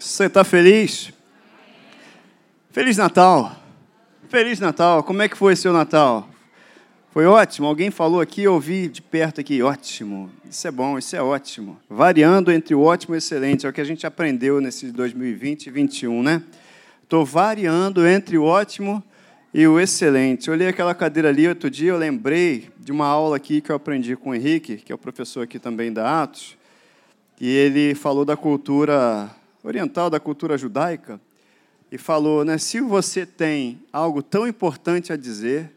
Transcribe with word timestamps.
Você 0.00 0.24
está 0.24 0.42
feliz? 0.42 1.12
Feliz 2.70 2.96
Natal! 2.96 3.54
Feliz 4.30 4.58
Natal! 4.58 5.02
Como 5.02 5.20
é 5.20 5.28
que 5.28 5.36
foi 5.36 5.54
seu 5.54 5.74
Natal? 5.74 6.26
Foi 7.10 7.26
ótimo? 7.26 7.66
Alguém 7.66 7.90
falou 7.90 8.18
aqui, 8.18 8.44
eu 8.44 8.54
ouvi 8.54 8.88
de 8.88 9.02
perto 9.02 9.42
aqui, 9.42 9.62
ótimo. 9.62 10.30
Isso 10.48 10.66
é 10.66 10.70
bom, 10.70 10.96
isso 10.96 11.14
é 11.14 11.20
ótimo. 11.20 11.78
Variando 11.86 12.50
entre 12.50 12.74
o 12.74 12.80
ótimo 12.80 13.14
e 13.14 13.16
o 13.16 13.18
excelente, 13.18 13.66
é 13.66 13.68
o 13.68 13.72
que 13.74 13.80
a 13.80 13.84
gente 13.84 14.06
aprendeu 14.06 14.58
nesse 14.58 14.90
2020 14.90 15.66
e 15.66 15.70
2021, 15.70 16.22
né? 16.22 16.42
Estou 17.02 17.22
variando 17.22 18.06
entre 18.06 18.38
o 18.38 18.44
ótimo 18.44 19.04
e 19.52 19.66
o 19.66 19.78
excelente. 19.78 20.48
Eu 20.48 20.54
olhei 20.54 20.68
aquela 20.68 20.94
cadeira 20.94 21.28
ali 21.28 21.46
outro 21.46 21.68
dia, 21.68 21.90
eu 21.90 21.98
lembrei 21.98 22.70
de 22.78 22.90
uma 22.90 23.06
aula 23.06 23.36
aqui 23.36 23.60
que 23.60 23.70
eu 23.70 23.76
aprendi 23.76 24.16
com 24.16 24.30
o 24.30 24.34
Henrique, 24.34 24.78
que 24.78 24.90
é 24.92 24.94
o 24.94 24.98
professor 24.98 25.42
aqui 25.42 25.58
também 25.58 25.92
da 25.92 26.22
Atos, 26.22 26.56
e 27.38 27.54
ele 27.54 27.94
falou 27.94 28.24
da 28.24 28.34
cultura 28.34 29.30
oriental, 29.62 30.10
da 30.10 30.20
cultura 30.20 30.56
judaica, 30.56 31.20
e 31.90 31.98
falou, 31.98 32.44
né, 32.44 32.56
se 32.56 32.80
você 32.80 33.26
tem 33.26 33.82
algo 33.92 34.22
tão 34.22 34.46
importante 34.46 35.12
a 35.12 35.16
dizer, 35.16 35.72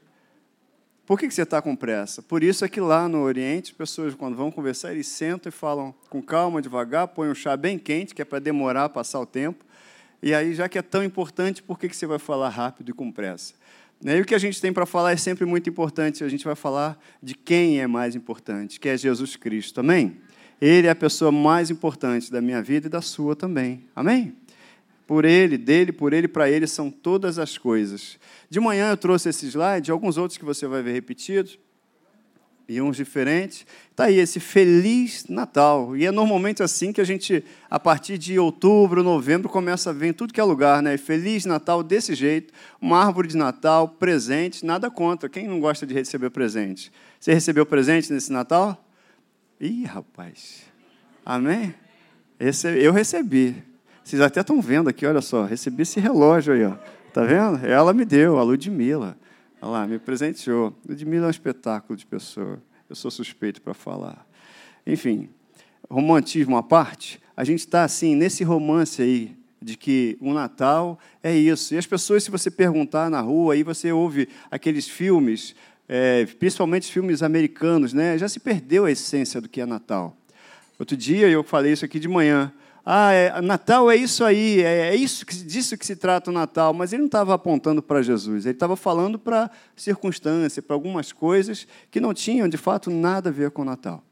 por 1.06 1.20
que, 1.20 1.30
você 1.30 1.42
está 1.42 1.62
com 1.62 1.76
pressa? 1.76 2.22
Por 2.22 2.44
isso 2.44 2.64
é 2.64 2.70
que 2.70 2.80
lá 2.80 3.10
no 3.10 3.22
Oriente, 3.22 3.72
as 3.72 3.78
pessoas, 3.78 4.16
quando 4.16 4.36
vão 4.36 4.52
conversar, 4.52 4.94
eles 4.94 5.08
sentam 5.08 5.50
e 5.50 5.52
falam 5.52 5.94
com 6.10 6.22
calma, 6.22 6.62
devagar, 6.62 7.08
põem 7.10 7.30
um 7.30 7.36
chá 7.36 7.58
bem 7.58 7.78
quente, 7.78 8.16
que 8.16 8.22
é 8.22 8.26
para 8.26 8.40
demorar, 8.40 8.90
passar 8.90 9.20
o 9.20 9.26
tempo, 9.26 9.66
e 10.22 10.34
aí, 10.34 10.54
já 10.54 10.70
que 10.70 10.78
é 10.78 10.82
tão 10.82 11.04
importante, 11.04 11.62
por 11.62 11.78
que 11.78 11.90
você 11.90 12.06
vai 12.06 12.18
falar 12.18 12.48
rápido 12.48 12.92
e 12.92 12.94
com 12.94 13.12
pressa? 13.12 13.54
E 14.06 14.22
o 14.22 14.26
que 14.26 14.34
a 14.34 14.38
gente 14.38 14.62
tem 14.62 14.72
para 14.72 14.86
falar 14.86 15.12
é 15.12 15.18
sempre 15.18 15.46
muito 15.46 15.70
importante. 15.70 16.24
A 16.24 16.30
gente 16.30 16.46
vai 16.46 16.56
falar 16.56 16.98
de 17.22 17.36
quem 17.36 17.82
é 17.82 17.88
mais 17.88 18.16
importante, 18.16 18.80
que 18.80 18.88
é 18.88 18.98
Jesus 18.98 19.36
Cristo. 19.36 19.82
Amém? 19.82 20.18
Ele 20.66 20.88
é 20.88 20.92
a 20.92 20.96
pessoa 20.96 21.30
mais 21.30 21.70
importante 21.70 22.32
da 22.32 22.40
minha 22.40 22.62
vida 22.64 22.88
e 22.88 22.90
da 22.90 23.02
sua 23.02 23.36
também. 23.36 23.84
Amém? 23.94 24.34
Por 25.06 25.26
ele, 25.26 25.58
dele, 25.58 25.92
por 25.92 26.14
ele, 26.14 26.26
para 26.26 26.50
ele 26.50 26.68
são 26.68 26.90
todas 26.90 27.38
as 27.38 27.58
coisas. 27.58 28.18
De 28.50 28.62
manhã 28.62 28.90
eu 28.90 28.96
trouxe 28.96 29.28
esse 29.28 29.46
slide, 29.48 29.92
alguns 29.92 30.18
outros 30.18 30.38
que 30.38 30.46
você 30.46 30.66
vai 30.66 30.82
ver 30.82 30.94
repetidos 30.94 31.60
e 32.66 32.82
uns 32.82 32.96
diferentes. 32.96 33.66
Está 33.92 34.06
aí 34.06 34.18
esse 34.18 34.40
Feliz 34.40 35.26
Natal. 35.28 35.98
E 35.98 36.06
é 36.06 36.12
normalmente 36.12 36.64
assim 36.64 36.94
que 36.94 37.02
a 37.02 37.04
gente, 37.04 37.44
a 37.70 37.78
partir 37.78 38.18
de 38.18 38.40
outubro, 38.40 39.04
novembro, 39.04 39.50
começa 39.50 39.90
a 39.90 39.94
ver 39.94 40.08
em 40.08 40.14
tudo 40.14 40.34
que 40.34 40.40
é 40.40 40.44
lugar, 40.46 40.82
né? 40.82 40.96
Feliz 40.96 41.44
Natal 41.44 41.84
desse 41.84 42.16
jeito, 42.16 42.54
uma 42.80 43.06
árvore 43.06 43.28
de 43.28 43.36
Natal, 43.36 43.90
presente, 43.90 44.66
nada 44.66 44.90
contra. 44.90 45.28
Quem 45.28 45.46
não 45.46 45.60
gosta 45.60 45.86
de 45.86 45.94
receber 45.94 46.30
presente? 46.30 46.90
Você 47.20 47.34
recebeu 47.34 47.66
presente 47.66 48.14
nesse 48.14 48.32
Natal? 48.32 48.82
Ih, 49.60 49.86
rapaz. 49.86 50.64
Amém? 51.26 51.74
Esse, 52.40 52.68
eu 52.68 52.92
recebi. 52.92 53.64
Vocês 54.04 54.22
até 54.22 54.42
estão 54.42 54.62
vendo 54.62 54.90
aqui, 54.90 55.06
olha 55.06 55.22
só, 55.22 55.46
recebi 55.46 55.84
esse 55.84 56.00
relógio 56.00 56.54
aí, 56.54 56.64
ó. 56.66 56.76
Tá 57.14 57.24
vendo? 57.24 57.66
Ela 57.66 57.94
me 57.94 58.04
deu, 58.04 58.38
a 58.38 58.44
Ludmilla. 58.44 59.18
Olha 59.62 59.72
lá, 59.72 59.88
me 59.88 60.00
presenteou. 60.00 60.74
Ludmilla 60.88 61.26
é 61.26 61.28
um 61.28 61.32
espetáculo 61.32 61.96
de 61.96 62.06
pessoa. 62.06 62.62
Eu 62.90 62.96
sou 62.96 63.10
suspeito 63.10 63.62
para 63.62 63.74
falar. 63.74 64.28
Enfim, 64.86 65.30
romantismo 65.90 66.58
à 66.58 66.64
parte, 66.64 67.22
a 67.38 67.44
gente 67.44 67.60
está 67.60 67.84
assim, 67.84 68.16
nesse 68.16 68.44
romance 68.44 69.02
aí, 69.02 69.38
de 69.62 69.78
que 69.78 70.18
o 70.20 70.34
Natal 70.34 71.00
é 71.22 71.34
isso. 71.34 71.74
E 71.74 71.78
as 71.78 71.86
pessoas, 71.86 72.24
se 72.24 72.32
você 72.32 72.52
perguntar 72.52 73.10
na 73.10 73.22
rua, 73.22 73.54
aí 73.54 73.64
você 73.64 73.92
ouve 73.92 74.28
aqueles 74.52 74.88
filmes, 74.88 75.56
é, 75.88 76.26
principalmente 76.26 76.92
filmes 76.92 77.22
americanos, 77.22 77.94
né? 77.94 78.18
já 78.18 78.28
se 78.28 78.40
perdeu 78.40 78.86
a 78.86 78.92
essência 78.92 79.42
do 79.42 79.50
que 79.50 79.62
é 79.62 79.66
Natal. 79.66 80.16
Outro 80.80 80.98
dia 80.98 81.28
eu 81.30 81.44
falei 81.44 81.74
isso 81.74 81.86
aqui 81.86 82.00
de 82.00 82.08
manhã. 82.08 82.52
Ah, 82.86 83.14
é, 83.14 83.42
Natal 83.42 83.90
é 83.90 83.96
isso 83.96 84.26
aí, 84.26 84.62
é, 84.62 84.90
é 84.90 84.96
isso 84.96 85.26
que, 85.26 85.36
disso 85.36 85.78
que 85.78 85.86
se 85.86 85.96
trata 85.96 86.30
o 86.30 86.34
Natal. 86.34 86.74
Mas 86.74 86.92
ele 86.92 87.02
não 87.02 87.08
estava 87.08 87.34
apontando 87.34 87.82
para 87.82 88.02
Jesus, 88.02 88.46
ele 88.46 88.56
estava 88.56 88.76
falando 88.76 89.18
para 89.18 89.50
circunstância, 89.76 90.62
para 90.62 90.76
algumas 90.76 91.12
coisas 91.12 91.68
que 91.90 92.02
não 92.02 92.14
tinham, 92.14 92.50
de 92.50 92.58
fato, 92.58 92.90
nada 92.90 93.30
a 93.30 93.32
ver 93.32 93.52
com 93.52 93.62
o 93.62 93.66
Natal. 93.66 94.04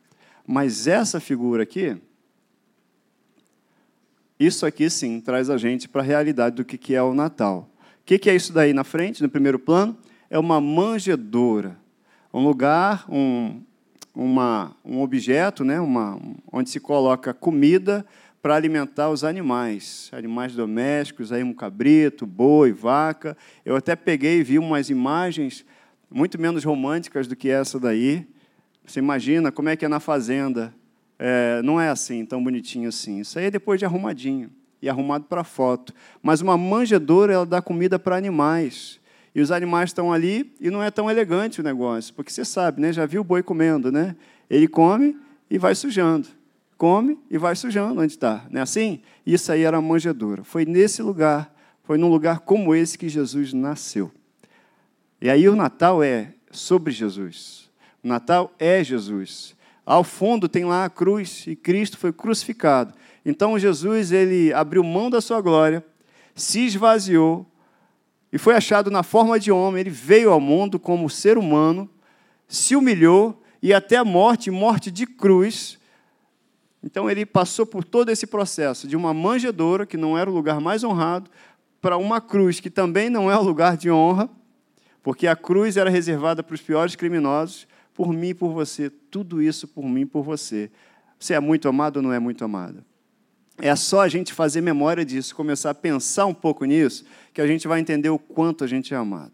Mas 0.48 0.88
essa 0.88 1.20
figura 1.20 1.64
aqui, 1.64 1.98
isso 4.40 4.66
aqui 4.66 4.90
sim 4.90 5.20
traz 5.20 5.50
a 5.50 5.58
gente 5.58 5.90
para 5.90 6.02
a 6.02 6.06
realidade 6.06 6.56
do 6.56 6.66
que 6.66 6.96
é 6.96 7.04
o 7.04 7.14
Natal. 7.14 7.70
O 8.00 8.04
que 8.04 8.30
é 8.30 8.36
isso 8.36 8.52
daí 8.54 8.74
na 8.74 8.84
frente, 8.84 9.22
no 9.22 9.30
primeiro 9.30 9.60
plano? 9.60 9.98
É 10.32 10.40
uma 10.40 10.62
manjedoura, 10.62 11.78
um 12.34 12.42
lugar, 12.42 13.06
um, 13.10 13.62
uma, 14.16 14.74
um 14.86 15.02
objeto, 15.02 15.66
né, 15.66 15.78
uma, 15.78 16.18
onde 16.50 16.70
se 16.70 16.80
coloca 16.80 17.34
comida 17.34 18.06
para 18.42 18.56
alimentar 18.56 19.10
os 19.10 19.26
animais, 19.26 20.10
animais 20.14 20.56
domésticos, 20.56 21.34
aí 21.34 21.44
um 21.44 21.52
cabrito, 21.52 22.26
boi, 22.26 22.72
vaca. 22.72 23.36
Eu 23.66 23.76
até 23.76 23.94
peguei 23.94 24.40
e 24.40 24.44
vi 24.44 24.58
umas 24.58 24.90
imagens 24.90 25.66
muito 26.10 26.40
menos 26.40 26.64
românticas 26.64 27.28
do 27.28 27.36
que 27.36 27.50
essa 27.50 27.78
daí. 27.78 28.26
Você 28.86 29.00
imagina 29.00 29.52
como 29.52 29.68
é 29.68 29.76
que 29.76 29.84
é 29.84 29.90
na 29.90 30.00
fazenda. 30.00 30.74
É, 31.20 31.62
não 31.62 31.80
é 31.80 31.90
assim, 31.90 32.26
tão 32.26 32.42
bonitinho 32.42 32.88
assim. 32.88 33.20
Isso 33.20 33.38
aí 33.38 33.48
é 33.48 33.52
depois 33.52 33.80
de 33.80 33.86
arrumadinho 33.86 34.50
e 34.82 34.88
arrumado 34.88 35.26
para 35.26 35.44
foto. 35.44 35.94
Mas 36.24 36.40
uma 36.40 36.58
manjedoura, 36.58 37.34
ela 37.34 37.46
dá 37.46 37.62
comida 37.62 38.00
para 38.00 38.16
animais. 38.16 39.01
E 39.34 39.42
os 39.42 39.52
animais 39.52 39.90
estão 39.90 40.12
ali 40.12 40.54
e 40.60 40.70
não 40.70 40.84
é 40.84 40.92
tão 40.92 41.10
elegante 41.10 41.62
o 41.62 41.64
negócio, 41.64 42.14
porque 42.14 42.32
você 42.32 42.44
sabe, 42.44 42.82
né? 42.82 42.92
Já 42.92 43.06
viu 43.06 43.22
o 43.22 43.24
boi 43.24 43.42
comendo, 43.42 43.92
né? 43.92 44.16
Ele 44.50 44.68
come 44.68 45.18
e 45.50 45.58
vai 45.58 45.74
sujando 45.74 46.28
come 46.82 47.20
e 47.30 47.38
vai 47.38 47.56
sujando 47.56 48.02
onde 48.02 48.14
está. 48.14 48.44
Não 48.50 48.60
é 48.60 48.64
assim? 48.64 49.02
Isso 49.24 49.52
aí 49.52 49.62
era 49.62 49.78
a 49.78 49.82
manjedoura. 49.82 50.44
Foi 50.44 50.66
nesse 50.66 51.04
lugar, 51.04 51.54
foi 51.84 51.96
num 51.96 52.08
lugar 52.08 52.40
como 52.40 52.74
esse 52.74 52.98
que 52.98 53.08
Jesus 53.08 53.54
nasceu. 53.54 54.12
E 55.22 55.30
aí 55.30 55.48
o 55.48 55.56
Natal 55.56 56.02
é 56.02 56.34
sobre 56.50 56.92
Jesus. 56.92 57.70
O 58.04 58.08
Natal 58.08 58.52
é 58.58 58.84
Jesus. 58.84 59.56
Ao 59.86 60.04
fundo 60.04 60.50
tem 60.50 60.66
lá 60.66 60.84
a 60.84 60.90
cruz 60.90 61.46
e 61.46 61.56
Cristo 61.56 62.00
foi 62.00 62.12
crucificado. 62.12 62.96
Então 63.24 63.60
Jesus 63.60 64.12
ele 64.12 64.52
abriu 64.52 64.84
mão 64.84 65.08
da 65.08 65.22
sua 65.22 65.40
glória, 65.40 65.86
se 66.34 66.62
esvaziou 66.62 67.46
e 68.32 68.38
foi 68.38 68.56
achado 68.56 68.90
na 68.90 69.04
forma 69.04 69.40
de 69.40 69.52
homem. 69.52 69.82
Ele 69.82 69.90
veio 69.90 70.32
ao 70.32 70.40
mundo 70.40 70.80
como 70.80 71.10
ser 71.10 71.38
humano, 71.38 71.90
se 72.48 72.76
humilhou 72.76 73.42
e 73.62 73.74
até 73.74 73.98
a 73.98 74.06
morte, 74.06 74.50
morte 74.50 74.90
de 74.90 75.06
cruz, 75.06 75.80
então 76.84 77.10
ele 77.10 77.26
passou 77.26 77.66
por 77.66 77.84
todo 77.84 78.10
esse 78.10 78.26
processo 78.26 78.88
de 78.88 78.96
uma 78.96 79.14
manjedoura, 79.14 79.86
que 79.86 79.98
não 79.98 80.18
era 80.18 80.30
o 80.30 80.34
lugar 80.34 80.60
mais 80.60 80.84
honrado, 80.84 81.30
para 81.80 81.98
uma 81.98 82.20
cruz, 82.20 82.60
que 82.60 82.70
também 82.70 83.10
não 83.10 83.30
é 83.30 83.38
o 83.38 83.42
lugar 83.42 83.78
de 83.78 83.90
honra, 83.92 84.30
porque 85.04 85.28
a 85.28 85.36
cruz 85.36 85.78
era 85.78 85.90
reservada 85.90 86.44
para 86.44 86.54
os 86.54 86.62
piores 86.62 86.96
criminosos, 86.96 87.68
por 87.94 88.14
mim 88.14 88.30
e 88.30 88.34
por 88.34 88.52
você, 88.52 88.90
tudo 88.90 89.42
isso 89.42 89.68
por 89.68 89.84
mim 89.86 90.02
e 90.02 90.06
por 90.06 90.24
você. 90.24 90.72
Você 91.20 91.34
é 91.34 91.40
muito 91.40 91.68
amado 91.68 91.98
ou 91.98 92.04
não 92.04 92.14
é 92.14 92.20
muito 92.20 92.44
amada? 92.44 92.84
É 93.58 93.76
só 93.76 94.02
a 94.02 94.08
gente 94.08 94.34
fazer 94.34 94.62
memória 94.62 95.06
disso, 95.06 95.36
começar 95.36 95.70
a 95.70 95.76
pensar 95.76 96.26
um 96.26 96.34
pouco 96.34 96.66
nisso, 96.66 97.06
que 97.34 97.42
a 97.42 97.48
gente 97.48 97.68
vai 97.68 97.80
entender 97.80 98.10
o 98.10 98.20
quanto 98.20 98.64
a 98.64 98.68
gente 98.68 98.94
é 98.94 98.98
amado. 98.98 99.32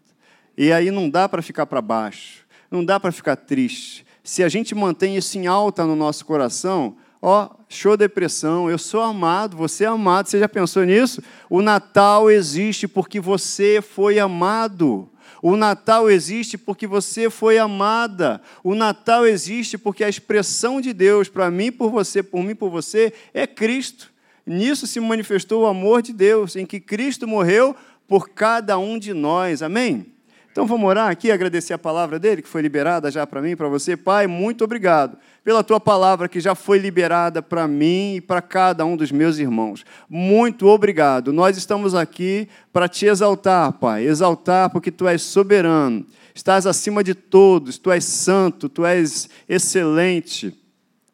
E 0.56 0.72
aí 0.72 0.90
não 0.90 1.08
dá 1.08 1.28
para 1.28 1.42
ficar 1.42 1.66
para 1.66 1.80
baixo, 1.80 2.46
não 2.70 2.84
dá 2.84 2.98
para 2.98 3.12
ficar 3.12 3.36
triste. 3.36 4.04
Se 4.22 4.42
a 4.42 4.48
gente 4.48 4.74
mantém 4.74 5.16
isso 5.16 5.38
em 5.38 5.46
alta 5.46 5.84
no 5.84 5.96
nosso 5.96 6.24
coração, 6.24 6.96
Ó, 7.20 7.50
show 7.68 7.96
depressão, 7.96 8.70
eu 8.70 8.78
sou 8.78 9.00
amado, 9.00 9.56
você 9.56 9.84
é 9.84 9.88
amado. 9.88 10.28
Você 10.28 10.38
já 10.38 10.48
pensou 10.48 10.84
nisso? 10.84 11.20
O 11.50 11.60
Natal 11.60 12.30
existe 12.30 12.86
porque 12.86 13.18
você 13.18 13.82
foi 13.82 14.20
amado. 14.20 15.10
O 15.42 15.56
Natal 15.56 16.10
existe 16.10 16.56
porque 16.56 16.86
você 16.86 17.28
foi 17.28 17.58
amada. 17.58 18.40
O 18.62 18.74
Natal 18.74 19.26
existe 19.26 19.76
porque 19.76 20.04
a 20.04 20.08
expressão 20.08 20.80
de 20.80 20.92
Deus 20.92 21.28
para 21.28 21.50
mim, 21.50 21.72
por 21.72 21.90
você, 21.90 22.22
por 22.22 22.42
mim, 22.42 22.54
por 22.54 22.70
você, 22.70 23.12
é 23.34 23.46
Cristo. 23.46 24.12
Nisso 24.46 24.86
se 24.86 24.98
manifestou 24.98 25.64
o 25.64 25.66
amor 25.66 26.00
de 26.00 26.12
Deus, 26.12 26.56
em 26.56 26.64
que 26.64 26.80
Cristo 26.80 27.28
morreu 27.28 27.76
por 28.08 28.30
cada 28.30 28.78
um 28.78 28.98
de 28.98 29.12
nós. 29.12 29.62
Amém? 29.62 30.06
Então 30.50 30.66
vamos 30.66 30.88
orar 30.88 31.08
aqui, 31.08 31.30
agradecer 31.30 31.72
a 31.72 31.78
palavra 31.78 32.18
dele, 32.18 32.42
que 32.42 32.48
foi 32.48 32.60
liberada 32.60 33.12
já 33.12 33.24
para 33.24 33.40
mim, 33.40 33.54
para 33.54 33.68
você. 33.68 33.96
Pai, 33.96 34.26
muito 34.26 34.64
obrigado 34.64 35.16
pela 35.44 35.62
tua 35.62 35.78
palavra 35.78 36.28
que 36.28 36.40
já 36.40 36.52
foi 36.52 36.78
liberada 36.78 37.40
para 37.40 37.68
mim 37.68 38.16
e 38.16 38.20
para 38.20 38.42
cada 38.42 38.84
um 38.84 38.96
dos 38.96 39.12
meus 39.12 39.38
irmãos. 39.38 39.84
Muito 40.08 40.66
obrigado. 40.66 41.32
Nós 41.32 41.56
estamos 41.56 41.94
aqui 41.94 42.48
para 42.72 42.88
te 42.88 43.06
exaltar, 43.06 43.72
Pai. 43.74 44.04
Exaltar 44.04 44.68
porque 44.70 44.90
tu 44.90 45.06
és 45.06 45.22
soberano, 45.22 46.04
estás 46.34 46.66
acima 46.66 47.04
de 47.04 47.14
todos, 47.14 47.78
tu 47.78 47.92
és 47.92 48.04
santo, 48.04 48.68
tu 48.68 48.84
és 48.84 49.28
excelente 49.48 50.67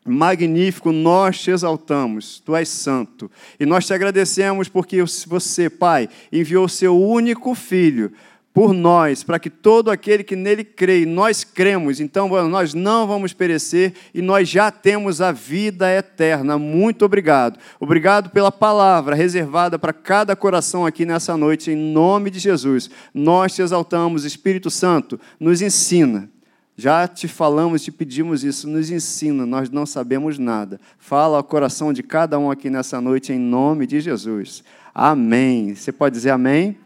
magnífico, 0.05 0.93
nós 0.93 1.41
te 1.41 1.51
exaltamos, 1.51 2.41
tu 2.41 2.55
és 2.55 2.69
santo. 2.69 3.31
E 3.59 3.65
nós 3.65 3.87
te 3.87 3.95
agradecemos 3.95 4.69
porque 4.69 5.03
você, 5.27 5.71
Pai, 5.71 6.09
enviou 6.33 6.67
o 6.67 6.69
seu 6.69 7.01
único 7.01 7.55
filho 7.55 8.13
por 8.55 8.73
nós, 8.73 9.25
para 9.25 9.41
que 9.41 9.51
todo 9.51 9.91
aquele 9.91 10.23
que 10.23 10.37
nele 10.37 10.63
crê, 10.63 11.05
nós 11.05 11.43
cremos, 11.43 11.99
então 11.99 12.29
nós 12.49 12.73
não 12.73 13.05
vamos 13.05 13.33
perecer 13.33 13.93
e 14.15 14.23
nós 14.23 14.49
já 14.49 14.71
temos 14.71 15.21
a 15.21 15.33
vida 15.33 15.91
eterna. 15.91 16.57
Muito 16.57 17.05
obrigado. 17.05 17.59
Obrigado 17.81 18.31
pela 18.31 18.53
palavra 18.53 19.17
reservada 19.17 19.77
para 19.77 19.93
cada 19.93 20.37
coração 20.37 20.87
aqui 20.87 21.05
nessa 21.05 21.37
noite, 21.37 21.73
em 21.73 21.77
nome 21.77 22.31
de 22.31 22.39
Jesus. 22.39 22.89
Nós 23.13 23.53
te 23.53 23.61
exaltamos, 23.61 24.25
Espírito 24.25 24.71
Santo, 24.71 25.19
nos 25.41 25.61
ensina. 25.61 26.31
Já 26.77 27.07
te 27.07 27.29
falamos, 27.29 27.83
te 27.83 27.93
pedimos 27.93 28.43
isso, 28.43 28.69
nos 28.69 28.91
ensina, 28.91 29.47
nós 29.47 29.71
não 29.71 29.87
sabemos 29.87 30.39
nada. 30.39 30.81
Fala 30.99 31.37
ao 31.37 31.45
coração 31.45 31.93
de 31.93 32.03
cada 32.03 32.39
um 32.39 32.51
aqui 32.51 32.69
nessa 32.69 33.01
noite, 33.01 33.33
em 33.33 33.39
nome 33.39 33.87
de 33.87 34.01
Jesus. 34.01 34.65
Amém. 34.93 35.75
Você 35.75 35.93
pode 35.93 36.17
dizer 36.17 36.31
amém? 36.31 36.77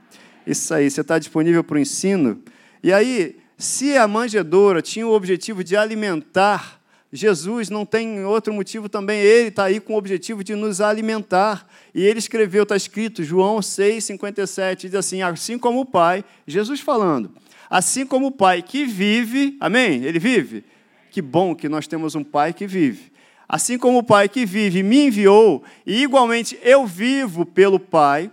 Isso 0.46 0.72
aí, 0.74 0.90
você 0.90 1.00
está 1.00 1.18
disponível 1.18 1.64
para 1.64 1.76
o 1.76 1.78
ensino? 1.78 2.38
E 2.82 2.92
aí, 2.92 3.36
se 3.56 3.96
a 3.96 4.06
manjedoura 4.06 4.82
tinha 4.82 5.06
o 5.06 5.12
objetivo 5.12 5.64
de 5.64 5.76
alimentar, 5.76 6.78
Jesus 7.12 7.70
não 7.70 7.86
tem 7.86 8.24
outro 8.24 8.52
motivo 8.52 8.88
também, 8.88 9.18
ele 9.20 9.48
está 9.48 9.64
aí 9.64 9.80
com 9.80 9.94
o 9.94 9.96
objetivo 9.96 10.44
de 10.44 10.54
nos 10.54 10.80
alimentar. 10.80 11.66
E 11.94 12.04
ele 12.04 12.18
escreveu, 12.18 12.64
está 12.64 12.76
escrito, 12.76 13.24
João 13.24 13.62
6, 13.62 14.04
57, 14.04 14.88
diz 14.88 14.94
assim: 14.94 15.22
assim 15.22 15.58
como 15.58 15.80
o 15.80 15.86
Pai, 15.86 16.22
Jesus 16.46 16.80
falando, 16.80 17.30
assim 17.68 18.06
como 18.06 18.28
o 18.28 18.32
Pai 18.32 18.62
que 18.62 18.84
vive, 18.84 19.56
amém? 19.60 20.04
Ele 20.04 20.18
vive? 20.18 20.64
Que 21.10 21.22
bom 21.22 21.54
que 21.54 21.68
nós 21.68 21.86
temos 21.86 22.14
um 22.14 22.24
Pai 22.24 22.52
que 22.52 22.66
vive. 22.66 23.12
Assim 23.48 23.78
como 23.78 23.98
o 23.98 24.02
Pai 24.02 24.28
que 24.28 24.44
vive 24.44 24.82
me 24.82 25.06
enviou, 25.06 25.64
e 25.86 26.02
igualmente 26.02 26.58
eu 26.62 26.86
vivo 26.86 27.46
pelo 27.46 27.80
Pai, 27.80 28.30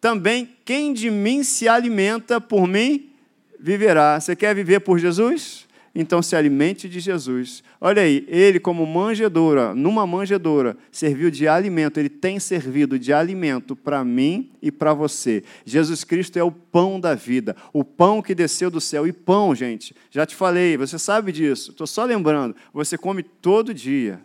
também 0.00 0.48
quem 0.64 0.92
de 0.92 1.10
mim 1.10 1.44
se 1.44 1.68
alimenta 1.68 2.40
por 2.40 2.66
mim 2.66 3.10
viverá. 3.58 4.18
Você 4.18 4.34
quer 4.34 4.54
viver 4.54 4.80
por 4.80 4.98
Jesus? 4.98 5.68
Então 5.94 6.22
se 6.22 6.36
alimente 6.36 6.88
de 6.88 7.00
Jesus. 7.00 7.64
Olha 7.80 8.02
aí, 8.02 8.24
ele, 8.28 8.60
como 8.60 8.86
manjedoura, 8.86 9.74
numa 9.74 10.06
manjedoura, 10.06 10.76
serviu 10.92 11.30
de 11.30 11.48
alimento, 11.48 11.98
ele 11.98 12.08
tem 12.08 12.38
servido 12.38 12.98
de 12.98 13.12
alimento 13.12 13.74
para 13.74 14.04
mim 14.04 14.50
e 14.62 14.70
para 14.70 14.94
você. 14.94 15.42
Jesus 15.64 16.04
Cristo 16.04 16.38
é 16.38 16.44
o 16.44 16.52
pão 16.52 17.00
da 17.00 17.14
vida, 17.14 17.56
o 17.72 17.82
pão 17.82 18.22
que 18.22 18.34
desceu 18.34 18.70
do 18.70 18.80
céu. 18.80 19.06
E 19.06 19.12
pão, 19.12 19.52
gente, 19.54 19.94
já 20.10 20.24
te 20.24 20.36
falei, 20.36 20.76
você 20.76 20.98
sabe 20.98 21.32
disso, 21.32 21.72
estou 21.72 21.86
só 21.86 22.04
lembrando, 22.04 22.54
você 22.72 22.96
come 22.96 23.22
todo 23.24 23.74
dia. 23.74 24.20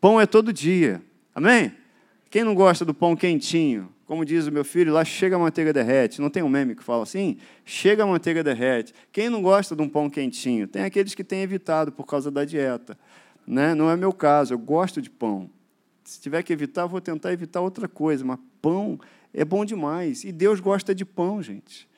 Pão 0.00 0.18
é 0.18 0.24
todo 0.24 0.52
dia. 0.52 1.02
Amém? 1.34 1.72
Quem 2.30 2.44
não 2.44 2.54
gosta 2.54 2.84
do 2.84 2.94
pão 2.94 3.14
quentinho? 3.14 3.90
Como 4.10 4.24
diz 4.24 4.48
o 4.48 4.50
meu 4.50 4.64
filho, 4.64 4.92
lá 4.92 5.04
chega 5.04 5.36
a 5.36 5.38
manteiga 5.38 5.72
derrete. 5.72 6.20
Não 6.20 6.28
tem 6.28 6.42
um 6.42 6.48
meme 6.48 6.74
que 6.74 6.82
fala 6.82 7.04
assim? 7.04 7.36
Chega 7.64 8.02
a 8.02 8.06
manteiga 8.08 8.42
derrete. 8.42 8.92
Quem 9.12 9.30
não 9.30 9.40
gosta 9.40 9.76
de 9.76 9.82
um 9.82 9.88
pão 9.88 10.10
quentinho? 10.10 10.66
Tem 10.66 10.82
aqueles 10.82 11.14
que 11.14 11.22
têm 11.22 11.42
evitado 11.42 11.92
por 11.92 12.04
causa 12.04 12.28
da 12.28 12.44
dieta. 12.44 12.98
Né? 13.46 13.72
Não 13.72 13.88
é 13.88 13.96
meu 13.96 14.12
caso, 14.12 14.52
eu 14.52 14.58
gosto 14.58 15.00
de 15.00 15.08
pão. 15.08 15.48
Se 16.02 16.20
tiver 16.20 16.42
que 16.42 16.52
evitar, 16.52 16.86
vou 16.86 17.00
tentar 17.00 17.32
evitar 17.32 17.60
outra 17.60 17.86
coisa, 17.86 18.24
mas 18.24 18.40
pão 18.60 18.98
é 19.32 19.44
bom 19.44 19.64
demais. 19.64 20.24
E 20.24 20.32
Deus 20.32 20.58
gosta 20.58 20.92
de 20.92 21.04
pão, 21.04 21.40
gente. 21.40 21.88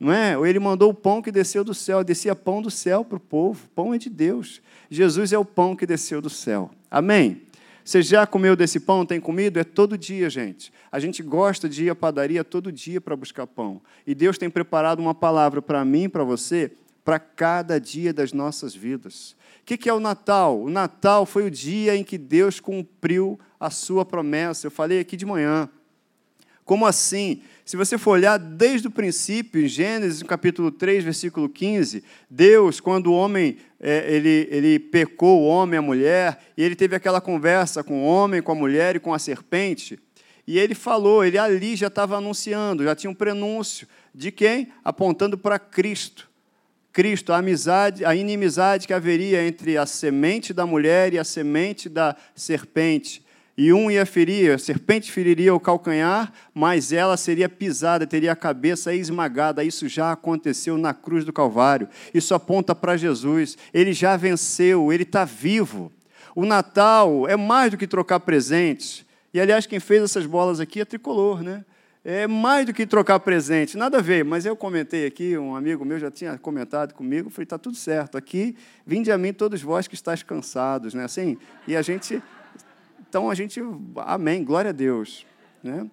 Não 0.00 0.12
é? 0.12 0.34
Ele 0.48 0.58
mandou 0.58 0.90
o 0.90 0.94
pão 0.94 1.22
que 1.22 1.30
desceu 1.30 1.62
do 1.62 1.72
céu, 1.72 2.02
descia 2.02 2.34
pão 2.34 2.60
do 2.60 2.68
céu 2.68 3.04
para 3.04 3.16
o 3.16 3.20
povo. 3.20 3.68
Pão 3.76 3.94
é 3.94 3.98
de 3.98 4.10
Deus. 4.10 4.60
Jesus 4.90 5.32
é 5.32 5.38
o 5.38 5.44
pão 5.44 5.76
que 5.76 5.86
desceu 5.86 6.20
do 6.20 6.30
céu. 6.30 6.68
Amém? 6.90 7.42
Você 7.84 8.02
já 8.02 8.26
comeu 8.26 8.54
desse 8.54 8.78
pão? 8.78 9.06
Tem 9.06 9.20
comido? 9.20 9.58
É 9.58 9.64
todo 9.64 9.96
dia, 9.96 10.28
gente. 10.28 10.72
A 10.92 11.00
gente 11.00 11.22
gosta 11.22 11.68
de 11.68 11.84
ir 11.84 11.90
à 11.90 11.94
padaria 11.94 12.44
todo 12.44 12.70
dia 12.70 13.00
para 13.00 13.16
buscar 13.16 13.46
pão. 13.46 13.80
E 14.06 14.14
Deus 14.14 14.38
tem 14.38 14.50
preparado 14.50 15.00
uma 15.00 15.14
palavra 15.14 15.62
para 15.62 15.84
mim 15.84 16.08
para 16.08 16.24
você 16.24 16.72
para 17.04 17.18
cada 17.18 17.80
dia 17.80 18.12
das 18.12 18.32
nossas 18.32 18.74
vidas. 18.74 19.34
O 19.62 19.64
que 19.64 19.88
é 19.88 19.92
o 19.92 20.00
Natal? 20.00 20.60
O 20.60 20.70
Natal 20.70 21.24
foi 21.24 21.44
o 21.46 21.50
dia 21.50 21.96
em 21.96 22.04
que 22.04 22.18
Deus 22.18 22.60
cumpriu 22.60 23.38
a 23.58 23.70
sua 23.70 24.04
promessa. 24.04 24.66
Eu 24.66 24.70
falei 24.70 25.00
aqui 25.00 25.16
de 25.16 25.26
manhã. 25.26 25.68
Como 26.70 26.86
assim? 26.86 27.42
Se 27.64 27.76
você 27.76 27.98
for 27.98 28.12
olhar 28.12 28.38
desde 28.38 28.86
o 28.86 28.92
princípio, 28.92 29.60
em 29.60 29.66
Gênesis, 29.66 30.22
capítulo 30.22 30.70
3, 30.70 31.02
versículo 31.02 31.48
15, 31.48 32.04
Deus, 32.30 32.78
quando 32.78 33.08
o 33.08 33.12
homem, 33.12 33.56
é, 33.80 34.14
ele, 34.14 34.46
ele 34.52 34.78
pecou, 34.78 35.40
o 35.40 35.46
homem 35.48 35.74
e 35.74 35.78
a 35.78 35.82
mulher, 35.82 36.38
e 36.56 36.62
ele 36.62 36.76
teve 36.76 36.94
aquela 36.94 37.20
conversa 37.20 37.82
com 37.82 38.04
o 38.04 38.06
homem, 38.06 38.40
com 38.40 38.52
a 38.52 38.54
mulher 38.54 38.94
e 38.94 39.00
com 39.00 39.12
a 39.12 39.18
serpente, 39.18 39.98
e 40.46 40.60
ele 40.60 40.76
falou, 40.76 41.24
ele 41.24 41.38
ali 41.38 41.74
já 41.74 41.88
estava 41.88 42.18
anunciando, 42.18 42.84
já 42.84 42.94
tinha 42.94 43.10
um 43.10 43.14
prenúncio 43.14 43.88
de 44.14 44.30
quem? 44.30 44.68
Apontando 44.84 45.36
para 45.36 45.58
Cristo. 45.58 46.30
Cristo, 46.92 47.32
a 47.32 47.38
amizade, 47.38 48.04
a 48.04 48.14
inimizade 48.14 48.86
que 48.86 48.92
haveria 48.92 49.44
entre 49.44 49.76
a 49.76 49.86
semente 49.86 50.54
da 50.54 50.64
mulher 50.64 51.14
e 51.14 51.18
a 51.18 51.24
semente 51.24 51.88
da 51.88 52.14
serpente 52.36 53.28
e 53.56 53.72
um 53.72 53.90
ia 53.90 54.06
ferir, 54.06 54.54
a 54.54 54.58
serpente 54.58 55.12
feriria 55.12 55.54
o 55.54 55.60
calcanhar, 55.60 56.32
mas 56.54 56.92
ela 56.92 57.16
seria 57.16 57.48
pisada, 57.48 58.06
teria 58.06 58.32
a 58.32 58.36
cabeça 58.36 58.94
esmagada. 58.94 59.62
Isso 59.62 59.88
já 59.88 60.12
aconteceu 60.12 60.78
na 60.78 60.94
cruz 60.94 61.24
do 61.24 61.32
Calvário. 61.32 61.88
Isso 62.14 62.34
aponta 62.34 62.74
para 62.74 62.96
Jesus. 62.96 63.58
Ele 63.74 63.92
já 63.92 64.16
venceu, 64.16 64.92
ele 64.92 65.02
está 65.02 65.24
vivo. 65.24 65.92
O 66.34 66.46
Natal 66.46 67.28
é 67.28 67.36
mais 67.36 67.70
do 67.70 67.76
que 67.76 67.86
trocar 67.86 68.20
presentes. 68.20 69.04
E, 69.34 69.40
aliás, 69.40 69.66
quem 69.66 69.78
fez 69.78 70.02
essas 70.02 70.26
bolas 70.26 70.58
aqui 70.58 70.80
é 70.80 70.84
tricolor, 70.84 71.42
né? 71.42 71.64
É 72.02 72.26
mais 72.26 72.64
do 72.64 72.72
que 72.72 72.86
trocar 72.86 73.20
presente, 73.20 73.76
nada 73.76 73.98
a 73.98 74.00
ver, 74.00 74.24
mas 74.24 74.46
eu 74.46 74.56
comentei 74.56 75.04
aqui, 75.04 75.36
um 75.36 75.54
amigo 75.54 75.84
meu 75.84 75.98
já 75.98 76.10
tinha 76.10 76.38
comentado 76.38 76.94
comigo, 76.94 77.28
falei, 77.28 77.44
está 77.44 77.58
tudo 77.58 77.76
certo, 77.76 78.16
aqui, 78.16 78.56
vinde 78.86 79.12
a 79.12 79.18
mim 79.18 79.34
todos 79.34 79.60
vós 79.60 79.86
que 79.86 79.94
estáis 79.94 80.22
cansados, 80.22 80.94
né? 80.94 81.04
Assim, 81.04 81.36
e 81.68 81.76
a 81.76 81.82
gente 81.82 82.22
então 83.10 83.28
a 83.28 83.34
gente, 83.34 83.60
amém, 83.96 84.44
glória 84.44 84.68
a 84.68 84.72
Deus. 84.72 85.26
Né? 85.64 85.90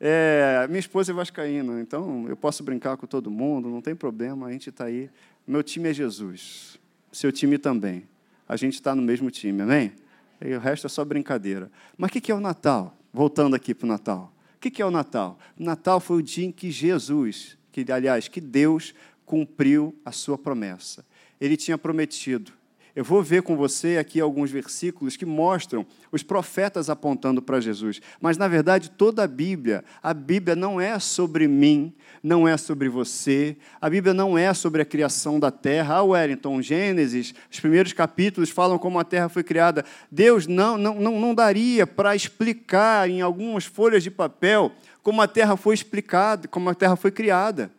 É, 0.00 0.64
minha 0.68 0.78
esposa 0.78 1.10
é 1.10 1.14
vascaína, 1.14 1.80
então 1.80 2.28
eu 2.28 2.36
posso 2.36 2.62
brincar 2.62 2.96
com 2.96 3.04
todo 3.04 3.28
mundo, 3.32 3.68
não 3.68 3.82
tem 3.82 3.96
problema, 3.96 4.46
a 4.46 4.52
gente 4.52 4.70
está 4.70 4.84
aí. 4.84 5.10
Meu 5.44 5.60
time 5.60 5.88
é 5.90 5.92
Jesus, 5.92 6.78
seu 7.10 7.32
time 7.32 7.58
também. 7.58 8.04
A 8.48 8.56
gente 8.56 8.74
está 8.74 8.94
no 8.94 9.02
mesmo 9.02 9.28
time, 9.28 9.60
amém? 9.60 9.92
E 10.40 10.54
o 10.54 10.60
resto 10.60 10.86
é 10.86 10.88
só 10.88 11.04
brincadeira. 11.04 11.68
Mas 11.98 12.10
o 12.10 12.20
que 12.20 12.30
é 12.30 12.34
o 12.34 12.38
Natal? 12.38 12.96
Voltando 13.12 13.56
aqui 13.56 13.74
para 13.74 13.86
o 13.86 13.88
Natal. 13.88 14.32
O 14.54 14.58
que 14.60 14.80
é 14.80 14.86
o 14.86 14.90
Natal? 14.90 15.36
O 15.58 15.64
Natal 15.64 15.98
foi 15.98 16.18
o 16.18 16.22
dia 16.22 16.46
em 16.46 16.52
que 16.52 16.70
Jesus, 16.70 17.58
que 17.72 17.84
aliás, 17.90 18.28
que 18.28 18.40
Deus 18.40 18.94
cumpriu 19.24 19.92
a 20.04 20.12
sua 20.12 20.38
promessa. 20.38 21.04
Ele 21.40 21.56
tinha 21.56 21.76
prometido 21.76 22.52
eu 22.96 23.04
vou 23.04 23.22
ver 23.22 23.42
com 23.42 23.54
você 23.54 23.98
aqui 23.98 24.22
alguns 24.22 24.50
versículos 24.50 25.18
que 25.18 25.26
mostram 25.26 25.84
os 26.10 26.22
profetas 26.22 26.88
apontando 26.88 27.42
para 27.42 27.60
Jesus. 27.60 28.00
Mas, 28.18 28.38
na 28.38 28.48
verdade, 28.48 28.90
toda 28.90 29.22
a 29.22 29.28
Bíblia, 29.28 29.84
a 30.02 30.14
Bíblia 30.14 30.56
não 30.56 30.80
é 30.80 30.98
sobre 30.98 31.46
mim, 31.46 31.92
não 32.22 32.48
é 32.48 32.56
sobre 32.56 32.88
você, 32.88 33.54
a 33.78 33.90
Bíblia 33.90 34.14
não 34.14 34.38
é 34.38 34.54
sobre 34.54 34.80
a 34.80 34.84
criação 34.86 35.38
da 35.38 35.50
terra. 35.50 35.96
Ah, 35.96 36.02
Wellington, 36.02 36.62
Gênesis, 36.62 37.34
os 37.52 37.60
primeiros 37.60 37.92
capítulos 37.92 38.48
falam 38.48 38.78
como 38.78 38.98
a 38.98 39.04
terra 39.04 39.28
foi 39.28 39.44
criada. 39.44 39.84
Deus 40.10 40.46
não, 40.46 40.78
não, 40.78 40.94
não, 40.94 41.20
não 41.20 41.34
daria 41.34 41.86
para 41.86 42.16
explicar 42.16 43.10
em 43.10 43.20
algumas 43.20 43.66
folhas 43.66 44.02
de 44.02 44.10
papel 44.10 44.72
como 45.02 45.20
a 45.20 45.28
terra 45.28 45.54
foi 45.54 45.74
explicada, 45.74 46.48
como 46.48 46.70
a 46.70 46.74
terra 46.74 46.96
foi 46.96 47.10
criada. 47.10 47.70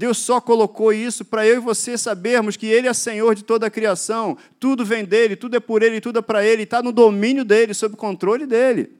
Deus 0.00 0.16
só 0.16 0.40
colocou 0.40 0.94
isso 0.94 1.26
para 1.26 1.46
eu 1.46 1.56
e 1.56 1.60
você 1.60 1.98
sabermos 1.98 2.56
que 2.56 2.64
Ele 2.64 2.88
é 2.88 2.92
Senhor 2.94 3.34
de 3.34 3.44
toda 3.44 3.66
a 3.66 3.70
criação, 3.70 4.34
tudo 4.58 4.82
vem 4.82 5.04
dele, 5.04 5.36
tudo 5.36 5.58
é 5.58 5.60
por 5.60 5.82
Ele, 5.82 6.00
tudo 6.00 6.20
é 6.20 6.22
para 6.22 6.42
Ele, 6.42 6.62
está 6.62 6.82
no 6.82 6.90
domínio 6.90 7.44
dele, 7.44 7.74
sob 7.74 7.94
controle 7.96 8.46
dele. 8.46 8.92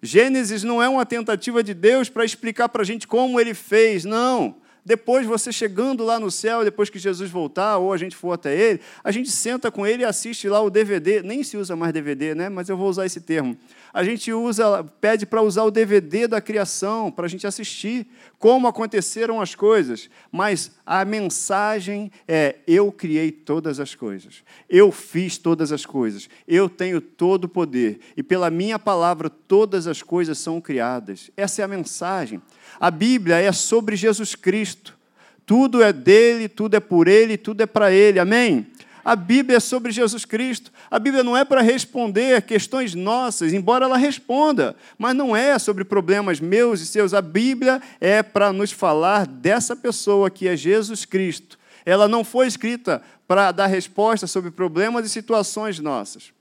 Gênesis 0.00 0.62
não 0.62 0.80
é 0.80 0.88
uma 0.88 1.04
tentativa 1.04 1.60
de 1.60 1.74
Deus 1.74 2.08
para 2.08 2.24
explicar 2.24 2.68
para 2.68 2.82
a 2.82 2.84
gente 2.84 3.04
como 3.04 3.40
Ele 3.40 3.52
fez, 3.52 4.04
não. 4.04 4.61
Depois, 4.84 5.26
você 5.26 5.52
chegando 5.52 6.04
lá 6.04 6.18
no 6.18 6.30
céu, 6.30 6.64
depois 6.64 6.90
que 6.90 6.98
Jesus 6.98 7.30
voltar, 7.30 7.78
ou 7.78 7.92
a 7.92 7.96
gente 7.96 8.16
for 8.16 8.32
até 8.32 8.56
Ele, 8.56 8.80
a 9.04 9.10
gente 9.10 9.30
senta 9.30 9.70
com 9.70 9.86
Ele 9.86 10.02
e 10.02 10.06
assiste 10.06 10.48
lá 10.48 10.60
o 10.60 10.70
DVD. 10.70 11.22
Nem 11.22 11.44
se 11.44 11.56
usa 11.56 11.76
mais 11.76 11.92
DVD, 11.92 12.34
né? 12.34 12.48
mas 12.48 12.68
eu 12.68 12.76
vou 12.76 12.88
usar 12.88 13.06
esse 13.06 13.20
termo 13.20 13.56
a 13.92 14.02
gente 14.02 14.32
usa, 14.32 14.82
pede 15.00 15.26
para 15.26 15.42
usar 15.42 15.64
o 15.64 15.70
DVD 15.70 16.26
da 16.26 16.40
criação, 16.40 17.10
para 17.10 17.26
a 17.26 17.28
gente 17.28 17.46
assistir 17.46 18.06
como 18.38 18.66
aconteceram 18.66 19.40
as 19.40 19.54
coisas. 19.54 20.08
Mas 20.30 20.72
a 20.86 21.04
mensagem 21.04 22.10
é: 22.26 22.56
eu 22.66 22.90
criei 22.90 23.30
todas 23.30 23.78
as 23.78 23.94
coisas, 23.94 24.42
eu 24.68 24.90
fiz 24.90 25.36
todas 25.36 25.72
as 25.72 25.84
coisas, 25.84 26.28
eu 26.48 26.68
tenho 26.68 27.00
todo 27.00 27.44
o 27.44 27.48
poder, 27.48 28.00
e 28.16 28.22
pela 28.22 28.50
minha 28.50 28.78
palavra 28.78 29.28
todas 29.28 29.86
as 29.86 30.02
coisas 30.02 30.38
são 30.38 30.60
criadas. 30.60 31.30
Essa 31.36 31.60
é 31.60 31.64
a 31.64 31.68
mensagem. 31.68 32.40
A 32.80 32.90
Bíblia 32.90 33.36
é 33.36 33.52
sobre 33.52 33.96
Jesus 33.96 34.34
Cristo. 34.34 34.96
Tudo 35.44 35.82
é 35.82 35.92
dele, 35.92 36.48
tudo 36.48 36.76
é 36.76 36.80
por 36.80 37.08
ele, 37.08 37.36
tudo 37.36 37.62
é 37.62 37.66
para 37.66 37.92
ele. 37.92 38.18
Amém? 38.18 38.66
A 39.04 39.16
Bíblia 39.16 39.56
é 39.56 39.60
sobre 39.60 39.90
Jesus 39.90 40.24
Cristo. 40.24 40.70
A 40.90 40.98
Bíblia 40.98 41.24
não 41.24 41.36
é 41.36 41.44
para 41.44 41.60
responder 41.60 42.42
questões 42.42 42.94
nossas, 42.94 43.52
embora 43.52 43.84
ela 43.84 43.96
responda, 43.96 44.76
mas 44.96 45.16
não 45.16 45.34
é 45.34 45.58
sobre 45.58 45.84
problemas 45.84 46.38
meus 46.38 46.80
e 46.80 46.86
seus. 46.86 47.12
A 47.12 47.20
Bíblia 47.20 47.82
é 48.00 48.22
para 48.22 48.52
nos 48.52 48.70
falar 48.70 49.26
dessa 49.26 49.74
pessoa 49.74 50.30
que 50.30 50.46
é 50.46 50.56
Jesus 50.56 51.04
Cristo. 51.04 51.58
Ela 51.84 52.06
não 52.06 52.22
foi 52.22 52.46
escrita 52.46 53.02
para 53.26 53.50
dar 53.50 53.66
resposta 53.66 54.26
sobre 54.28 54.52
problemas 54.52 55.04
e 55.04 55.08
situações 55.08 55.80
nossas, 55.80 56.32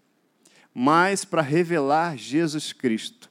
mas 0.73 1.25
para 1.25 1.41
revelar 1.41 2.15
Jesus 2.15 2.73
Cristo. 2.73 3.30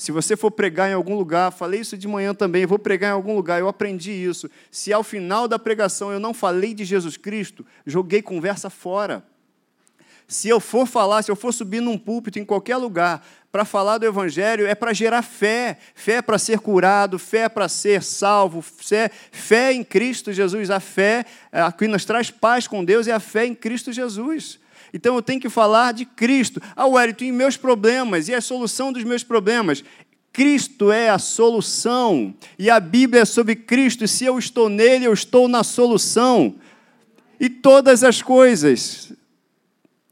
Se 0.00 0.12
você 0.12 0.34
for 0.34 0.50
pregar 0.50 0.88
em 0.88 0.94
algum 0.94 1.14
lugar, 1.14 1.52
falei 1.52 1.80
isso 1.80 1.94
de 1.94 2.08
manhã 2.08 2.34
também, 2.34 2.64
vou 2.64 2.78
pregar 2.78 3.10
em 3.10 3.12
algum 3.12 3.36
lugar, 3.36 3.60
eu 3.60 3.68
aprendi 3.68 4.10
isso. 4.10 4.50
Se 4.70 4.94
ao 4.94 5.04
final 5.04 5.46
da 5.46 5.58
pregação 5.58 6.10
eu 6.10 6.18
não 6.18 6.32
falei 6.32 6.72
de 6.72 6.86
Jesus 6.86 7.18
Cristo, 7.18 7.66
joguei 7.84 8.22
conversa 8.22 8.70
fora. 8.70 9.22
Se 10.26 10.48
eu 10.48 10.58
for 10.58 10.86
falar, 10.86 11.20
se 11.22 11.30
eu 11.30 11.36
for 11.36 11.52
subir 11.52 11.82
num 11.82 11.98
púlpito 11.98 12.38
em 12.38 12.46
qualquer 12.46 12.78
lugar 12.78 13.22
para 13.52 13.66
falar 13.66 13.98
do 13.98 14.06
Evangelho, 14.06 14.66
é 14.66 14.74
para 14.74 14.94
gerar 14.94 15.20
fé, 15.20 15.76
fé 15.94 16.22
para 16.22 16.38
ser 16.38 16.60
curado, 16.60 17.18
fé 17.18 17.46
para 17.46 17.68
ser 17.68 18.02
salvo, 18.02 18.62
fé, 18.62 19.10
fé 19.30 19.70
em 19.70 19.84
Cristo 19.84 20.32
Jesus. 20.32 20.70
A 20.70 20.80
fé 20.80 21.26
a 21.52 21.70
que 21.70 21.86
nos 21.86 22.06
traz 22.06 22.30
paz 22.30 22.66
com 22.66 22.82
Deus 22.82 23.06
é 23.06 23.12
a 23.12 23.20
fé 23.20 23.44
em 23.44 23.54
Cristo 23.54 23.92
Jesus. 23.92 24.59
Então 24.92 25.14
eu 25.14 25.22
tenho 25.22 25.40
que 25.40 25.48
falar 25.48 25.92
de 25.92 26.04
Cristo. 26.04 26.60
Ah, 26.74 26.86
Wellington, 26.86 27.24
e 27.24 27.32
meus 27.32 27.56
problemas, 27.56 28.28
e 28.28 28.34
a 28.34 28.40
solução 28.40 28.92
dos 28.92 29.04
meus 29.04 29.22
problemas. 29.22 29.84
Cristo 30.32 30.92
é 30.92 31.08
a 31.10 31.18
solução, 31.18 32.34
e 32.58 32.70
a 32.70 32.78
Bíblia 32.78 33.22
é 33.22 33.24
sobre 33.24 33.56
Cristo, 33.56 34.04
e 34.04 34.08
se 34.08 34.24
eu 34.24 34.38
estou 34.38 34.68
nele, 34.68 35.06
eu 35.06 35.12
estou 35.12 35.48
na 35.48 35.64
solução. 35.64 36.54
E 37.38 37.48
todas 37.48 38.04
as 38.04 38.22
coisas 38.22 39.12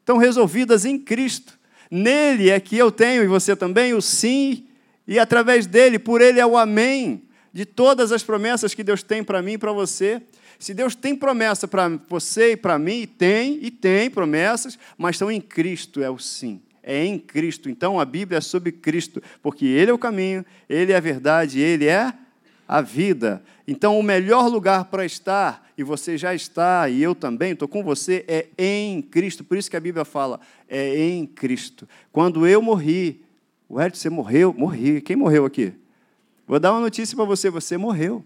estão 0.00 0.16
resolvidas 0.16 0.84
em 0.84 0.98
Cristo. 0.98 1.56
Nele 1.90 2.50
é 2.50 2.58
que 2.58 2.76
eu 2.76 2.90
tenho, 2.90 3.22
e 3.22 3.26
você 3.26 3.54
também, 3.54 3.94
o 3.94 4.02
sim, 4.02 4.66
e 5.06 5.18
através 5.18 5.66
dele, 5.66 5.98
por 5.98 6.20
ele 6.20 6.40
é 6.40 6.46
o 6.46 6.58
amém, 6.58 7.22
de 7.52 7.64
todas 7.64 8.12
as 8.12 8.22
promessas 8.22 8.74
que 8.74 8.84
Deus 8.84 9.02
tem 9.02 9.22
para 9.22 9.40
mim 9.40 9.52
e 9.52 9.58
para 9.58 9.72
você. 9.72 10.20
Se 10.58 10.74
Deus 10.74 10.94
tem 10.94 11.14
promessa 11.14 11.68
para 11.68 11.88
você 12.08 12.52
e 12.52 12.56
para 12.56 12.78
mim, 12.78 13.06
tem, 13.06 13.58
e 13.62 13.70
tem 13.70 14.10
promessas, 14.10 14.78
mas 14.96 15.14
estão 15.14 15.30
em 15.30 15.40
Cristo, 15.40 16.02
é 16.02 16.10
o 16.10 16.18
sim. 16.18 16.60
É 16.82 17.04
em 17.04 17.18
Cristo. 17.18 17.68
Então 17.70 18.00
a 18.00 18.04
Bíblia 18.04 18.38
é 18.38 18.40
sobre 18.40 18.72
Cristo, 18.72 19.22
porque 19.42 19.64
Ele 19.66 19.90
é 19.90 19.94
o 19.94 19.98
caminho, 19.98 20.44
Ele 20.68 20.92
é 20.92 20.96
a 20.96 21.00
verdade, 21.00 21.60
Ele 21.60 21.86
é 21.86 22.12
a 22.66 22.80
vida. 22.80 23.42
Então 23.66 23.98
o 23.98 24.02
melhor 24.02 24.48
lugar 24.48 24.86
para 24.86 25.04
estar, 25.04 25.70
e 25.76 25.84
você 25.84 26.18
já 26.18 26.34
está, 26.34 26.88
e 26.88 27.02
eu 27.02 27.14
também 27.14 27.52
estou 27.52 27.68
com 27.68 27.84
você, 27.84 28.24
é 28.26 28.46
em 28.58 29.00
Cristo. 29.00 29.44
Por 29.44 29.56
isso 29.56 29.70
que 29.70 29.76
a 29.76 29.80
Bíblia 29.80 30.04
fala, 30.04 30.40
é 30.68 30.98
em 30.98 31.24
Cristo. 31.24 31.88
Quando 32.10 32.46
eu 32.46 32.60
morri, 32.60 33.22
o 33.68 33.80
Edson, 33.80 34.00
você 34.00 34.10
morreu? 34.10 34.54
Morri. 34.56 35.00
Quem 35.02 35.14
morreu 35.14 35.44
aqui? 35.44 35.74
Vou 36.46 36.58
dar 36.58 36.72
uma 36.72 36.80
notícia 36.80 37.14
para 37.14 37.26
você: 37.26 37.50
você 37.50 37.76
morreu. 37.76 38.24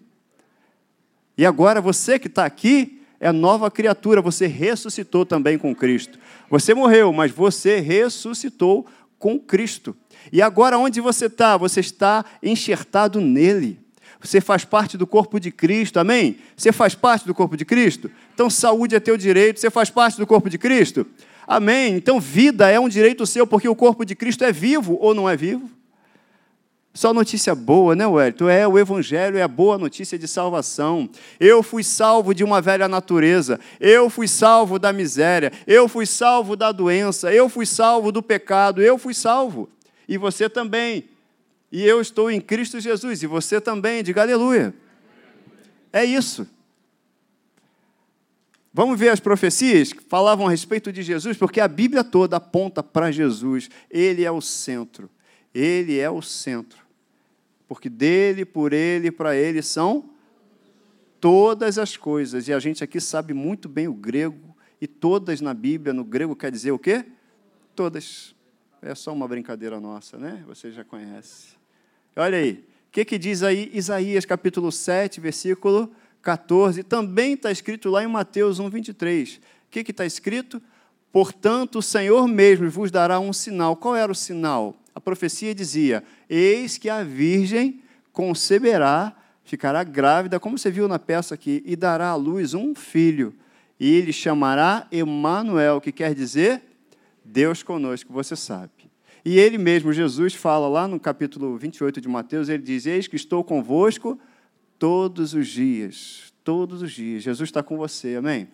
E 1.37 1.47
agora 1.47 1.81
você 1.81 2.19
que 2.19 2.29
está 2.29 2.45
aqui 2.45 3.01
é 3.19 3.31
nova 3.31 3.71
criatura, 3.71 4.21
você 4.21 4.47
ressuscitou 4.47 5.25
também 5.25 5.57
com 5.57 5.75
Cristo. 5.75 6.19
Você 6.51 6.75
morreu, 6.75 7.12
mas 7.12 7.31
você 7.31 7.79
ressuscitou 7.79 8.87
com 9.19 9.39
Cristo. 9.39 9.97
E 10.33 10.43
agora 10.43 10.77
onde 10.77 11.01
você 11.01 11.27
está? 11.27 11.57
Você 11.57 11.81
está 11.81 12.25
enxertado 12.43 13.21
nele. 13.21 13.79
Você 14.21 14.41
faz 14.41 14.65
parte 14.65 14.97
do 14.97 15.07
corpo 15.07 15.41
de 15.41 15.51
Cristo, 15.51 15.99
amém? 15.99 16.37
Você 16.57 16.71
faz 16.71 16.95
parte 16.95 17.27
do 17.27 17.35
corpo 17.35 17.57
de 17.57 17.65
Cristo? 17.65 18.11
Então 18.35 18.49
saúde 18.49 18.95
é 18.95 19.01
teu 19.01 19.17
direito, 19.17 19.59
você 19.59 19.71
faz 19.71 19.91
parte 19.91 20.17
do 20.17 20.27
corpo 20.27 20.49
de 20.49 20.59
Cristo? 20.59 21.07
Amém? 21.47 21.95
Então 21.95 22.21
vida 22.21 22.71
é 22.71 22.79
um 22.79 22.89
direito 22.89 23.27
seu, 23.27 23.47
porque 23.47 23.69
o 23.69 23.75
corpo 23.75 24.05
de 24.05 24.15
Cristo 24.15 24.45
é 24.45 24.53
vivo 24.53 24.97
ou 25.01 25.12
não 25.12 25.29
é 25.29 25.37
vivo? 25.37 25.69
Só 26.95 27.15
notícia 27.15 27.55
boa, 27.55 27.97
né, 27.97 28.07
Wellington? 28.07 28.51
É, 28.51 28.69
o 28.69 28.79
Evangelho 28.79 29.39
é 29.39 29.43
a 29.43 29.49
boa 29.49 29.79
notícia 29.79 30.19
de 30.19 30.29
salvação. 30.29 31.09
Eu 31.41 31.63
fui 31.63 31.83
salvo 31.83 32.35
de 32.35 32.45
uma 32.45 32.61
velha 32.61 32.87
natureza. 32.87 33.59
Eu 33.81 34.11
fui 34.11 34.29
salvo 34.29 34.79
da 34.79 34.93
miséria. 34.93 35.51
Eu 35.67 35.89
fui 35.89 36.05
salvo 36.05 36.55
da 36.55 36.71
doença. 36.71 37.33
Eu 37.33 37.49
fui 37.49 37.65
salvo 37.65 38.13
do 38.13 38.23
pecado. 38.23 38.83
Eu 38.83 38.99
fui 38.99 39.15
salvo. 39.15 39.71
E 40.07 40.19
você 40.19 40.51
também. 40.51 41.05
E 41.71 41.83
eu 41.83 41.99
estou 41.99 42.31
em 42.31 42.43
Cristo 42.43 42.79
Jesus. 42.79 43.23
E 43.23 43.27
você 43.27 43.59
também. 43.59 44.03
Diga 44.03 44.21
aleluia. 44.21 44.75
É 45.91 46.05
isso. 46.05 46.47
Vamos 48.75 48.99
ver 48.99 49.09
as 49.09 49.21
profecias 49.21 49.95
que 49.95 50.03
falavam 50.03 50.47
a 50.47 50.51
respeito 50.51 50.93
de 50.93 51.03
Jesus, 51.03 51.37
porque 51.37 51.61
a 51.61 51.69
Bíblia 51.69 52.03
toda 52.03 52.37
aponta 52.37 52.83
para 52.83 53.11
Jesus. 53.11 53.71
Ele 53.91 54.25
é 54.25 54.31
o 54.31 54.41
centro. 54.43 55.11
Ele 55.55 55.99
é 55.99 56.11
o 56.11 56.23
centro 56.23 56.82
porque 57.73 57.88
dele, 57.88 58.45
por 58.45 58.75
ele 58.75 59.09
e 59.09 59.11
para 59.11 59.35
ele 59.35 59.62
são 59.62 60.11
todas 61.19 61.79
as 61.79 61.97
coisas. 61.97 62.47
E 62.47 62.52
a 62.52 62.59
gente 62.59 62.85
aqui 62.85 63.00
sabe 63.00 63.33
muito 63.33 63.67
bem 63.67 63.88
o 63.88 63.95
grego, 63.95 64.55
e 64.79 64.87
todas 64.87 65.41
na 65.41 65.55
Bíblia, 65.55 65.95
no 65.95 66.05
grego 66.05 66.37
quer 66.37 66.52
dizer 66.52 66.71
o 66.71 66.79
quê? 66.79 67.02
Todas. 67.75 68.35
É 68.83 68.95
só 68.95 69.11
uma 69.11 69.26
brincadeira 69.26 69.81
nossa, 69.81 70.19
né? 70.19 70.45
Você 70.47 70.71
já 70.71 70.85
conhece. 70.85 71.57
Olha 72.14 72.37
aí, 72.37 72.62
o 72.88 72.93
que, 72.93 73.07
que 73.07 73.17
diz 73.17 73.43
aí 73.43 73.71
Isaías 73.73 74.26
capítulo 74.26 74.71
7, 74.71 75.19
versículo 75.19 75.91
14? 76.21 76.83
Também 76.83 77.33
está 77.33 77.50
escrito 77.50 77.88
lá 77.88 78.05
em 78.05 78.07
Mateus 78.07 78.59
1, 78.59 78.69
23. 78.69 79.37
O 79.37 79.41
que 79.71 79.81
está 79.81 80.05
escrito? 80.05 80.61
Portanto, 81.11 81.79
o 81.79 81.83
Senhor 81.83 82.29
mesmo 82.29 82.69
vos 82.69 82.91
dará 82.91 83.19
um 83.19 83.33
sinal. 83.33 83.76
Qual 83.76 83.97
era 83.97 84.12
o 84.12 84.14
sinal? 84.14 84.76
A 84.95 85.01
profecia 85.01 85.55
dizia: 85.55 86.03
Eis 86.29 86.79
que 86.79 86.89
a 86.89 87.03
virgem 87.03 87.83
conceberá, 88.13 89.17
ficará 89.45 89.83
grávida, 89.83 90.39
como 90.39 90.59
você 90.59 90.71
viu 90.71 90.87
na 90.87 90.99
peça 90.99 91.35
aqui, 91.35 91.63
e 91.65 91.75
dará 91.75 92.09
à 92.09 92.15
luz 92.15 92.55
um 92.55 92.75
filho. 92.75 93.35
E 93.79 93.95
ele 93.95 94.13
chamará 94.13 94.87
Emanuel, 94.93 95.81
que 95.81 95.91
quer 95.91 96.15
dizer 96.15 96.63
Deus 97.25 97.63
conosco, 97.63 98.13
você 98.13 98.37
sabe. 98.37 98.71
E 99.25 99.39
ele 99.39 99.57
mesmo, 99.57 99.93
Jesus, 99.93 100.35
fala 100.35 100.69
lá 100.69 100.89
no 100.89 100.99
capítulo 100.99 101.57
28 101.57 102.01
de 102.01 102.09
Mateus, 102.09 102.49
ele 102.49 102.63
diz: 102.63 102.87
Eis 102.87 103.07
que 103.07 103.17
estou 103.17 103.43
convosco 103.45 104.19
todos 104.79 105.33
os 105.33 105.47
dias. 105.47 106.33
Todos 106.43 106.83
os 106.83 106.91
dias. 106.93 107.23
Jesus 107.23 107.49
está 107.49 107.63
com 107.63 107.77
você, 107.77 108.17
amém? 108.17 108.49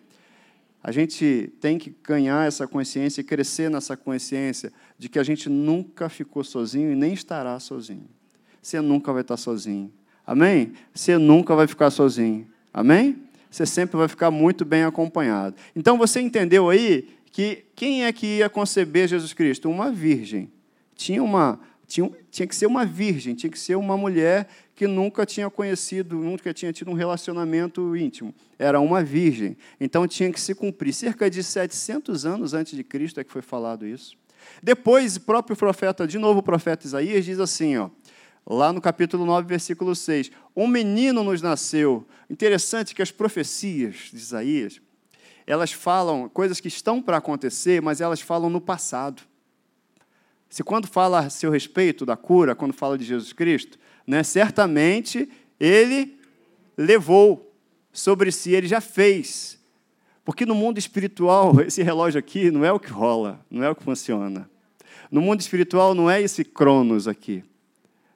A 0.83 0.93
gente 0.93 1.53
tem 1.61 1.79
que 1.79 1.95
ganhar 2.03 2.47
essa 2.47 2.67
consciência 2.67 3.21
e 3.21 3.25
crescer 3.25 3.71
nessa 3.71 3.97
consciência 3.97 4.73
de 4.97 5.09
que 5.09 5.19
a 5.19 5.23
gente 5.23 5.49
nunca 5.49 6.09
ficou 6.09 6.45
sozinho 6.45 6.93
e 6.93 6.95
nem 6.95 7.13
estará 7.13 7.59
sozinho. 7.59 8.09
Você 8.63 8.81
nunca 8.81 9.13
vai 9.13 9.23
estar 9.23 9.37
sozinho. 9.37 9.93
Amém? 10.27 10.73
Você 10.95 11.19
nunca 11.19 11.55
vai 11.55 11.67
ficar 11.67 11.91
sozinho. 11.91 12.47
Amém? 12.73 13.17
Você 13.51 13.65
sempre 13.65 13.97
vai 13.97 14.09
ficar 14.09 14.31
muito 14.31 14.65
bem 14.65 14.85
acompanhado. 14.85 15.57
Então 15.75 15.97
você 15.99 16.21
entendeu 16.21 16.69
aí 16.69 17.09
que 17.33 17.65
quem 17.75 18.05
é 18.05 18.13
que 18.13 18.39
ia 18.39 18.49
conceber 18.49 19.09
Jesus 19.09 19.33
Cristo? 19.33 19.71
Uma 19.71 19.91
virgem. 19.91 20.51
Tinha 20.95 21.23
uma 21.23 21.59
tinha, 21.87 22.11
tinha 22.31 22.47
que 22.47 22.55
ser 22.55 22.67
uma 22.67 22.85
virgem, 22.85 23.35
tinha 23.35 23.51
que 23.51 23.59
ser 23.59 23.75
uma 23.77 23.97
mulher 23.97 24.47
que 24.79 24.87
nunca 24.87 25.27
tinha 25.27 25.51
conhecido, 25.51 26.19
nunca 26.19 26.55
tinha 26.55 26.73
tido 26.73 26.89
um 26.89 26.95
relacionamento 26.95 27.97
íntimo. 27.97 28.33
Era 28.57 28.79
uma 28.79 29.03
virgem. 29.03 29.57
Então 29.81 30.07
tinha 30.07 30.33
que 30.33 30.41
se 30.41 30.55
cumprir. 30.55 30.93
Cerca 30.93 31.29
de 31.29 31.43
700 31.43 32.25
anos 32.25 32.55
antes 32.55 32.77
de 32.77 32.85
Cristo 32.85 33.19
é 33.19 33.25
que 33.25 33.33
foi 33.33 33.43
falado 33.43 33.85
isso. 33.85 34.17
Depois, 34.63 35.17
o 35.17 35.23
próprio 35.23 35.57
profeta, 35.57 36.07
de 36.07 36.17
novo 36.17 36.39
o 36.39 36.43
profeta 36.45 36.87
Isaías, 36.87 37.25
diz 37.25 37.41
assim, 37.41 37.77
ó, 37.77 37.91
lá 38.47 38.73
no 38.73 38.81
capítulo 38.81 39.27
9, 39.27 39.49
versículo 39.49 39.97
6. 39.97 40.31
Um 40.55 40.69
menino 40.69 41.25
nos 41.25 41.43
nasceu. 41.43 42.07
Interessante 42.31 42.95
que 42.95 43.03
as 43.03 43.11
profecias 43.11 44.11
de 44.13 44.17
Isaías, 44.19 44.81
elas 45.45 45.73
falam 45.73 46.29
coisas 46.29 46.61
que 46.61 46.69
estão 46.69 47.03
para 47.03 47.17
acontecer, 47.17 47.83
mas 47.83 48.01
elas 48.01 48.21
falam 48.21 48.49
no 48.49 48.61
passado. 48.61 49.23
Se 50.49 50.63
quando 50.63 50.87
fala 50.87 51.19
a 51.19 51.31
seu 51.31 51.51
respeito 51.51 52.07
da 52.07 52.17
cura, 52.17 52.55
quando 52.55 52.73
fala 52.73 52.97
de 52.97 53.05
Jesus 53.05 53.33
Cristo, 53.33 53.77
né, 54.09 54.23
certamente 54.23 55.29
ele 55.61 56.19
levou 56.75 57.53
sobre 57.93 58.33
si, 58.33 58.53
ele 58.53 58.67
já 58.67 58.81
fez. 58.81 59.59
Porque 60.25 60.47
no 60.47 60.55
mundo 60.55 60.79
espiritual, 60.79 61.61
esse 61.61 61.83
relógio 61.83 62.19
aqui 62.19 62.51
não 62.51 62.65
é 62.65 62.73
o 62.73 62.81
que 62.81 62.91
rola, 62.91 63.45
não 63.51 63.63
é 63.63 63.69
o 63.69 63.75
que 63.75 63.83
funciona. 63.83 64.49
No 65.11 65.21
mundo 65.21 65.43
espiritual 65.43 65.95
não 65.95 66.11
é 66.11 66.23
esse 66.23 66.43
cronos 66.43 67.07
aqui. 67.07 67.45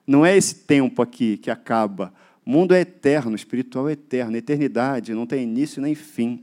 Não 0.06 0.24
é 0.24 0.34
esse 0.34 0.54
tempo 0.54 1.02
aqui 1.02 1.36
que 1.36 1.50
acaba. 1.50 2.12
O 2.44 2.50
mundo 2.50 2.74
é 2.74 2.80
eterno, 2.80 3.32
o 3.32 3.36
espiritual 3.36 3.86
é 3.86 3.92
eterno, 3.92 4.34
eternidade, 4.34 5.12
não 5.12 5.26
tem 5.26 5.42
início 5.42 5.82
nem 5.82 5.94
fim. 5.94 6.42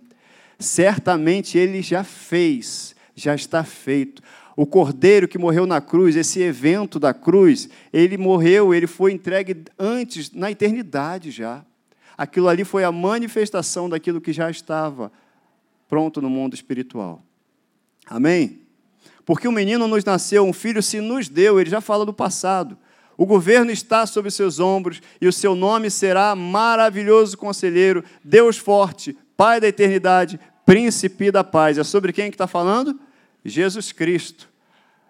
Certamente 0.60 1.58
ele 1.58 1.82
já 1.82 2.04
fez, 2.04 2.96
já 3.16 3.34
está 3.34 3.64
feito 3.64 4.22
o 4.60 4.66
cordeiro 4.66 5.26
que 5.26 5.38
morreu 5.38 5.66
na 5.66 5.80
cruz, 5.80 6.18
esse 6.18 6.42
evento 6.42 7.00
da 7.00 7.14
cruz, 7.14 7.70
ele 7.94 8.18
morreu, 8.18 8.74
ele 8.74 8.88
foi 8.88 9.14
entregue 9.14 9.64
antes, 9.80 10.34
na 10.34 10.52
eternidade 10.52 11.32
já. 11.32 11.64
Aquilo 12.18 12.50
ali 12.50 12.66
foi 12.66 12.84
a 12.84 12.92
manifestação 12.92 13.88
daquilo 13.88 14.20
que 14.20 14.34
já 14.34 14.52
estava 14.52 15.14
pronto 15.88 16.22
no 16.22 16.30
mundo 16.30 16.56
espiritual. 16.56 17.24
Amém? 18.06 18.60
Porque 19.26 19.48
o 19.48 19.52
menino 19.54 19.88
nos 19.88 20.04
nasceu, 20.04 20.44
um 20.44 20.52
filho 20.52 20.84
se 20.84 21.00
nos 21.00 21.30
deu, 21.30 21.58
ele 21.58 21.70
já 21.70 21.80
fala 21.80 22.06
do 22.06 22.12
passado. 22.14 22.78
O 23.16 23.26
governo 23.26 23.72
está 23.72 24.06
sobre 24.06 24.30
seus 24.30 24.60
ombros 24.60 25.02
e 25.22 25.28
o 25.30 25.32
seu 25.32 25.56
nome 25.56 25.90
será 25.90 26.36
maravilhoso 26.36 27.38
conselheiro, 27.38 28.04
Deus 28.22 28.58
forte, 28.58 29.18
Pai 29.38 29.62
da 29.62 29.70
eternidade, 29.70 30.38
príncipe 30.66 31.32
da 31.32 31.46
paz. 31.46 31.78
É 31.78 31.84
sobre 31.86 32.12
quem 32.12 32.30
que 32.30 32.36
está 32.36 32.46
falando? 32.46 33.00
Jesus 33.46 33.94
Cristo. 33.94 34.49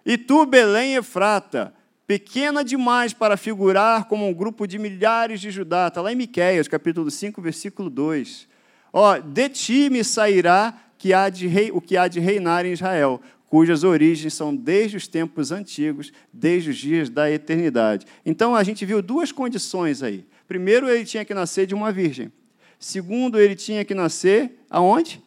E 0.04 0.16
tu, 0.16 0.46
Belém 0.46 0.94
Efrata, 0.94 1.74
pequena 2.06 2.64
demais 2.64 3.12
para 3.12 3.36
figurar 3.36 4.06
como 4.06 4.26
um 4.26 4.34
grupo 4.34 4.66
de 4.66 4.78
milhares 4.78 5.40
de 5.40 5.50
Judá. 5.50 5.88
Está 5.88 6.00
lá 6.00 6.12
em 6.12 6.16
Miquéias, 6.16 6.66
capítulo 6.66 7.10
5, 7.10 7.40
versículo 7.40 7.88
2. 7.88 8.48
Ó, 8.92 9.18
de 9.18 9.48
ti 9.48 9.88
me 9.90 10.02
sairá 10.02 10.74
que 10.98 11.12
há 11.14 11.28
de 11.28 11.46
rei, 11.46 11.70
o 11.72 11.80
que 11.80 11.96
há 11.96 12.08
de 12.08 12.18
reinar 12.18 12.66
em 12.66 12.72
Israel, 12.72 13.20
cujas 13.46 13.84
origens 13.84 14.34
são 14.34 14.54
desde 14.54 14.96
os 14.96 15.06
tempos 15.08 15.50
antigos, 15.52 16.12
desde 16.32 16.70
os 16.70 16.76
dias 16.76 17.08
da 17.08 17.30
eternidade. 17.30 18.06
Então 18.24 18.54
a 18.54 18.62
gente 18.62 18.84
viu 18.84 19.00
duas 19.00 19.32
condições 19.32 20.02
aí. 20.02 20.26
Primeiro, 20.46 20.88
ele 20.88 21.04
tinha 21.04 21.24
que 21.24 21.32
nascer 21.32 21.66
de 21.66 21.74
uma 21.74 21.92
virgem. 21.92 22.32
Segundo, 22.78 23.38
ele 23.38 23.54
tinha 23.54 23.84
que 23.84 23.94
nascer 23.94 24.64
aonde? 24.68 25.22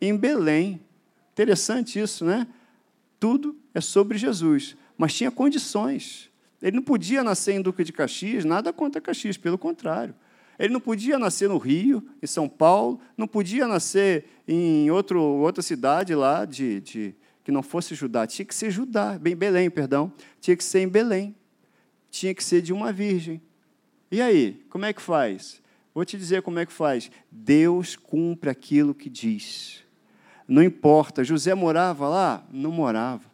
Em 0.00 0.16
Belém. 0.16 0.80
Interessante 1.32 1.98
isso, 1.98 2.24
né? 2.24 2.46
Tudo 3.18 3.56
é 3.74 3.80
sobre 3.80 4.18
Jesus, 4.18 4.76
mas 4.96 5.14
tinha 5.14 5.30
condições. 5.30 6.30
Ele 6.60 6.76
não 6.76 6.82
podia 6.82 7.22
nascer 7.22 7.52
em 7.54 7.62
Duque 7.62 7.84
de 7.84 7.92
Caxias, 7.92 8.44
nada 8.44 8.72
contra 8.72 9.00
Caxias, 9.00 9.36
pelo 9.36 9.56
contrário. 9.56 10.14
Ele 10.58 10.72
não 10.72 10.80
podia 10.80 11.18
nascer 11.18 11.48
no 11.48 11.56
Rio, 11.56 12.04
em 12.20 12.26
São 12.26 12.48
Paulo, 12.48 13.00
não 13.16 13.28
podia 13.28 13.66
nascer 13.68 14.24
em 14.46 14.90
outro, 14.90 15.20
outra 15.20 15.62
cidade 15.62 16.14
lá 16.14 16.44
de, 16.44 16.80
de 16.80 17.14
que 17.44 17.52
não 17.52 17.62
fosse 17.62 17.94
Judá, 17.94 18.26
tinha 18.26 18.44
que 18.44 18.54
ser 18.54 18.70
Judá, 18.70 19.18
bem 19.18 19.34
Belém, 19.34 19.70
perdão, 19.70 20.12
tinha 20.40 20.56
que 20.56 20.64
ser 20.64 20.80
em 20.80 20.88
Belém, 20.88 21.34
tinha 22.10 22.34
que 22.34 22.42
ser 22.42 22.60
de 22.60 22.72
uma 22.72 22.92
virgem. 22.92 23.40
E 24.10 24.20
aí, 24.20 24.62
como 24.68 24.84
é 24.84 24.92
que 24.92 25.00
faz? 25.00 25.62
Vou 25.94 26.04
te 26.04 26.16
dizer 26.18 26.42
como 26.42 26.58
é 26.58 26.66
que 26.66 26.72
faz. 26.72 27.10
Deus 27.30 27.96
cumpre 27.96 28.50
aquilo 28.50 28.94
que 28.94 29.08
diz. 29.08 29.82
Não 30.48 30.62
importa, 30.62 31.22
José 31.22 31.54
morava 31.54 32.08
lá? 32.08 32.42
Não 32.50 32.72
morava. 32.72 33.24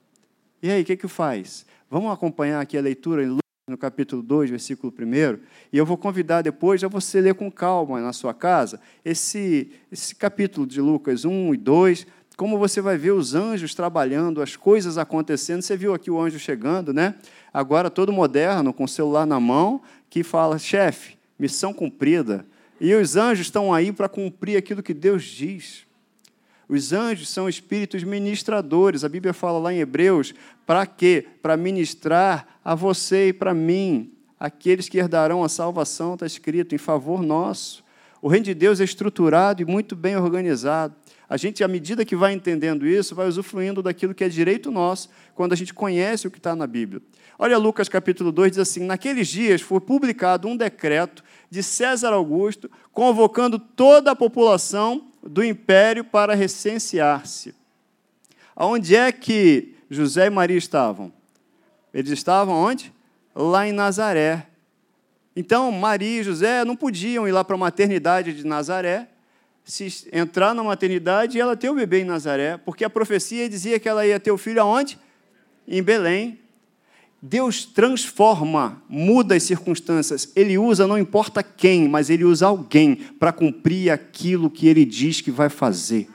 E 0.60 0.68
aí, 0.68 0.82
o 0.82 0.84
que, 0.84 0.96
que 0.96 1.06
faz? 1.06 1.64
Vamos 1.88 2.12
acompanhar 2.12 2.60
aqui 2.60 2.76
a 2.76 2.80
leitura 2.80 3.22
em 3.22 3.26
Lucas, 3.26 3.40
no 3.68 3.78
capítulo 3.78 4.20
2, 4.20 4.50
versículo 4.50 4.92
1, 4.92 5.38
e 5.72 5.78
eu 5.78 5.86
vou 5.86 5.96
convidar 5.96 6.42
depois 6.42 6.82
a 6.82 6.88
você 6.88 7.20
ler 7.20 7.34
com 7.34 7.50
calma 7.50 8.00
na 8.00 8.12
sua 8.12 8.34
casa 8.34 8.80
esse, 9.04 9.70
esse 9.92 10.14
capítulo 10.14 10.66
de 10.66 10.80
Lucas 10.80 11.24
1 11.24 11.54
e 11.54 11.56
2, 11.56 12.06
como 12.36 12.58
você 12.58 12.80
vai 12.80 12.98
ver 12.98 13.12
os 13.12 13.34
anjos 13.34 13.74
trabalhando, 13.74 14.42
as 14.42 14.56
coisas 14.56 14.98
acontecendo. 14.98 15.62
Você 15.62 15.76
viu 15.76 15.94
aqui 15.94 16.10
o 16.10 16.20
anjo 16.20 16.38
chegando, 16.38 16.92
né? 16.92 17.14
Agora 17.52 17.88
todo 17.88 18.12
moderno, 18.12 18.72
com 18.72 18.84
o 18.84 18.88
celular 18.88 19.24
na 19.24 19.38
mão, 19.38 19.80
que 20.10 20.24
fala: 20.24 20.58
chefe, 20.58 21.16
missão 21.38 21.72
cumprida. 21.72 22.44
E 22.80 22.92
os 22.92 23.14
anjos 23.14 23.46
estão 23.46 23.72
aí 23.72 23.92
para 23.92 24.08
cumprir 24.08 24.56
aquilo 24.56 24.82
que 24.82 24.92
Deus 24.92 25.22
diz. 25.22 25.86
Os 26.68 26.92
anjos 26.92 27.28
são 27.28 27.48
espíritos 27.48 28.02
ministradores. 28.02 29.04
A 29.04 29.08
Bíblia 29.08 29.32
fala 29.32 29.58
lá 29.58 29.72
em 29.72 29.78
Hebreus: 29.78 30.34
para 30.66 30.86
quê? 30.86 31.26
Para 31.42 31.56
ministrar 31.56 32.46
a 32.64 32.74
você 32.74 33.28
e 33.28 33.32
para 33.32 33.52
mim. 33.52 34.10
Aqueles 34.38 34.88
que 34.88 34.98
herdarão 34.98 35.44
a 35.44 35.48
salvação, 35.48 36.14
está 36.14 36.26
escrito, 36.26 36.74
em 36.74 36.78
favor 36.78 37.22
nosso. 37.22 37.84
O 38.20 38.28
reino 38.28 38.44
de 38.44 38.54
Deus 38.54 38.80
é 38.80 38.84
estruturado 38.84 39.62
e 39.62 39.64
muito 39.64 39.94
bem 39.94 40.16
organizado. 40.16 40.94
A 41.28 41.36
gente, 41.36 41.64
à 41.64 41.68
medida 41.68 42.04
que 42.04 42.16
vai 42.16 42.32
entendendo 42.32 42.86
isso, 42.86 43.14
vai 43.14 43.26
usufruindo 43.26 43.82
daquilo 43.82 44.14
que 44.14 44.24
é 44.24 44.28
direito 44.28 44.70
nosso, 44.70 45.08
quando 45.34 45.52
a 45.52 45.56
gente 45.56 45.72
conhece 45.72 46.26
o 46.26 46.30
que 46.30 46.38
está 46.38 46.54
na 46.54 46.66
Bíblia. 46.66 47.02
Olha 47.38 47.58
Lucas 47.58 47.88
capítulo 47.88 48.30
2, 48.30 48.52
diz 48.52 48.58
assim: 48.58 48.84
Naqueles 48.84 49.28
dias 49.28 49.60
foi 49.60 49.80
publicado 49.80 50.46
um 50.48 50.56
decreto 50.56 51.24
de 51.50 51.62
César 51.62 52.12
Augusto, 52.12 52.70
convocando 52.92 53.58
toda 53.58 54.12
a 54.12 54.16
população 54.16 55.08
do 55.26 55.42
império 55.42 56.04
para 56.04 56.34
recensear-se. 56.34 57.54
Aonde 58.54 58.94
é 58.94 59.10
que 59.10 59.74
José 59.90 60.26
e 60.26 60.30
Maria 60.30 60.56
estavam? 60.56 61.12
Eles 61.92 62.10
estavam 62.10 62.54
onde? 62.54 62.92
Lá 63.34 63.66
em 63.66 63.72
Nazaré. 63.72 64.46
Então, 65.34 65.72
Maria 65.72 66.20
e 66.20 66.24
José 66.24 66.64
não 66.64 66.76
podiam 66.76 67.26
ir 67.26 67.32
lá 67.32 67.42
para 67.42 67.56
a 67.56 67.58
maternidade 67.58 68.32
de 68.32 68.46
Nazaré, 68.46 69.08
se 69.64 70.08
entrar 70.12 70.54
na 70.54 70.62
maternidade 70.62 71.38
e 71.38 71.40
ela 71.40 71.56
ter 71.56 71.70
o 71.70 71.74
bebê 71.74 72.00
em 72.00 72.04
Nazaré, 72.04 72.58
porque 72.58 72.84
a 72.84 72.90
profecia 72.90 73.48
dizia 73.48 73.80
que 73.80 73.88
ela 73.88 74.06
ia 74.06 74.20
ter 74.20 74.30
o 74.30 74.38
filho 74.38 74.60
aonde? 74.60 74.98
Em 75.66 75.82
Belém. 75.82 76.38
Deus 77.26 77.64
transforma, 77.64 78.82
muda 78.86 79.34
as 79.34 79.44
circunstâncias. 79.44 80.30
Ele 80.36 80.58
usa 80.58 80.86
não 80.86 80.98
importa 80.98 81.42
quem, 81.42 81.88
mas 81.88 82.10
ele 82.10 82.22
usa 82.22 82.44
alguém 82.44 82.96
para 83.18 83.32
cumprir 83.32 83.90
aquilo 83.90 84.50
que 84.50 84.68
ele 84.68 84.84
diz 84.84 85.22
que 85.22 85.30
vai 85.30 85.48
fazer. 85.48 86.06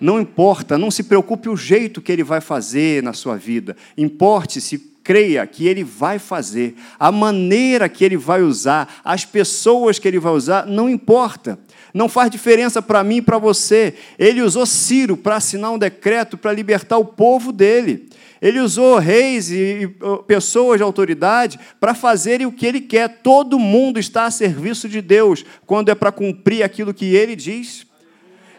Não 0.00 0.20
importa, 0.20 0.76
não 0.76 0.90
se 0.90 1.04
preocupe 1.04 1.48
o 1.48 1.56
jeito 1.56 2.02
que 2.02 2.10
ele 2.10 2.24
vai 2.24 2.40
fazer 2.40 3.04
na 3.04 3.12
sua 3.12 3.36
vida. 3.36 3.76
Importe-se 3.96 4.78
creia 5.02 5.46
que 5.46 5.66
Ele 5.66 5.82
vai 5.82 6.18
fazer, 6.18 6.76
a 6.98 7.10
maneira 7.10 7.88
que 7.88 8.04
Ele 8.04 8.16
vai 8.16 8.42
usar, 8.42 9.00
as 9.04 9.24
pessoas 9.24 9.98
que 9.98 10.06
Ele 10.06 10.20
vai 10.20 10.32
usar, 10.32 10.66
não 10.66 10.88
importa. 10.88 11.58
Não 11.92 12.08
faz 12.08 12.30
diferença 12.30 12.80
para 12.80 13.04
mim 13.04 13.16
e 13.16 13.22
para 13.22 13.38
você. 13.38 13.94
Ele 14.18 14.40
usou 14.40 14.64
Ciro 14.64 15.16
para 15.16 15.36
assinar 15.36 15.70
um 15.70 15.78
decreto 15.78 16.38
para 16.38 16.52
libertar 16.52 16.98
o 16.98 17.04
povo 17.04 17.52
dele. 17.52 18.08
Ele 18.40 18.58
usou 18.58 18.98
reis 18.98 19.50
e 19.50 19.94
pessoas 20.26 20.78
de 20.78 20.82
autoridade 20.82 21.60
para 21.78 21.94
fazerem 21.94 22.46
o 22.46 22.52
que 22.52 22.66
ele 22.66 22.80
quer. 22.80 23.20
Todo 23.22 23.58
mundo 23.58 24.00
está 24.00 24.24
a 24.24 24.30
serviço 24.30 24.88
de 24.88 25.00
Deus 25.00 25.44
quando 25.64 25.90
é 25.90 25.94
para 25.94 26.10
cumprir 26.10 26.62
aquilo 26.62 26.94
que 26.94 27.14
ele 27.14 27.36
diz. 27.36 27.86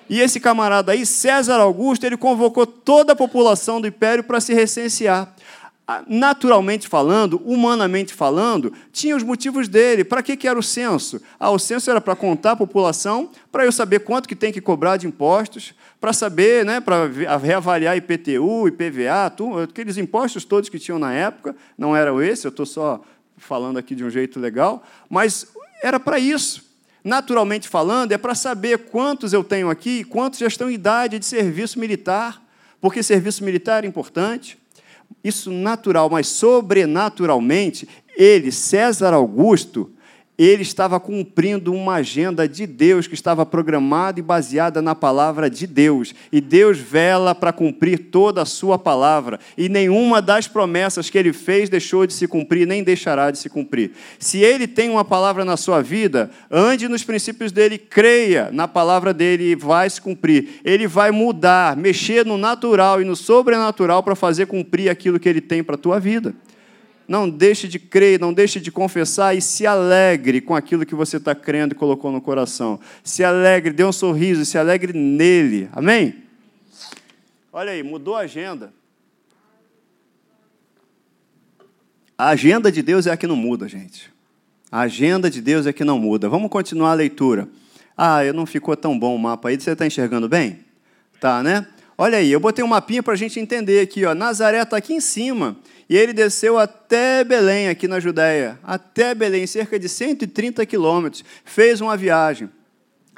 E 0.10 0.22
esse 0.22 0.40
camarada 0.40 0.92
aí, 0.92 1.06
César 1.06 1.60
Augusto, 1.60 2.06
ele 2.06 2.18
convocou 2.18 2.66
toda 2.68 3.14
a 3.14 3.16
população 3.16 3.82
do 3.82 3.88
império 3.88 4.24
para 4.24 4.40
se 4.40 4.54
recensear. 4.54 5.34
Ah, 5.86 6.02
naturalmente 6.08 6.88
falando, 6.88 7.42
humanamente 7.44 8.14
falando, 8.14 8.72
tinha 8.94 9.18
os 9.18 9.24
motivos 9.24 9.68
dele. 9.68 10.06
Para 10.06 10.24
que, 10.24 10.38
que 10.38 10.48
era 10.48 10.58
o 10.58 10.64
censo? 10.64 11.22
Ah, 11.38 11.52
o 11.52 11.60
censo 11.60 11.92
era 11.92 12.00
para 12.00 12.16
contar 12.16 12.52
a 12.52 12.56
população, 12.56 13.30
para 13.52 13.66
eu 13.66 13.72
saber 13.72 14.00
quanto 14.00 14.30
que 14.30 14.36
tem 14.36 14.54
que 14.54 14.62
cobrar 14.62 14.96
de 14.96 15.08
impostos, 15.08 15.74
para 16.00 16.14
saber, 16.14 16.66
né, 16.66 16.80
para 16.80 17.08
reavaliar 17.38 17.98
IPTU, 17.98 18.68
IPVA, 18.70 19.30
tudo, 19.36 19.60
aqueles 19.60 19.98
impostos 19.98 20.46
todos 20.46 20.70
que 20.70 20.80
tinham 20.80 20.98
na 20.98 21.14
época, 21.14 21.54
não 21.78 21.94
eram 21.94 22.22
esse, 22.22 22.48
eu 22.48 22.50
estou 22.50 22.66
só 22.66 23.02
falando 23.36 23.78
aqui 23.78 23.94
de 23.94 24.06
um 24.06 24.10
jeito 24.10 24.40
legal, 24.40 24.84
mas 25.10 25.48
era 25.84 26.00
para 26.00 26.18
isso. 26.18 26.64
Naturalmente 27.04 27.68
falando, 27.68 28.14
é 28.14 28.18
para 28.18 28.34
saber 28.36 28.86
quantos 28.86 29.34
eu 29.34 29.44
tenho 29.44 29.70
aqui 29.70 30.06
quantos 30.06 30.40
já 30.40 30.48
estão 30.48 30.72
em 30.72 30.76
idade 30.76 31.20
de 31.20 31.26
serviço 31.26 31.78
militar, 31.78 32.42
porque 32.80 33.04
serviço 33.04 33.44
militar 33.44 33.84
é 33.84 33.88
importante 33.88 34.63
isso 35.24 35.52
natural, 35.52 36.10
mas 36.10 36.28
sobrenaturalmente, 36.28 37.88
ele, 38.18 38.52
César 38.52 39.14
Augusto, 39.14 39.93
ele 40.38 40.64
estava 40.64 41.00
cumprindo 41.00 41.72
uma 41.74 41.96
agenda 41.96 42.48
de 42.48 42.66
Deus 42.66 43.06
que 43.06 43.14
estava 43.14 43.46
programada 43.46 44.20
e 44.20 44.24
baseada 44.24 44.82
na 44.82 44.96
palavra 44.96 45.50
de 45.50 45.68
Deus. 45.68 46.14
E 46.32 46.42
Deus 46.42 46.78
vela 46.78 47.36
para 47.36 47.54
cumprir 47.54 48.10
toda 48.10 48.42
a 48.42 48.46
sua 48.46 48.80
palavra. 48.80 49.40
E 49.56 49.70
nenhuma 49.70 50.22
das 50.22 50.48
promessas 50.48 51.10
que 51.10 51.18
ele 51.18 51.34
fez 51.34 51.70
deixou 51.70 52.08
de 52.08 52.14
se 52.14 52.28
cumprir, 52.28 52.66
nem 52.66 52.84
deixará 52.84 53.30
de 53.30 53.38
se 53.38 53.50
cumprir. 53.50 53.92
Se 54.18 54.40
ele 54.40 54.68
tem 54.68 54.90
uma 54.90 55.06
palavra 55.06 55.46
na 55.46 55.56
sua 55.56 55.82
vida, 55.82 56.32
ande 56.50 56.88
nos 56.88 57.04
princípios 57.04 57.52
dele, 57.52 57.78
creia 57.78 58.50
na 58.52 58.68
palavra 58.68 59.14
dele 59.14 59.52
e 59.52 59.56
vai 59.56 59.88
se 59.88 60.02
cumprir. 60.02 60.62
Ele 60.66 60.88
vai 60.88 61.12
mudar, 61.12 61.78
mexer 61.78 62.26
no 62.26 62.38
natural 62.40 63.00
e 63.00 63.06
no 63.06 63.16
sobrenatural 63.16 64.02
para 64.02 64.16
fazer 64.16 64.48
cumprir 64.48 64.90
aquilo 64.90 65.20
que 65.20 65.30
ele 65.30 65.42
tem 65.42 65.64
para 65.64 65.76
a 65.76 65.78
tua 65.78 66.00
vida. 66.00 66.34
Não 67.08 67.30
deixe 67.30 67.68
de 67.68 67.78
crer, 67.78 68.20
não 68.20 68.34
deixe 68.34 68.60
de 68.60 68.72
confessar 68.72 69.36
e 69.36 69.42
se 69.42 69.68
alegre 69.68 70.40
com 70.40 70.56
aquilo 70.56 70.86
que 70.86 70.96
você 70.96 71.18
está 71.18 71.36
crendo 71.36 71.74
e 71.74 71.78
colocou 71.78 72.12
no 72.12 72.22
coração. 72.22 72.80
Se 73.04 73.24
alegre, 73.24 73.74
dê 73.74 73.84
um 73.84 73.92
sorriso, 73.92 74.46
se 74.46 74.58
alegre 74.58 74.94
nele. 74.94 75.70
Amém? 75.74 76.24
Olha 77.52 77.72
aí, 77.72 77.84
mudou 77.84 78.16
a 78.16 78.22
agenda. 78.22 78.74
A 82.18 82.30
agenda 82.30 82.72
de 82.72 82.82
Deus 82.82 83.06
é 83.06 83.12
a 83.12 83.18
que 83.18 83.28
não 83.28 83.36
muda, 83.36 83.68
gente. 83.68 84.12
A 84.72 84.82
agenda 84.82 85.30
de 85.30 85.42
Deus 85.42 85.68
é 85.68 85.74
que 85.74 85.84
não 85.84 86.00
muda. 86.00 86.30
Vamos 86.30 86.50
continuar 86.50 86.92
a 86.92 86.96
leitura. 86.96 87.48
Ah, 87.98 88.24
não 88.34 88.46
ficou 88.46 88.76
tão 88.76 88.98
bom 88.98 89.16
o 89.16 89.20
mapa 89.20 89.50
aí. 89.50 89.60
Você 89.60 89.72
está 89.72 89.86
enxergando 89.86 90.28
bem? 90.28 90.60
Tá, 91.20 91.44
né? 91.44 91.68
Olha 91.98 92.18
aí, 92.18 92.32
eu 92.32 92.40
botei 92.40 92.66
um 92.66 92.68
mapinha 92.68 93.04
para 93.04 93.14
a 93.14 93.16
gente 93.16 93.40
entender 93.40 93.82
aqui. 93.82 94.04
Ó. 94.04 94.16
Nazaré 94.16 94.62
está 94.62 94.78
aqui 94.78 94.94
em 94.94 95.00
cima. 95.00 95.56
E 95.90 95.98
ele 95.98 96.14
desceu 96.14 96.58
até 96.58 97.24
Belém, 97.24 97.68
aqui 97.68 97.88
na 97.88 98.00
Judéia, 98.00 98.58
até 98.64 99.14
Belém, 99.14 99.46
cerca 99.46 99.78
de 99.78 99.90
130 99.90 100.66
quilômetros, 100.66 101.24
fez 101.44 101.82
uma 101.82 101.98
viagem. 101.98 102.50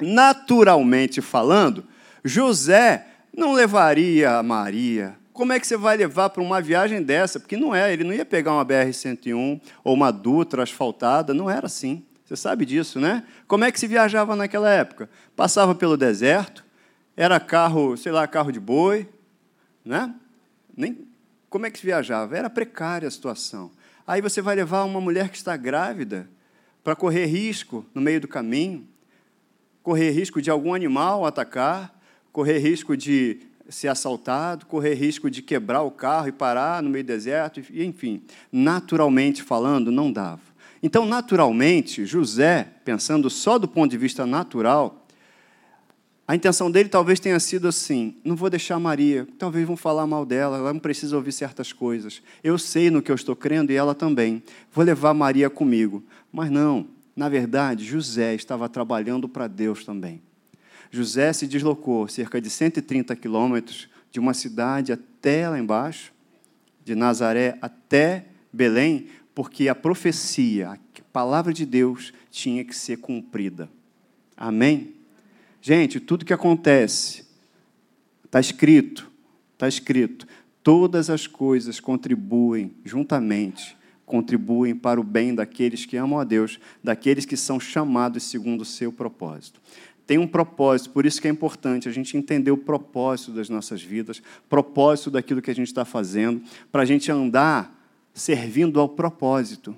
Naturalmente 0.00 1.20
falando, 1.20 1.84
José 2.24 3.06
não 3.34 3.52
levaria 3.52 4.38
a 4.38 4.42
Maria. 4.42 5.16
Como 5.32 5.52
é 5.52 5.60
que 5.60 5.66
você 5.66 5.76
vai 5.76 5.96
levar 5.96 6.30
para 6.30 6.42
uma 6.42 6.60
viagem 6.60 7.02
dessa? 7.02 7.38
Porque 7.38 7.56
não 7.56 7.74
é, 7.74 7.92
ele 7.92 8.04
não 8.04 8.12
ia 8.12 8.24
pegar 8.24 8.52
uma 8.52 8.64
BR-101 8.64 9.60
ou 9.84 9.94
uma 9.94 10.10
Dutra 10.10 10.62
asfaltada, 10.62 11.34
não 11.34 11.48
era 11.50 11.66
assim. 11.66 12.02
Você 12.24 12.34
sabe 12.34 12.64
disso, 12.64 12.98
né? 12.98 13.22
Como 13.46 13.62
é 13.62 13.70
que 13.70 13.78
se 13.78 13.86
viajava 13.86 14.34
naquela 14.34 14.70
época? 14.70 15.08
Passava 15.36 15.74
pelo 15.74 15.96
deserto, 15.96 16.64
era 17.16 17.38
carro, 17.38 17.96
sei 17.96 18.10
lá, 18.10 18.26
carro 18.26 18.50
de 18.50 18.58
boi, 18.58 19.08
né? 19.84 20.12
Nem, 20.76 21.05
como 21.48 21.66
é 21.66 21.70
que 21.70 21.78
se 21.78 21.86
viajava? 21.86 22.36
Era 22.36 22.50
precária 22.50 23.06
a 23.06 23.10
situação. 23.10 23.70
Aí 24.06 24.20
você 24.20 24.40
vai 24.40 24.54
levar 24.54 24.84
uma 24.84 25.00
mulher 25.00 25.28
que 25.28 25.36
está 25.36 25.56
grávida 25.56 26.28
para 26.84 26.94
correr 26.94 27.26
risco 27.26 27.84
no 27.94 28.00
meio 28.00 28.20
do 28.20 28.28
caminho, 28.28 28.86
correr 29.82 30.10
risco 30.10 30.40
de 30.40 30.50
algum 30.50 30.74
animal 30.74 31.26
atacar, 31.26 31.98
correr 32.32 32.58
risco 32.58 32.96
de 32.96 33.40
ser 33.68 33.88
assaltado, 33.88 34.66
correr 34.66 34.94
risco 34.94 35.30
de 35.30 35.42
quebrar 35.42 35.82
o 35.82 35.90
carro 35.90 36.28
e 36.28 36.32
parar 36.32 36.82
no 36.82 36.90
meio 36.90 37.04
do 37.04 37.08
deserto, 37.08 37.60
enfim, 37.72 38.22
naturalmente 38.52 39.42
falando, 39.42 39.90
não 39.90 40.12
dava. 40.12 40.42
Então, 40.82 41.06
naturalmente, 41.06 42.04
José, 42.04 42.68
pensando 42.84 43.28
só 43.28 43.58
do 43.58 43.66
ponto 43.66 43.90
de 43.90 43.98
vista 43.98 44.26
natural, 44.26 45.05
a 46.28 46.34
intenção 46.34 46.70
dele 46.70 46.88
talvez 46.88 47.20
tenha 47.20 47.38
sido 47.38 47.68
assim: 47.68 48.16
não 48.24 48.34
vou 48.34 48.50
deixar 48.50 48.78
Maria, 48.80 49.26
talvez 49.38 49.64
vão 49.66 49.76
falar 49.76 50.06
mal 50.06 50.26
dela, 50.26 50.58
ela 50.58 50.72
não 50.72 50.80
precisa 50.80 51.16
ouvir 51.16 51.30
certas 51.30 51.72
coisas. 51.72 52.20
Eu 52.42 52.58
sei 52.58 52.90
no 52.90 53.00
que 53.00 53.10
eu 53.10 53.14
estou 53.14 53.36
crendo 53.36 53.70
e 53.70 53.76
ela 53.76 53.94
também. 53.94 54.42
Vou 54.72 54.84
levar 54.84 55.14
Maria 55.14 55.48
comigo. 55.48 56.02
Mas 56.32 56.50
não, 56.50 56.88
na 57.14 57.28
verdade, 57.28 57.84
José 57.84 58.34
estava 58.34 58.68
trabalhando 58.68 59.28
para 59.28 59.46
Deus 59.46 59.84
também. 59.84 60.20
José 60.90 61.32
se 61.32 61.46
deslocou 61.46 62.08
cerca 62.08 62.40
de 62.40 62.50
130 62.50 63.14
quilômetros 63.14 63.88
de 64.10 64.18
uma 64.18 64.34
cidade 64.34 64.92
até 64.92 65.48
lá 65.48 65.58
embaixo, 65.58 66.12
de 66.84 66.94
Nazaré 66.94 67.56
até 67.60 68.26
Belém, 68.52 69.08
porque 69.34 69.68
a 69.68 69.74
profecia, 69.74 70.70
a 70.70 70.78
palavra 71.12 71.52
de 71.52 71.64
Deus 71.66 72.12
tinha 72.30 72.64
que 72.64 72.74
ser 72.74 72.96
cumprida. 72.96 73.68
Amém? 74.36 74.95
Gente, 75.68 75.98
tudo 75.98 76.24
que 76.24 76.32
acontece, 76.32 77.24
está 78.24 78.38
escrito, 78.38 79.10
está 79.52 79.66
escrito, 79.66 80.24
todas 80.62 81.10
as 81.10 81.26
coisas 81.26 81.80
contribuem 81.80 82.70
juntamente, 82.84 83.76
contribuem 84.04 84.76
para 84.76 85.00
o 85.00 85.02
bem 85.02 85.34
daqueles 85.34 85.84
que 85.84 85.96
amam 85.96 86.20
a 86.20 86.22
Deus, 86.22 86.60
daqueles 86.84 87.24
que 87.24 87.36
são 87.36 87.58
chamados 87.58 88.22
segundo 88.22 88.60
o 88.60 88.64
seu 88.64 88.92
propósito. 88.92 89.60
Tem 90.06 90.18
um 90.18 90.28
propósito, 90.28 90.90
por 90.90 91.04
isso 91.04 91.20
que 91.20 91.26
é 91.26 91.32
importante 91.32 91.88
a 91.88 91.92
gente 91.92 92.16
entender 92.16 92.52
o 92.52 92.56
propósito 92.56 93.32
das 93.32 93.48
nossas 93.48 93.82
vidas, 93.82 94.22
propósito 94.48 95.10
daquilo 95.10 95.42
que 95.42 95.50
a 95.50 95.54
gente 95.56 95.66
está 95.66 95.84
fazendo, 95.84 96.44
para 96.70 96.82
a 96.82 96.86
gente 96.86 97.10
andar 97.10 97.76
servindo 98.14 98.78
ao 98.78 98.88
propósito, 98.88 99.76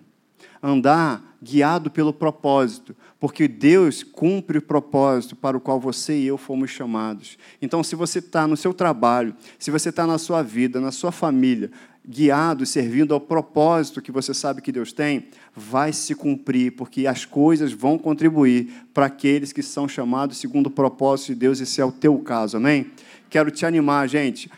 andar 0.62 1.37
guiado 1.42 1.90
pelo 1.90 2.12
propósito, 2.12 2.97
porque 3.21 3.47
Deus 3.47 4.03
cumpre 4.03 4.59
o 4.59 4.62
propósito 4.62 5.37
para 5.37 5.57
o 5.57 5.61
qual 5.61 5.79
você 5.79 6.18
e 6.18 6.27
eu 6.27 6.37
fomos 6.37 6.71
chamados. 6.71 7.38
Então, 7.62 7.83
se 7.83 7.94
você 7.94 8.18
está 8.18 8.47
no 8.47 8.57
seu 8.57 8.75
trabalho, 8.75 9.35
se 9.59 9.71
você 9.71 9.90
está 9.90 10.07
na 10.07 10.18
sua 10.18 10.42
vida, 10.42 10.81
na 10.81 10.90
sua 10.90 11.12
família, 11.12 11.71
guiado, 12.07 12.66
servindo 12.66 13.14
ao 13.14 13.21
propósito 13.21 14.03
que 14.03 14.11
você 14.11 14.35
sabe 14.35 14.62
que 14.62 14.73
Deus 14.73 14.92
tem, 14.92 15.29
vai 15.55 15.92
se 15.92 16.14
cumprir, 16.14 16.73
porque 16.73 17.07
as 17.07 17.25
coisas 17.25 17.73
vão 17.73 17.99
contribuir 17.99 18.87
para 18.92 19.07
aqueles 19.07 19.53
que 19.53 19.62
são 19.62 19.87
chamados 19.87 20.38
segundo 20.38 20.66
o 20.66 20.71
propósito 20.71 21.29
de 21.29 21.40
Deus, 21.40 21.61
esse 21.61 21.81
é 21.81 21.85
o 21.85 21.92
teu 21.92 22.18
caso, 22.18 22.57
amém? 22.57 22.90
Quero 23.31 23.51
te 23.51 23.66
animar, 23.66 24.09
gente, 24.09 24.51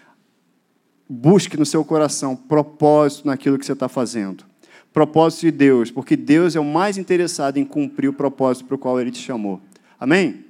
Busque 1.13 1.57
no 1.57 1.67
seu 1.67 1.85
coração 1.85 2.37
propósito 2.37 3.27
naquilo 3.27 3.59
que 3.59 3.67
você 3.67 3.73
está 3.73 3.89
fazendo. 3.89 4.45
Propósito 4.93 5.43
de 5.43 5.51
Deus, 5.53 5.91
porque 5.91 6.17
Deus 6.17 6.57
é 6.57 6.61
o 6.61 6.65
mais 6.65 6.99
interessado 6.99 7.59
em 7.59 7.65
cumprir 7.65 8.09
o 8.09 8.13
propósito 8.13 8.67
para 8.67 8.75
o 8.75 8.79
qual 8.79 9.01
Ele 9.01 9.11
te 9.11 9.21
chamou. 9.21 9.61
Amém? 9.99 10.45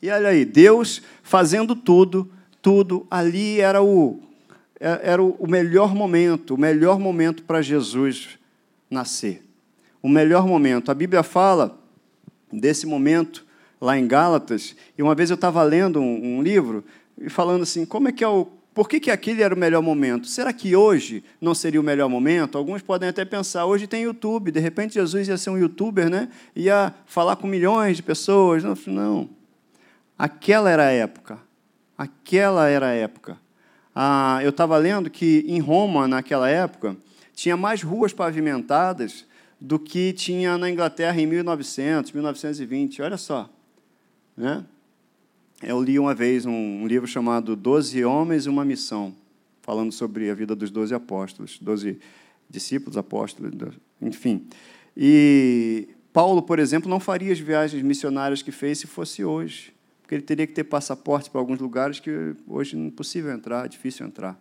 E 0.00 0.10
olha 0.10 0.28
aí, 0.28 0.44
Deus 0.44 1.02
fazendo 1.22 1.76
tudo, 1.76 2.30
tudo, 2.60 3.06
ali 3.10 3.60
era 3.60 3.82
o, 3.82 4.20
é, 4.80 5.00
era 5.02 5.22
o 5.22 5.46
melhor 5.46 5.94
momento, 5.94 6.54
o 6.54 6.58
melhor 6.58 6.98
momento 6.98 7.42
para 7.42 7.60
Jesus 7.60 8.38
nascer. 8.90 9.44
O 10.02 10.08
melhor 10.08 10.46
momento. 10.46 10.90
A 10.90 10.94
Bíblia 10.94 11.22
fala 11.22 11.78
desse 12.52 12.86
momento 12.86 13.46
lá 13.80 13.98
em 13.98 14.06
Gálatas, 14.06 14.76
e 14.96 15.02
uma 15.02 15.14
vez 15.14 15.30
eu 15.30 15.34
estava 15.34 15.62
lendo 15.62 16.00
um, 16.00 16.38
um 16.38 16.42
livro 16.42 16.84
e 17.18 17.28
falando 17.28 17.62
assim, 17.62 17.84
como 17.84 18.08
é 18.08 18.12
que 18.12 18.22
é 18.22 18.28
o 18.28 18.48
por 18.74 18.88
que, 18.88 18.98
que 18.98 19.10
aquele 19.10 19.42
era 19.42 19.54
o 19.54 19.58
melhor 19.58 19.82
momento? 19.82 20.26
Será 20.26 20.52
que 20.52 20.74
hoje 20.74 21.22
não 21.40 21.54
seria 21.54 21.80
o 21.80 21.84
melhor 21.84 22.08
momento? 22.08 22.56
Alguns 22.56 22.80
podem 22.80 23.08
até 23.08 23.24
pensar, 23.24 23.66
hoje 23.66 23.86
tem 23.86 24.04
YouTube, 24.04 24.50
de 24.50 24.60
repente 24.60 24.94
Jesus 24.94 25.28
ia 25.28 25.36
ser 25.36 25.50
um 25.50 25.58
youtuber, 25.58 26.08
né? 26.08 26.28
ia 26.56 26.94
falar 27.04 27.36
com 27.36 27.46
milhões 27.46 27.96
de 27.98 28.02
pessoas. 28.02 28.64
Não, 28.64 28.74
não. 28.86 29.30
Aquela 30.18 30.70
era 30.70 30.86
a 30.86 30.90
época. 30.90 31.38
Aquela 31.98 32.68
era 32.68 32.86
a 32.86 32.92
época. 32.92 33.38
Ah, 33.94 34.40
eu 34.42 34.48
estava 34.48 34.78
lendo 34.78 35.10
que 35.10 35.44
em 35.46 35.60
Roma, 35.60 36.08
naquela 36.08 36.48
época, 36.48 36.96
tinha 37.34 37.56
mais 37.56 37.82
ruas 37.82 38.14
pavimentadas 38.14 39.26
do 39.60 39.78
que 39.78 40.14
tinha 40.14 40.56
na 40.56 40.70
Inglaterra 40.70 41.20
em 41.20 41.26
1900, 41.26 42.10
1920. 42.12 43.02
Olha 43.02 43.18
só. 43.18 43.50
Né? 44.34 44.64
Eu 45.62 45.80
li 45.80 45.96
uma 45.96 46.12
vez 46.12 46.44
um, 46.44 46.52
um 46.52 46.86
livro 46.88 47.06
chamado 47.06 47.54
Doze 47.54 48.04
Homens 48.04 48.46
e 48.46 48.48
uma 48.48 48.64
Missão, 48.64 49.14
falando 49.62 49.92
sobre 49.92 50.28
a 50.28 50.34
vida 50.34 50.56
dos 50.56 50.72
doze 50.72 50.92
apóstolos, 50.92 51.56
doze 51.60 52.00
discípulos, 52.50 52.96
apóstolos, 52.96 53.52
enfim. 54.00 54.48
E 54.96 55.86
Paulo, 56.12 56.42
por 56.42 56.58
exemplo, 56.58 56.90
não 56.90 56.98
faria 56.98 57.32
as 57.32 57.38
viagens 57.38 57.80
missionárias 57.80 58.42
que 58.42 58.50
fez 58.50 58.78
se 58.78 58.88
fosse 58.88 59.24
hoje, 59.24 59.72
porque 60.02 60.16
ele 60.16 60.22
teria 60.22 60.48
que 60.48 60.52
ter 60.52 60.64
passaporte 60.64 61.30
para 61.30 61.40
alguns 61.40 61.60
lugares 61.60 62.00
que 62.00 62.34
hoje 62.48 62.76
é 62.76 62.80
impossível 62.80 63.30
entrar, 63.30 63.68
difícil 63.68 64.04
entrar. 64.04 64.36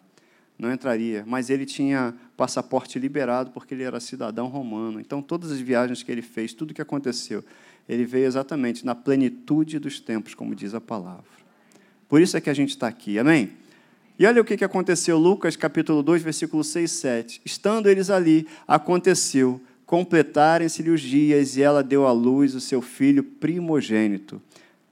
Não 0.58 0.72
entraria, 0.72 1.24
mas 1.28 1.52
ele 1.52 1.66
tinha 1.66 2.16
passaporte 2.36 2.98
liberado 2.98 3.52
porque 3.52 3.76
ele 3.76 3.84
era 3.84 4.00
cidadão 4.00 4.48
romano. 4.48 5.00
Então, 5.00 5.22
todas 5.22 5.52
as 5.52 5.60
viagens 5.60 6.02
que 6.02 6.12
ele 6.12 6.22
fez, 6.22 6.54
tudo 6.54 6.74
que 6.74 6.82
aconteceu, 6.82 7.44
ele 7.88 8.06
veio 8.06 8.26
exatamente 8.26 8.86
na 8.86 8.96
plenitude 8.96 9.80
dos 9.80 10.00
tempos, 10.00 10.34
como 10.34 10.56
diz 10.56 10.74
a 10.74 10.82
palavra. 10.82 11.24
Por 12.08 12.22
isso 12.22 12.36
é 12.36 12.42
que 12.42 12.50
a 12.50 12.54
gente 12.54 12.70
está 12.70 12.88
aqui, 12.88 13.18
amém? 13.18 13.52
E 14.20 14.26
olha 14.26 14.42
o 14.42 14.46
que 14.46 14.64
aconteceu, 14.64 15.18
Lucas 15.18 15.56
capítulo 15.56 16.04
2, 16.04 16.22
versículo 16.22 16.64
6 16.64 16.92
e 16.92 16.94
7. 16.94 17.42
Estando 17.44 17.90
eles 17.90 18.10
ali, 18.10 18.48
aconteceu, 18.68 19.60
completarem-se-lhe 19.86 20.90
os 20.90 21.02
dias, 21.02 21.58
e 21.58 21.64
ela 21.64 21.82
deu 21.82 22.06
à 22.06 22.12
luz 22.12 22.54
o 22.54 22.62
seu 22.62 22.82
filho 22.82 23.24
primogênito. 23.24 24.42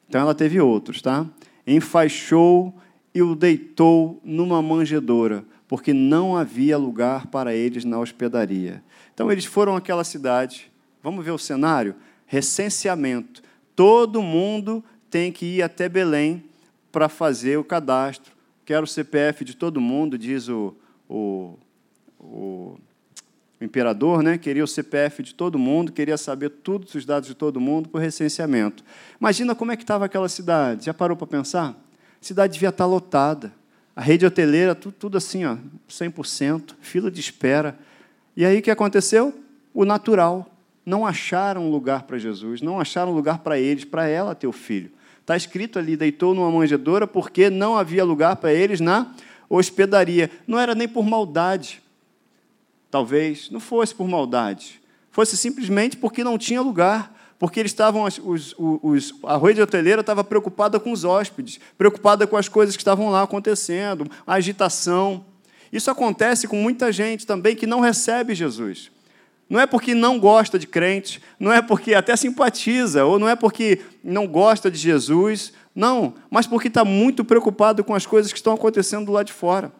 Então 0.08 0.21
ela 0.21 0.34
teve 0.34 0.60
outros, 0.60 1.02
tá? 1.02 1.28
Enfaixou 1.67 2.73
e 3.13 3.21
o 3.21 3.36
deitou 3.36 4.19
numa 4.23 4.62
manjedoura, 4.62 5.45
porque 5.67 5.93
não 5.93 6.36
havia 6.36 6.78
lugar 6.78 7.28
para 7.28 7.54
eles 7.54 7.86
na 7.86 7.99
hospedaria. 7.99 8.84
Então 9.13 9.32
eles 9.32 9.45
foram 9.45 9.75
àquela 9.75 10.04
cidade. 10.04 10.71
Vamos 11.04 11.23
ver 11.23 11.32
o 11.32 11.38
cenário? 11.38 11.95
Recenseamento. 12.30 13.42
Todo 13.76 14.22
mundo 14.22 14.84
tem 15.10 15.32
que 15.32 15.46
ir 15.58 15.63
até 15.63 15.89
Belém 15.89 16.44
para 16.92 17.10
fazer 17.10 17.58
o 17.58 17.63
cadastro. 17.63 18.32
Quero 18.63 18.84
o 18.84 18.88
CPF 18.88 19.44
de 19.44 19.56
todo 19.56 19.82
mundo, 19.82 20.15
diz 20.15 20.48
o, 20.48 20.76
o, 21.10 21.58
o, 22.20 22.78
imperador, 23.60 24.22
né? 24.22 24.38
queria 24.38 24.63
o 24.63 24.68
CPF 24.68 25.24
de 25.24 25.34
todo 25.34 25.58
mundo, 25.58 25.92
queria 25.92 26.18
saber 26.18 26.50
todos 26.50 26.94
os 26.94 27.04
dados 27.04 27.28
de 27.28 27.34
todo 27.34 27.60
mundo 27.60 27.89
para 27.89 27.98
o 27.98 28.02
recenseamento. 28.02 28.84
Imagina 29.20 29.56
como 29.56 29.72
é 29.72 29.76
que 29.76 29.84
estava 29.84 30.06
aquela 30.06 30.30
cidade. 30.30 30.86
Já 30.86 30.94
parou 30.94 31.18
para 31.18 31.26
pensar? 31.26 31.70
A 31.70 32.24
cidade 32.24 32.54
devia 32.54 32.70
estar 32.70 32.86
lotada. 32.86 33.52
A 33.96 34.02
rede 34.02 34.24
hoteleira, 34.24 34.76
tudo, 34.76 34.94
tudo 34.94 35.18
assim, 35.18 35.46
ó, 35.46 35.58
100%, 35.89 36.76
fila 36.80 37.10
de 37.10 37.20
espera. 37.20 37.78
E 38.38 38.46
aí 38.46 38.60
o 38.60 38.62
que 38.62 38.70
aconteceu? 38.70 39.34
O 39.74 39.84
natural 39.84 40.59
não 40.89 41.06
acharam 41.06 41.69
lugar 41.69 42.04
para 42.04 42.17
Jesus, 42.17 42.62
não 42.63 42.80
acharam 42.80 43.12
lugar 43.12 43.38
para 43.39 43.60
eles, 43.60 43.86
para 43.86 44.08
ela 44.08 44.34
ter 44.34 44.47
o 44.47 44.52
filho. 44.52 44.91
Está 45.21 45.38
escrito 45.38 45.78
ali, 45.78 45.95
deitou 45.95 46.34
numa 46.34 46.49
manjedoura, 46.49 47.06
porque 47.06 47.47
não 47.47 47.78
havia 47.78 48.04
lugar 48.04 48.38
para 48.38 48.52
eles 48.52 48.80
na 48.80 49.13
hospedaria. 49.47 50.32
Não 50.47 50.58
era 50.58 50.73
nem 50.73 50.88
por 50.88 51.06
maldade, 51.06 51.80
talvez, 52.89 53.52
não 53.52 53.60
fosse 53.60 53.93
por 53.93 54.08
maldade. 54.08 54.82
Fosse 55.12 55.38
simplesmente 55.38 55.95
porque 55.95 56.23
não 56.23 56.39
tinha 56.39 56.60
lugar, 56.60 57.15
porque 57.38 57.60
eles 57.60 57.71
estavam, 57.71 58.06
os, 58.06 58.19
os, 58.23 58.56
os, 58.58 59.13
a 59.23 59.38
rede 59.38 59.62
hoteleira 59.62 60.02
estava 60.02 60.23
preocupada 60.23 60.80
com 60.80 60.91
os 60.91 61.04
hóspedes, 61.04 61.60
preocupada 61.78 62.25
com 62.25 62.36
as 62.36 62.49
coisas 62.49 62.75
que 62.75 62.82
estavam 62.82 63.12
lá 63.12 63.21
acontecendo, 63.21 64.10
a 64.25 64.34
agitação. 64.34 65.23
Isso 65.71 65.91
acontece 65.91 66.47
com 66.47 66.56
muita 66.56 66.91
gente 66.91 67.28
também 67.28 67.56
que 67.56 67.67
não 67.67 67.80
recebe 67.80 68.34
Jesus. 68.34 68.89
Não 69.50 69.60
é 69.60 69.66
porque 69.66 69.96
não 69.96 70.20
gosta 70.20 70.60
de 70.60 70.68
crente, 70.68 71.22
não 71.40 71.52
é 71.52 71.62
porque 71.62 71.96
até 71.96 72.16
simpatiza, 72.16 73.04
ou 73.04 73.18
não 73.18 73.28
é 73.28 73.36
porque 73.36 73.82
não 74.04 74.28
gosta 74.28 74.70
de 74.70 74.78
Jesus, 74.78 75.52
Não, 75.74 76.14
mas 76.30 76.46
porque 76.46 76.68
está 76.68 76.84
muito 76.84 77.24
preocupado 77.24 77.84
com 77.84 77.94
as 77.94 78.06
coisas 78.06 78.34
que 78.34 78.38
estão 78.38 78.54
acontecendo 78.54 79.12
lá 79.12 79.24
de 79.24 79.32
fora. 79.32 79.72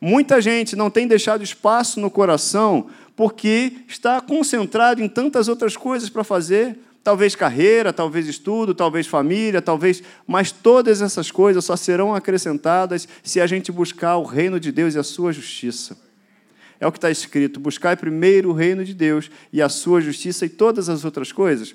Muita 0.00 0.40
gente 0.40 0.76
não 0.76 0.88
tem 0.90 1.08
deixado 1.08 1.42
espaço 1.42 1.98
no 1.98 2.10
coração 2.10 2.86
porque 3.16 3.72
está 3.88 4.20
concentrado 4.20 5.02
em 5.02 5.08
tantas 5.08 5.48
outras 5.48 5.76
coisas 5.76 6.08
para 6.08 6.22
fazer, 6.22 6.78
talvez 7.02 7.34
carreira, 7.34 7.92
talvez 7.92 8.26
estudo, 8.28 8.74
talvez 8.74 9.06
família, 9.06 9.60
talvez, 9.60 10.02
mas 10.26 10.52
todas 10.52 11.02
essas 11.02 11.30
coisas 11.30 11.64
só 11.64 11.76
serão 11.76 12.14
acrescentadas 12.14 13.08
se 13.22 13.40
a 13.40 13.46
gente 13.46 13.72
buscar 13.72 14.16
o 14.16 14.24
reino 14.24 14.60
de 14.60 14.70
Deus 14.70 14.94
e 14.94 14.98
a 14.98 15.02
sua 15.02 15.32
justiça. 15.32 15.98
É 16.80 16.86
o 16.86 16.92
que 16.92 16.98
está 16.98 17.10
escrito: 17.10 17.60
buscai 17.60 17.94
primeiro 17.94 18.50
o 18.50 18.52
reino 18.52 18.84
de 18.84 18.94
Deus 18.94 19.30
e 19.52 19.60
a 19.60 19.68
sua 19.68 20.00
justiça, 20.00 20.46
e 20.46 20.48
todas 20.48 20.88
as 20.88 21.04
outras 21.04 21.30
coisas 21.30 21.74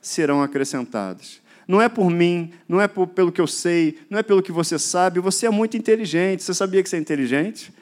serão 0.00 0.42
acrescentadas. 0.42 1.42
Não 1.66 1.80
é 1.80 1.88
por 1.88 2.10
mim, 2.10 2.52
não 2.68 2.80
é 2.80 2.86
por, 2.86 3.06
pelo 3.08 3.32
que 3.32 3.40
eu 3.40 3.46
sei, 3.46 3.98
não 4.08 4.18
é 4.18 4.22
pelo 4.22 4.42
que 4.42 4.52
você 4.52 4.78
sabe. 4.78 5.18
Você 5.18 5.46
é 5.46 5.50
muito 5.50 5.76
inteligente. 5.76 6.42
Você 6.42 6.54
sabia 6.54 6.82
que 6.82 6.88
você 6.88 6.96
é 6.96 7.00
inteligente? 7.00 7.72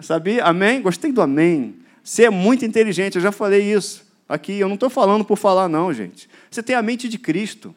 Sabia? 0.00 0.44
Amém? 0.44 0.80
Gostei 0.80 1.12
do 1.12 1.20
amém. 1.20 1.74
Você 2.02 2.24
é 2.24 2.30
muito 2.30 2.64
inteligente, 2.64 3.16
eu 3.16 3.20
já 3.20 3.32
falei 3.32 3.72
isso 3.72 4.06
aqui. 4.28 4.58
Eu 4.58 4.68
não 4.68 4.74
estou 4.74 4.88
falando 4.88 5.24
por 5.24 5.36
falar, 5.36 5.68
não, 5.68 5.92
gente. 5.92 6.28
Você 6.50 6.62
tem 6.62 6.76
a 6.76 6.82
mente 6.82 7.08
de 7.08 7.18
Cristo. 7.18 7.74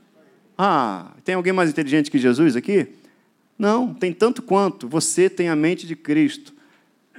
Ah, 0.58 1.12
tem 1.26 1.36
alguém 1.36 1.52
mais 1.52 1.70
inteligente 1.70 2.12
que 2.12 2.20
Jesus 2.20 2.56
aqui? 2.56 2.88
Não, 3.58 3.94
tem 3.94 4.14
tanto 4.14 4.42
quanto. 4.42 4.88
Você 4.88 5.30
tem 5.30 5.50
a 5.50 5.56
mente 5.56 5.88
de 5.88 5.96
Cristo. 5.96 6.53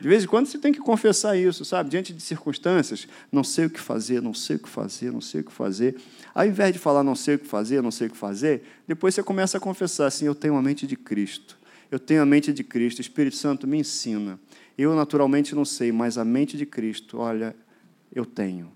De 0.01 0.09
vez 0.09 0.25
em 0.25 0.27
quando 0.27 0.47
você 0.47 0.59
tem 0.59 0.73
que 0.73 0.81
confessar 0.81 1.37
isso, 1.37 1.65
sabe? 1.65 1.89
Diante 1.89 2.13
de 2.13 2.21
circunstâncias, 2.21 3.07
não 3.31 3.45
sei 3.45 3.67
o 3.67 3.71
que 3.71 3.81
fazer, 3.81 4.21
não 4.21 4.35
sei 4.35 4.57
o 4.57 4.59
que 4.59 4.69
fazer, 4.69 5.13
não 5.13 5.21
sei 5.21 5.41
o 5.41 5.45
que 5.45 5.53
fazer. 5.53 5.97
Ao 6.35 6.45
invés 6.45 6.73
de 6.73 6.79
falar 6.79 7.05
não 7.05 7.15
sei 7.15 7.37
o 7.37 7.39
que 7.39 7.47
fazer, 7.47 7.81
não 7.81 7.93
sei 7.93 8.09
o 8.09 8.11
que 8.11 8.17
fazer, 8.17 8.63
depois 8.89 9.15
você 9.15 9.23
começa 9.23 9.57
a 9.59 9.61
confessar 9.61 10.07
assim: 10.07 10.27
eu 10.27 10.35
tenho 10.35 10.57
a 10.57 10.63
mente 10.63 10.87
de 10.87 10.97
Cristo. 10.97 11.57
Eu 11.91 11.99
tenho 11.99 12.23
a 12.23 12.27
mente 12.27 12.53
de 12.53 12.65
Cristo. 12.65 12.99
O 12.99 13.03
Espírito 13.03 13.37
Santo 13.37 13.69
me 13.69 13.79
ensina. 13.79 14.41
Eu 14.77 14.95
naturalmente 14.97 15.55
não 15.55 15.65
sei, 15.65 15.93
mas 15.93 16.19
a 16.19 16.25
mente 16.25 16.57
de 16.57 16.67
Cristo, 16.67 17.19
olha, 17.19 17.55
eu 18.13 18.27
tenho. 18.27 18.73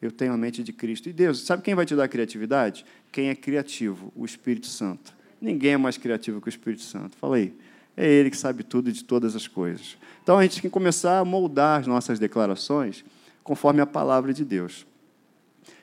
Eu 0.00 0.12
tenho 0.12 0.32
a 0.32 0.36
mente 0.36 0.62
de 0.62 0.72
Cristo. 0.72 1.08
E 1.08 1.12
Deus, 1.12 1.40
sabe 1.44 1.62
quem 1.62 1.74
vai 1.74 1.84
te 1.84 1.96
dar 1.96 2.08
criatividade? 2.08 2.84
Quem 3.10 3.28
é 3.28 3.34
criativo? 3.34 4.12
O 4.14 4.24
Espírito 4.24 4.68
Santo. 4.68 5.12
Ninguém 5.40 5.72
é 5.72 5.76
mais 5.76 5.96
criativo 5.96 6.40
que 6.40 6.48
o 6.48 6.50
Espírito 6.50 6.82
Santo. 6.82 7.16
Fala 7.16 7.36
aí. 7.36 7.52
É 7.96 8.08
Ele 8.08 8.30
que 8.30 8.36
sabe 8.36 8.62
tudo 8.62 8.92
de 8.92 9.04
todas 9.04 9.36
as 9.36 9.46
coisas. 9.46 9.96
Então 10.22 10.38
a 10.38 10.42
gente 10.42 10.54
tem 10.54 10.62
que 10.62 10.70
começar 10.70 11.18
a 11.18 11.24
moldar 11.24 11.80
as 11.80 11.86
nossas 11.86 12.18
declarações 12.18 13.04
conforme 13.42 13.80
a 13.80 13.86
palavra 13.86 14.32
de 14.32 14.44
Deus. 14.44 14.86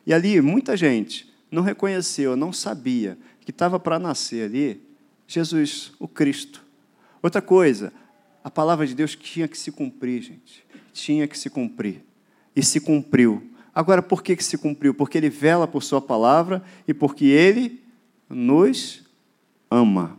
E 0.06 0.14
ali, 0.14 0.42
muita 0.42 0.76
gente 0.76 1.32
não 1.52 1.62
reconheceu, 1.62 2.36
não 2.36 2.54
sabia 2.54 3.18
que 3.42 3.52
estava 3.52 3.80
para 3.80 4.00
nascer 4.00 4.46
ali 4.46 4.90
Jesus, 5.28 5.92
o 6.00 6.08
Cristo. 6.08 6.66
Outra 7.22 7.40
coisa, 7.40 7.94
a 8.44 8.50
palavra 8.50 8.88
de 8.88 8.96
Deus 8.96 9.16
tinha 9.16 9.48
que 9.48 9.58
se 9.58 9.72
cumprir, 9.72 10.24
gente. 10.24 10.66
Tinha 10.92 11.28
que 11.28 11.38
se 11.38 11.50
cumprir. 11.52 12.04
E 12.56 12.64
se 12.64 12.80
cumpriu. 12.80 13.44
Agora, 13.74 14.02
por 14.02 14.24
que, 14.24 14.36
que 14.36 14.44
se 14.44 14.58
cumpriu? 14.58 14.94
Porque 14.94 15.20
ele 15.20 15.30
vela 15.30 15.68
por 15.68 15.84
Sua 15.84 16.02
palavra 16.02 16.64
e 16.88 16.94
porque 16.94 17.26
ele 17.26 17.84
nos 18.28 19.04
ama. 19.70 20.19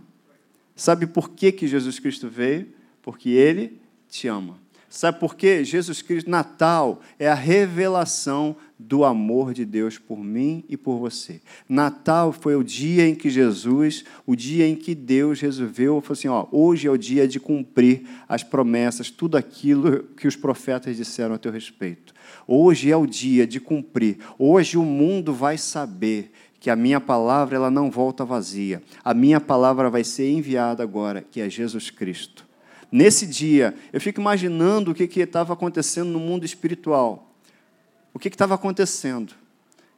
Sabe 0.81 1.07
por 1.07 1.33
que, 1.33 1.53
que 1.53 1.69
Jesus 1.69 1.99
Cristo 1.99 2.27
veio? 2.27 2.67
Porque 3.03 3.29
ele 3.29 3.79
te 4.09 4.27
ama. 4.29 4.59
Sabe 4.89 5.21
por 5.21 5.37
quê? 5.37 5.63
Jesus 5.63 6.01
Cristo, 6.01 6.31
Natal 6.31 7.03
é 7.19 7.29
a 7.29 7.35
revelação 7.35 8.57
do 8.79 9.05
amor 9.05 9.53
de 9.53 9.67
Deus 9.67 9.99
por 9.99 10.19
mim 10.25 10.65
e 10.71 10.79
por 10.79 10.99
você. 10.99 11.43
Natal 11.69 12.33
foi 12.33 12.57
o 12.57 12.65
dia 12.65 13.07
em 13.07 13.15
que 13.15 13.29
Jesus, 13.29 14.07
o 14.25 14.35
dia 14.35 14.67
em 14.67 14.75
que 14.75 14.95
Deus 14.95 15.39
resolveu, 15.39 16.01
falou 16.01 16.15
assim: 16.15 16.29
ó, 16.29 16.47
hoje 16.51 16.89
é 16.89 16.91
o 16.91 16.97
dia 16.97 17.29
de 17.29 17.39
cumprir 17.39 18.05
as 18.27 18.43
promessas, 18.43 19.11
tudo 19.11 19.37
aquilo 19.37 20.05
que 20.17 20.27
os 20.27 20.35
profetas 20.35 20.97
disseram 20.97 21.35
a 21.35 21.39
teu 21.39 21.53
respeito. 21.53 22.15
Hoje 22.49 22.91
é 22.91 22.97
o 22.97 23.07
dia 23.07 23.47
de 23.47 23.61
cumprir. 23.61 24.17
Hoje 24.39 24.79
o 24.79 24.83
mundo 24.83 25.35
vai 25.35 25.59
saber 25.59 26.33
que 26.61 26.69
a 26.69 26.77
minha 26.77 27.01
palavra 27.01 27.57
ela 27.57 27.71
não 27.71 27.91
volta 27.91 28.25
vazia. 28.25 28.83
A 29.03 29.15
minha 29.15 29.41
palavra 29.41 29.89
vai 29.89 30.05
ser 30.05 30.31
enviada 30.31 30.83
agora, 30.83 31.25
que 31.29 31.41
é 31.41 31.49
Jesus 31.49 31.91
Cristo. 31.91 32.47
Nesse 32.93 33.27
dia, 33.27 33.75
eu 33.93 34.01
fico 34.01 34.21
imaginando 34.21 34.91
o 34.91 34.95
que 34.95 35.05
estava 35.21 35.55
acontecendo 35.55 36.11
no 36.11 36.21
mundo 36.21 36.45
espiritual. 36.45 37.33
O 38.13 38.19
que 38.19 38.29
estava 38.29 38.55
acontecendo. 38.55 39.33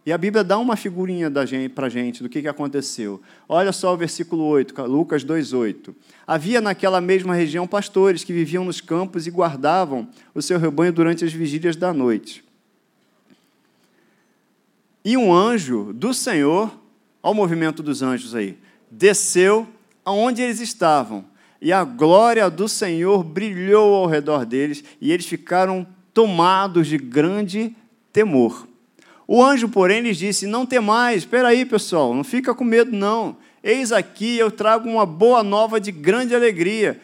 E 0.04 0.12
a 0.12 0.18
Bíblia 0.18 0.42
dá 0.44 0.58
uma 0.58 0.76
figurinha 0.76 1.30
para 1.74 1.86
a 1.86 1.88
gente 1.88 2.22
do 2.22 2.28
que, 2.28 2.42
que 2.42 2.48
aconteceu. 2.48 3.20
Olha 3.48 3.72
só 3.72 3.94
o 3.94 3.96
versículo 3.96 4.44
8, 4.44 4.82
Lucas 4.82 5.24
2,8. 5.24 5.94
Havia 6.26 6.60
naquela 6.60 7.00
mesma 7.00 7.34
região 7.34 7.66
pastores 7.66 8.24
que 8.24 8.32
viviam 8.32 8.64
nos 8.64 8.80
campos 8.80 9.26
e 9.26 9.30
guardavam 9.30 10.08
o 10.34 10.42
seu 10.42 10.58
rebanho 10.58 10.92
durante 10.92 11.24
as 11.24 11.32
vigílias 11.32 11.76
da 11.76 11.94
noite. 11.94 12.41
E 15.04 15.16
um 15.16 15.34
anjo 15.34 15.92
do 15.92 16.14
Senhor, 16.14 16.70
olha 17.22 17.32
o 17.32 17.34
movimento 17.34 17.82
dos 17.82 18.02
anjos 18.02 18.34
aí, 18.34 18.58
desceu 18.90 19.66
aonde 20.04 20.42
eles 20.42 20.60
estavam 20.60 21.24
e 21.62 21.72
a 21.72 21.84
glória 21.84 22.50
do 22.50 22.68
Senhor 22.68 23.22
brilhou 23.22 23.94
ao 23.94 24.06
redor 24.06 24.44
deles, 24.44 24.82
e 25.00 25.12
eles 25.12 25.26
ficaram 25.26 25.86
tomados 26.12 26.88
de 26.88 26.98
grande 26.98 27.72
temor. 28.12 28.66
O 29.28 29.40
anjo, 29.40 29.68
porém, 29.68 30.00
lhes 30.00 30.16
disse: 30.16 30.44
Não 30.44 30.66
temais, 30.66 31.18
espera 31.18 31.48
aí, 31.48 31.64
pessoal, 31.64 32.12
não 32.12 32.24
fica 32.24 32.52
com 32.52 32.64
medo, 32.64 32.90
não. 32.90 33.36
Eis 33.62 33.92
aqui 33.92 34.36
eu 34.36 34.50
trago 34.50 34.88
uma 34.88 35.06
boa 35.06 35.44
nova 35.44 35.80
de 35.80 35.92
grande 35.92 36.34
alegria, 36.34 37.00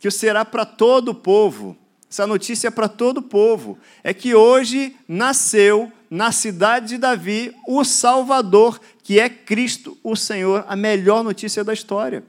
que 0.00 0.10
será 0.10 0.44
para 0.44 0.64
todo 0.64 1.10
o 1.10 1.14
povo. 1.14 1.76
Essa 2.10 2.26
notícia 2.26 2.68
é 2.68 2.72
para 2.72 2.88
todo 2.88 3.18
o 3.18 3.22
povo. 3.22 3.78
É 4.02 4.12
que 4.12 4.34
hoje 4.34 4.96
nasceu 5.06 5.90
na 6.10 6.32
cidade 6.32 6.88
de 6.88 6.98
Davi 6.98 7.54
o 7.66 7.84
Salvador, 7.84 8.80
que 9.02 9.18
é 9.18 9.28
Cristo, 9.28 9.96
o 10.02 10.14
Senhor, 10.14 10.64
a 10.68 10.76
melhor 10.76 11.24
notícia 11.24 11.64
da 11.64 11.72
história. 11.72 12.24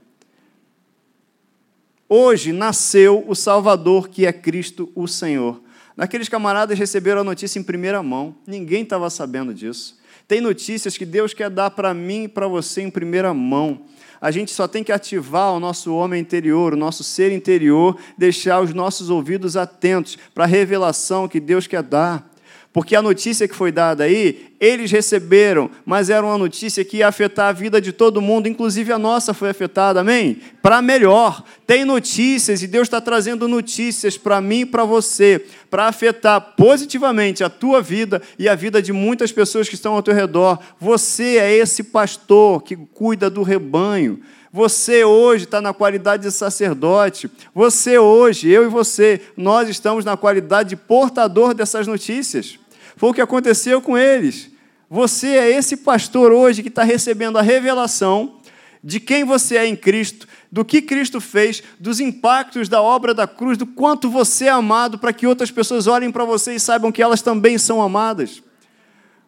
Hoje 2.07 2.51
nasceu 2.51 3.23
o 3.27 3.33
Salvador, 3.33 4.09
que 4.09 4.25
é 4.25 4.33
Cristo, 4.33 4.91
o 4.93 5.07
Senhor. 5.07 5.61
Naqueles 5.97 6.29
camaradas 6.29 6.77
receberam 6.77 7.21
a 7.21 7.23
notícia 7.23 7.57
em 7.57 7.63
primeira 7.63 8.03
mão, 8.03 8.35
ninguém 8.45 8.83
estava 8.83 9.09
sabendo 9.09 9.53
disso. 9.53 9.97
Tem 10.27 10.41
notícias 10.41 10.97
que 10.97 11.05
Deus 11.05 11.33
quer 11.33 11.49
dar 11.49 11.71
para 11.71 11.93
mim 11.93 12.23
e 12.23 12.27
para 12.27 12.47
você 12.47 12.81
em 12.81 12.89
primeira 12.89 13.33
mão. 13.33 13.81
A 14.19 14.31
gente 14.31 14.51
só 14.51 14.67
tem 14.67 14.83
que 14.83 14.91
ativar 14.91 15.53
o 15.53 15.59
nosso 15.59 15.93
homem 15.93 16.19
interior, 16.19 16.73
o 16.73 16.77
nosso 16.77 17.03
ser 17.03 17.31
interior, 17.31 17.97
deixar 18.17 18.61
os 18.61 18.73
nossos 18.73 19.09
ouvidos 19.09 19.55
atentos 19.55 20.17
para 20.33 20.45
a 20.45 20.47
revelação 20.47 21.27
que 21.27 21.39
Deus 21.39 21.67
quer 21.67 21.83
dar. 21.83 22.27
Porque 22.75 22.93
a 22.93 23.01
notícia 23.01 23.47
que 23.47 23.55
foi 23.55 23.71
dada 23.71 24.03
aí, 24.03 24.47
eles 24.59 24.91
receberam, 24.91 25.69
mas 25.85 26.09
era 26.09 26.25
uma 26.25 26.38
notícia 26.38 26.83
que 26.83 26.97
ia 26.97 27.07
afetar 27.07 27.47
a 27.47 27.53
vida 27.53 27.79
de 27.79 27.93
todo 27.93 28.21
mundo, 28.21 28.49
inclusive 28.49 28.91
a 28.91 28.99
nossa 28.99 29.33
foi 29.33 29.49
afetada, 29.49 30.01
amém? 30.01 30.41
Para 30.61 30.81
melhor. 30.81 31.41
Tem 31.65 31.85
notícias 31.85 32.61
e 32.61 32.67
Deus 32.67 32.88
está 32.89 32.99
trazendo 32.99 33.47
notícias 33.47 34.17
para 34.17 34.41
mim 34.41 34.59
e 34.59 34.65
para 34.65 34.83
você, 34.83 35.45
para 35.71 35.88
afetar 35.88 36.41
positivamente 36.57 37.45
a 37.45 37.49
tua 37.49 37.81
vida 37.81 38.21
e 38.38 38.49
a 38.49 38.55
vida 38.55 38.81
de 38.81 38.91
muitas 38.91 39.31
pessoas 39.31 39.69
que 39.69 39.75
estão 39.75 39.93
ao 39.93 40.03
teu 40.03 40.13
redor. 40.13 40.59
Você 40.77 41.38
é 41.38 41.55
esse 41.55 41.81
pastor 41.81 42.61
que 42.61 42.75
cuida 42.75 43.29
do 43.29 43.41
rebanho. 43.41 44.19
Você 44.51 45.05
hoje 45.05 45.45
está 45.45 45.61
na 45.61 45.73
qualidade 45.73 46.23
de 46.23 46.31
sacerdote. 46.31 47.31
Você 47.53 47.97
hoje, 47.97 48.49
eu 48.49 48.65
e 48.65 48.67
você, 48.67 49.21
nós 49.38 49.69
estamos 49.69 50.03
na 50.03 50.17
qualidade 50.17 50.71
de 50.71 50.75
portador 50.75 51.53
dessas 51.53 51.88
notícias. 51.88 52.59
Foi 52.95 53.10
o 53.10 53.13
que 53.13 53.21
aconteceu 53.21 53.81
com 53.81 53.97
eles. 53.97 54.49
Você 54.89 55.27
é 55.27 55.51
esse 55.51 55.77
pastor 55.77 56.31
hoje 56.31 56.62
que 56.62 56.69
está 56.69 56.84
recebendo 56.84 57.38
a 57.38 57.41
revelação 57.41 58.39
de 58.84 58.99
quem 58.99 59.23
você 59.23 59.58
é 59.58 59.65
em 59.65 59.75
Cristo, 59.75 60.27
do 60.51 60.63
que 60.63 60.79
Cristo 60.79 61.19
fez, 61.19 61.63
dos 61.79 61.99
impactos 61.99 62.69
da 62.69 62.81
obra 62.81 63.15
da 63.15 63.25
cruz, 63.25 63.58
do 63.58 63.65
quanto 63.65 64.10
você 64.10 64.45
é 64.45 64.49
amado, 64.49 64.99
para 64.99 65.12
que 65.12 65.25
outras 65.25 65.49
pessoas 65.49 65.88
olhem 65.88 66.12
para 66.12 66.23
você 66.23 66.53
e 66.53 66.60
saibam 66.60 66.91
que 66.91 67.01
elas 67.01 67.21
também 67.21 67.58
são 67.58 67.81
amadas. 67.81 68.43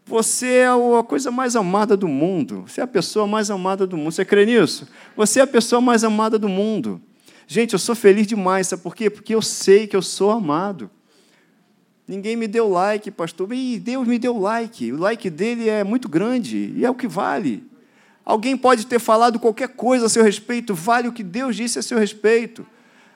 Você 0.06 0.47
é 0.47 0.67
a 0.67 1.03
coisa 1.03 1.32
mais 1.32 1.56
amada 1.56 1.97
do 1.97 2.08
mundo. 2.08 2.63
Você 2.67 2.80
é 2.80 2.84
a 2.84 2.88
pessoa 2.88 3.27
mais 3.27 3.51
amada 3.51 3.86
do 3.86 3.97
mundo. 3.97 4.12
Você 4.12 4.23
crê 4.23 4.45
nisso? 4.45 4.88
Você 5.17 5.39
é 5.39 5.43
a 5.43 5.47
pessoa 5.47 5.82
mais 5.82 6.03
amada 6.03 6.39
do 6.39 6.47
mundo. 6.47 7.01
Gente, 7.45 7.73
eu 7.73 7.80
sou 7.80 7.93
feliz 7.93 8.25
demais. 8.25 8.67
Sabe 8.67 8.84
por 8.84 8.95
quê? 8.95 9.10
Porque 9.10 9.36
eu 9.36 9.41
sei 9.41 9.86
que 9.86 9.95
eu 9.95 10.01
sou 10.01 10.32
amado. 10.32 10.89
Ninguém 12.08 12.36
me 12.36 12.48
deu 12.48 12.70
like, 12.70 13.12
pastor. 13.12 13.52
E 13.52 13.78
Deus 13.80 14.08
me 14.08 14.17
deu 14.17 14.38
like. 14.39 14.91
O 14.91 14.98
like 14.98 15.30
dele 15.30 15.67
é 15.67 15.84
muito 15.84 16.08
grande 16.08 16.74
e 16.76 16.86
é 16.86 16.89
o 16.89 16.96
que 16.96 17.08
vale. 17.08 17.63
Alguém 18.24 18.56
pode 18.56 18.86
ter 18.86 19.00
falado 19.00 19.39
qualquer 19.39 19.70
coisa 19.70 20.06
a 20.06 20.10
seu 20.10 20.24
respeito, 20.24 20.74
vale 20.74 21.08
o 21.08 21.13
que 21.13 21.24
Deus 21.24 21.56
disse 21.56 21.80
a 21.80 21.82
seu 21.82 21.98
respeito. 21.98 22.65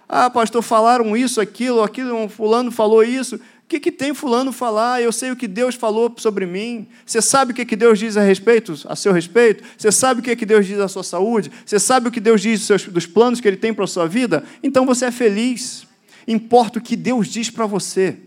Ah, 0.07 0.29
pastor, 0.29 0.61
falaram 0.61 1.15
isso, 1.15 1.39
aquilo, 1.41 1.81
aquilo, 1.81 2.15
um 2.15 2.29
fulano 2.29 2.71
falou 2.71 3.03
isso. 3.03 3.39
que, 3.67 3.79
que 3.79 3.91
tem 3.91 4.13
fulano 4.13 4.51
falar? 4.51 5.01
Eu 5.01 5.11
sei 5.13 5.31
o 5.31 5.35
que 5.35 5.47
Deus 5.47 5.75
falou 5.75 6.13
sobre 6.17 6.45
mim. 6.45 6.87
Você 7.05 7.21
sabe 7.21 7.51
o 7.51 7.55
que, 7.55 7.65
que 7.65 7.75
Deus 7.77 7.99
diz 7.99 8.17
a 8.17 8.21
respeito, 8.21 8.73
a 8.85 8.95
seu 8.95 9.13
respeito? 9.13 9.63
Você 9.77 9.91
sabe 9.91 10.19
o 10.19 10.23
que, 10.23 10.35
que 10.35 10.45
Deus 10.45 10.65
diz 10.65 10.79
à 10.79 10.89
sua 10.89 11.03
saúde? 11.03 11.49
Você 11.65 11.79
sabe 11.79 12.09
o 12.09 12.11
que 12.11 12.19
Deus 12.19 12.41
diz 12.41 12.67
dos 12.89 13.05
planos 13.05 13.39
que 13.39 13.47
Ele 13.47 13.57
tem 13.57 13.73
para 13.73 13.85
a 13.85 13.87
sua 13.87 14.07
vida? 14.07 14.43
Então 14.61 14.85
você 14.85 15.05
é 15.05 15.11
feliz. 15.11 15.87
Importa 16.27 16.79
o 16.79 16.81
que 16.81 16.97
Deus 16.97 17.27
diz 17.27 17.49
para 17.49 17.65
você. 17.65 18.17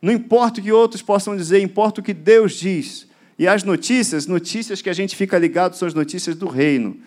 Não 0.00 0.12
importa 0.12 0.60
o 0.60 0.62
que 0.62 0.72
outros 0.72 1.02
possam 1.02 1.36
dizer, 1.36 1.60
importa 1.60 2.00
o 2.00 2.04
que 2.04 2.14
Deus 2.14 2.54
diz. 2.54 3.06
E 3.38 3.46
as 3.46 3.64
notícias, 3.64 4.26
notícias 4.26 4.82
que 4.82 4.90
a 4.90 4.92
gente 4.92 5.16
fica 5.16 5.38
ligado 5.38 5.74
são 5.74 5.88
as 5.88 5.94
notícias 5.94 6.36
do 6.36 6.46
reino. 6.46 6.98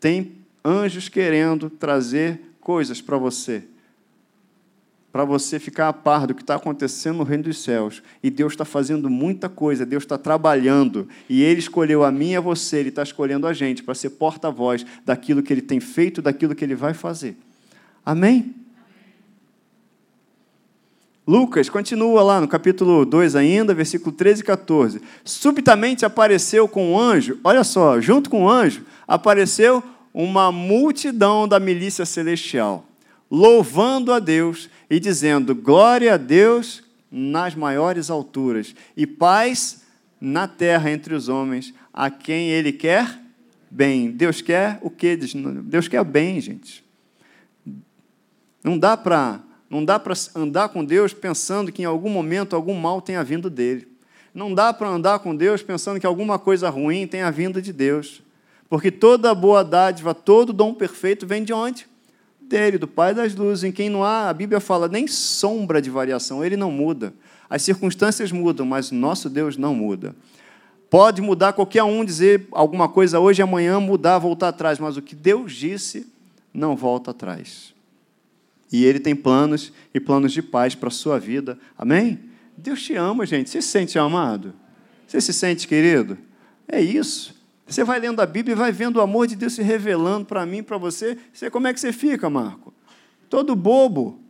Tem 0.00 0.32
anjos 0.64 1.08
querendo 1.08 1.70
trazer 1.70 2.40
coisas 2.60 3.00
para 3.00 3.16
você 3.16 3.64
para 5.16 5.24
você 5.24 5.58
ficar 5.58 5.88
a 5.88 5.94
par 5.94 6.26
do 6.26 6.34
que 6.34 6.42
está 6.42 6.56
acontecendo 6.56 7.16
no 7.16 7.24
reino 7.24 7.44
dos 7.44 7.62
céus. 7.62 8.02
E 8.22 8.28
Deus 8.28 8.52
está 8.52 8.66
fazendo 8.66 9.08
muita 9.08 9.48
coisa, 9.48 9.86
Deus 9.86 10.02
está 10.02 10.18
trabalhando. 10.18 11.08
E 11.26 11.42
Ele 11.42 11.58
escolheu 11.58 12.04
a 12.04 12.12
mim 12.12 12.32
e 12.32 12.36
a 12.36 12.40
você, 12.42 12.80
Ele 12.80 12.90
está 12.90 13.02
escolhendo 13.02 13.46
a 13.46 13.54
gente 13.54 13.82
para 13.82 13.94
ser 13.94 14.10
porta-voz 14.10 14.84
daquilo 15.06 15.42
que 15.42 15.50
Ele 15.54 15.62
tem 15.62 15.80
feito, 15.80 16.20
daquilo 16.20 16.54
que 16.54 16.62
Ele 16.62 16.74
vai 16.74 16.92
fazer. 16.92 17.34
Amém? 18.04 18.55
Lucas 21.26 21.68
continua 21.68 22.22
lá 22.22 22.40
no 22.40 22.46
capítulo 22.46 23.04
2 23.04 23.34
ainda, 23.34 23.74
versículo 23.74 24.12
13 24.12 24.42
e 24.42 24.44
14. 24.44 25.02
Subitamente 25.24 26.04
apareceu 26.04 26.68
com 26.68 26.92
um 26.92 26.98
anjo, 26.98 27.38
olha 27.42 27.64
só, 27.64 28.00
junto 28.00 28.30
com 28.30 28.42
o 28.42 28.44
um 28.44 28.48
anjo, 28.48 28.84
apareceu 29.08 29.82
uma 30.14 30.52
multidão 30.52 31.48
da 31.48 31.58
milícia 31.58 32.06
celestial 32.06 32.86
louvando 33.30 34.12
a 34.12 34.18
Deus 34.18 34.70
e 34.88 34.98
dizendo: 34.98 35.54
Glória 35.54 36.14
a 36.14 36.16
Deus 36.16 36.82
nas 37.10 37.54
maiores 37.54 38.10
alturas 38.10 38.74
e 38.96 39.06
paz 39.06 39.82
na 40.20 40.48
terra 40.48 40.90
entre 40.90 41.14
os 41.14 41.28
homens, 41.28 41.74
a 41.92 42.10
quem 42.10 42.50
Ele 42.50 42.72
quer 42.72 43.20
bem. 43.70 44.10
Deus 44.10 44.40
quer 44.40 44.78
o 44.82 44.90
quê? 44.90 45.16
Deus 45.16 45.88
quer 45.88 46.04
bem, 46.04 46.40
gente. 46.40 46.84
Não 48.62 48.78
dá 48.78 48.96
para 48.96 49.40
não 49.68 49.84
dá 49.84 49.98
para 49.98 50.14
andar 50.34 50.68
com 50.68 50.84
Deus 50.84 51.12
pensando 51.12 51.72
que 51.72 51.82
em 51.82 51.84
algum 51.84 52.10
momento 52.10 52.54
algum 52.54 52.74
mal 52.74 53.00
tenha 53.00 53.22
vindo 53.24 53.50
dele. 53.50 53.88
Não 54.34 54.54
dá 54.54 54.72
para 54.72 54.88
andar 54.88 55.18
com 55.20 55.34
Deus 55.34 55.62
pensando 55.62 55.98
que 55.98 56.06
alguma 56.06 56.38
coisa 56.38 56.68
ruim 56.68 57.06
tenha 57.06 57.30
vindo 57.30 57.60
de 57.60 57.72
Deus. 57.72 58.22
Porque 58.68 58.90
toda 58.90 59.34
boa 59.34 59.64
dádiva, 59.64 60.14
todo 60.14 60.52
dom 60.52 60.74
perfeito 60.74 61.26
vem 61.26 61.42
de 61.42 61.52
onde? 61.52 61.86
dele, 62.46 62.78
do 62.78 62.88
Pai 62.88 63.12
das 63.12 63.34
luzes, 63.34 63.64
em 63.64 63.72
quem 63.72 63.90
não 63.90 64.04
há, 64.04 64.28
a 64.28 64.32
Bíblia 64.32 64.60
fala, 64.60 64.88
nem 64.88 65.06
sombra 65.06 65.82
de 65.82 65.90
variação, 65.90 66.44
ele 66.44 66.56
não 66.56 66.70
muda. 66.70 67.12
As 67.50 67.62
circunstâncias 67.62 68.32
mudam, 68.32 68.64
mas 68.64 68.90
nosso 68.90 69.28
Deus 69.28 69.56
não 69.56 69.74
muda. 69.74 70.14
Pode 70.88 71.20
mudar 71.20 71.52
qualquer 71.52 71.82
um, 71.82 72.04
dizer 72.04 72.46
alguma 72.52 72.88
coisa 72.88 73.18
hoje 73.18 73.42
amanhã, 73.42 73.80
mudar, 73.80 74.18
voltar 74.18 74.48
atrás, 74.48 74.78
mas 74.78 74.96
o 74.96 75.02
que 75.02 75.14
Deus 75.14 75.52
disse 75.52 76.06
não 76.54 76.76
volta 76.76 77.10
atrás. 77.10 77.74
E 78.72 78.84
Ele 78.84 78.98
tem 78.98 79.14
planos 79.14 79.72
e 79.94 80.00
planos 80.00 80.32
de 80.32 80.42
paz 80.42 80.74
para 80.74 80.88
a 80.88 80.92
sua 80.92 81.18
vida. 81.18 81.58
Amém? 81.76 82.20
Deus 82.56 82.82
te 82.82 82.94
ama, 82.94 83.26
gente. 83.26 83.50
Você 83.50 83.62
se 83.62 83.68
sente 83.68 83.98
amado? 83.98 84.54
Você 85.06 85.20
se 85.20 85.32
sente 85.32 85.68
querido? 85.68 86.18
É 86.66 86.80
isso. 86.80 87.34
Você 87.66 87.82
vai 87.84 87.98
lendo 87.98 88.20
a 88.20 88.26
Bíblia 88.26 88.54
e 88.54 88.56
vai 88.56 88.72
vendo 88.72 88.96
o 88.96 89.00
amor 89.00 89.26
de 89.26 89.36
Deus 89.36 89.54
se 89.54 89.62
revelando 89.62 90.24
para 90.24 90.46
mim, 90.46 90.62
para 90.62 90.78
você. 90.78 91.18
você. 91.32 91.50
Como 91.50 91.66
é 91.66 91.74
que 91.74 91.80
você 91.80 91.92
fica, 91.92 92.30
Marco? 92.30 92.72
Todo 93.28 93.54
bobo. 93.56 94.20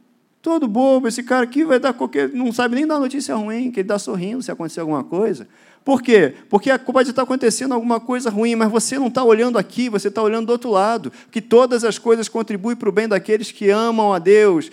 Todo 0.41 0.67
bobo. 0.67 1.07
Esse 1.07 1.23
cara 1.23 1.45
aqui 1.45 1.65
vai 1.65 1.79
dar 1.79 1.93
qualquer. 1.93 2.31
Não 2.31 2.53
sabe 2.53 2.77
nem 2.77 2.87
dar 2.87 2.99
notícia 2.99 3.35
ruim, 3.35 3.71
que 3.71 3.81
ele 3.81 3.85
está 3.85 3.99
sorrindo 3.99 4.43
se 4.43 4.51
acontecer 4.51 4.81
alguma 4.81 5.05
coisa. 5.05 5.47
Por 5.87 6.03
quê? 6.03 6.35
Porque 6.51 6.77
pode 6.79 7.11
estar 7.11 7.23
acontecendo 7.23 7.73
alguma 7.73 8.01
coisa 8.01 8.29
ruim, 8.29 8.57
mas 8.57 8.69
você 8.69 8.99
não 8.99 9.07
está 9.07 9.23
olhando 9.23 9.57
aqui, 9.57 9.89
você 9.89 10.09
está 10.09 10.21
olhando 10.21 10.47
do 10.47 10.51
outro 10.51 10.69
lado. 10.69 11.13
Que 11.31 11.41
todas 11.41 11.85
as 11.85 11.97
coisas 11.97 12.29
contribuem 12.29 12.75
para 12.75 12.89
o 12.89 12.93
bem 12.93 13.07
daqueles 13.07 13.53
que 13.53 13.71
amam 13.71 14.13
a 14.13 14.19
Deus. 14.19 14.69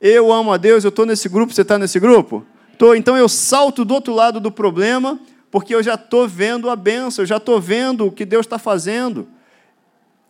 Eu 0.00 0.32
amo 0.32 0.50
a 0.50 0.56
Deus, 0.56 0.82
eu 0.82 0.88
estou 0.88 1.04
nesse 1.04 1.28
grupo, 1.28 1.52
você 1.52 1.60
está 1.60 1.76
nesse 1.76 2.00
grupo? 2.00 2.42
Tô, 2.78 2.94
então 2.94 3.18
eu 3.18 3.28
salto 3.28 3.84
do 3.84 3.92
outro 3.92 4.14
lado 4.14 4.40
do 4.40 4.50
problema 4.50 5.20
porque 5.50 5.74
eu 5.74 5.82
já 5.82 5.92
estou 5.92 6.26
vendo 6.26 6.70
a 6.70 6.74
benção, 6.74 7.22
eu 7.22 7.26
já 7.26 7.36
estou 7.36 7.60
vendo 7.60 8.06
o 8.06 8.10
que 8.10 8.24
Deus 8.24 8.46
está 8.46 8.58
fazendo. 8.58 9.28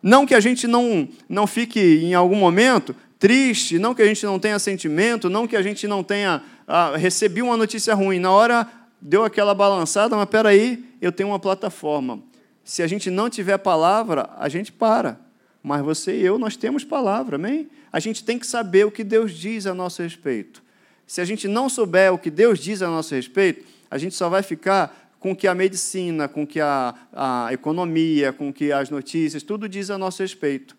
Não 0.02 0.26
que 0.26 0.34
a 0.34 0.40
gente 0.40 0.66
não, 0.66 1.08
não 1.28 1.46
fique 1.46 2.00
em 2.02 2.14
algum 2.14 2.34
momento 2.34 2.96
triste, 3.16 3.78
não 3.78 3.94
que 3.94 4.02
a 4.02 4.06
gente 4.06 4.26
não 4.26 4.40
tenha 4.40 4.58
sentimento, 4.58 5.30
não 5.30 5.46
que 5.46 5.54
a 5.54 5.62
gente 5.62 5.86
não 5.86 6.02
tenha 6.02 6.42
ah, 6.66 6.96
recebi 6.96 7.42
uma 7.42 7.56
notícia 7.56 7.94
ruim. 7.94 8.18
Na 8.18 8.32
hora 8.32 8.68
deu 9.04 9.22
aquela 9.22 9.54
balançada, 9.54 10.16
mas 10.16 10.24
espera 10.24 10.48
aí, 10.48 10.82
eu 10.98 11.12
tenho 11.12 11.28
uma 11.28 11.38
plataforma. 11.38 12.22
Se 12.64 12.82
a 12.82 12.86
gente 12.86 13.10
não 13.10 13.28
tiver 13.28 13.58
palavra, 13.58 14.30
a 14.38 14.48
gente 14.48 14.72
para. 14.72 15.20
Mas 15.62 15.84
você 15.84 16.16
e 16.16 16.24
eu, 16.24 16.38
nós 16.38 16.56
temos 16.56 16.84
palavra, 16.84 17.36
amém? 17.36 17.68
A 17.92 18.00
gente 18.00 18.24
tem 18.24 18.38
que 18.38 18.46
saber 18.46 18.86
o 18.86 18.90
que 18.90 19.04
Deus 19.04 19.32
diz 19.32 19.66
a 19.66 19.74
nosso 19.74 20.02
respeito. 20.02 20.62
Se 21.06 21.20
a 21.20 21.24
gente 21.24 21.46
não 21.46 21.68
souber 21.68 22.14
o 22.14 22.18
que 22.18 22.30
Deus 22.30 22.58
diz 22.58 22.80
a 22.80 22.88
nosso 22.88 23.14
respeito, 23.14 23.66
a 23.90 23.98
gente 23.98 24.14
só 24.14 24.30
vai 24.30 24.42
ficar 24.42 25.12
com 25.20 25.36
que 25.36 25.46
a 25.46 25.54
medicina, 25.54 26.26
com 26.26 26.46
que 26.46 26.60
a, 26.60 26.94
a 27.12 27.48
economia, 27.52 28.32
com 28.32 28.52
que 28.52 28.72
as 28.72 28.88
notícias, 28.88 29.42
tudo 29.42 29.68
diz 29.68 29.90
a 29.90 29.98
nosso 29.98 30.22
respeito. 30.22 30.74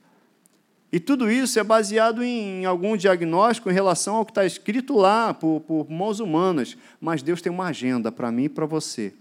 E 0.95 0.99
tudo 1.01 1.29
isso 1.29 1.59
é 1.59 1.63
baseado 1.63 2.23
em 2.23 2.63
algum 2.63 2.95
diagnóstico 2.95 3.69
em 3.69 3.73
relação 3.73 4.15
ao 4.15 4.25
que 4.25 4.31
está 4.31 4.45
escrito 4.45 4.95
lá 4.95 5.33
por, 5.33 5.59
por 5.59 5.91
mãos 5.91 6.21
humanas. 6.21 6.77
Mas 7.01 7.21
Deus 7.21 7.41
tem 7.41 7.51
uma 7.51 7.65
agenda 7.65 8.13
para 8.13 8.31
mim 8.31 8.45
e 8.45 8.49
para 8.49 8.65
você. 8.65 9.13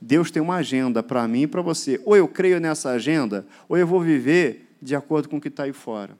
Deus 0.00 0.32
tem 0.32 0.42
uma 0.42 0.56
agenda 0.56 1.04
para 1.04 1.28
mim 1.28 1.42
e 1.42 1.46
para 1.46 1.62
você. 1.62 2.00
Ou 2.04 2.16
eu 2.16 2.26
creio 2.26 2.58
nessa 2.58 2.90
agenda, 2.90 3.46
ou 3.68 3.78
eu 3.78 3.86
vou 3.86 4.00
viver 4.00 4.68
de 4.82 4.96
acordo 4.96 5.28
com 5.28 5.36
o 5.36 5.40
que 5.40 5.46
está 5.46 5.62
aí 5.62 5.72
fora. 5.72 6.18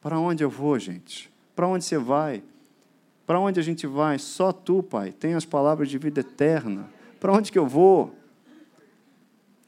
Para 0.00 0.20
onde 0.20 0.44
eu 0.44 0.50
vou, 0.50 0.78
gente? 0.78 1.28
Para 1.56 1.66
onde 1.66 1.84
você 1.84 1.98
vai? 1.98 2.44
Para 3.26 3.40
onde 3.40 3.58
a 3.58 3.62
gente 3.64 3.88
vai? 3.88 4.20
Só 4.20 4.52
tu, 4.52 4.84
Pai, 4.84 5.10
tem 5.10 5.34
as 5.34 5.44
palavras 5.44 5.88
de 5.88 5.98
vida 5.98 6.20
eterna. 6.20 6.88
Para 7.18 7.32
onde 7.32 7.50
que 7.50 7.58
eu 7.58 7.66
vou? 7.66 8.14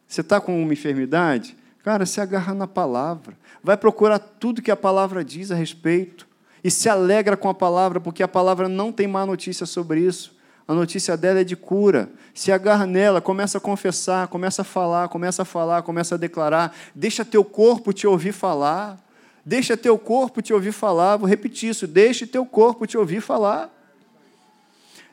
Você 0.07 0.21
está 0.21 0.41
com 0.41 0.63
uma 0.63 0.73
enfermidade? 0.73 1.57
Cara, 1.83 2.07
se 2.07 2.21
agarra 2.21 2.55
na 2.55 2.69
palavra. 2.69 3.37
Vai 3.63 3.77
procurar 3.77 4.19
tudo 4.19 4.63
que 4.63 4.71
a 4.71 4.77
palavra 4.77 5.25
diz 5.25 5.51
a 5.51 5.55
respeito. 5.55 6.27
E 6.65 6.71
se 6.71 6.89
alegra 6.89 7.37
com 7.37 7.49
a 7.49 7.55
palavra, 7.55 8.01
porque 8.01 8.23
a 8.23 8.29
palavra 8.29 8.69
não 8.69 8.93
tem 8.93 9.07
má 9.07 9.27
notícia 9.27 9.67
sobre 9.67 10.01
isso. 10.01 10.35
A 10.67 10.75
notícia 10.75 11.17
dela 11.17 11.41
é 11.41 11.45
de 11.45 11.57
cura. 11.57 12.09
Se 12.33 12.53
agarra 12.53 12.87
nela, 12.87 13.21
começa 13.21 13.59
a 13.59 13.61
confessar, 13.61 14.29
começa 14.29 14.63
a 14.63 14.65
falar, 14.65 15.09
começa 15.09 15.43
a 15.43 15.45
falar, 15.45 15.83
começa 15.83 16.15
a 16.15 16.19
declarar. 16.19 16.75
Deixa 16.95 17.25
teu 17.25 17.45
corpo 17.45 17.93
te 17.93 18.07
ouvir 18.07 18.33
falar. 18.33 18.99
Deixa 19.45 19.77
teu 19.77 19.99
corpo 19.99 20.41
te 20.41 20.53
ouvir 20.53 20.73
falar. 20.73 21.17
Vou 21.17 21.29
repetir 21.29 21.71
isso. 21.71 21.87
Deixe 21.87 22.27
teu 22.27 22.47
corpo 22.47 22.87
te 22.87 22.97
ouvir 22.97 23.21
falar. 23.21 23.71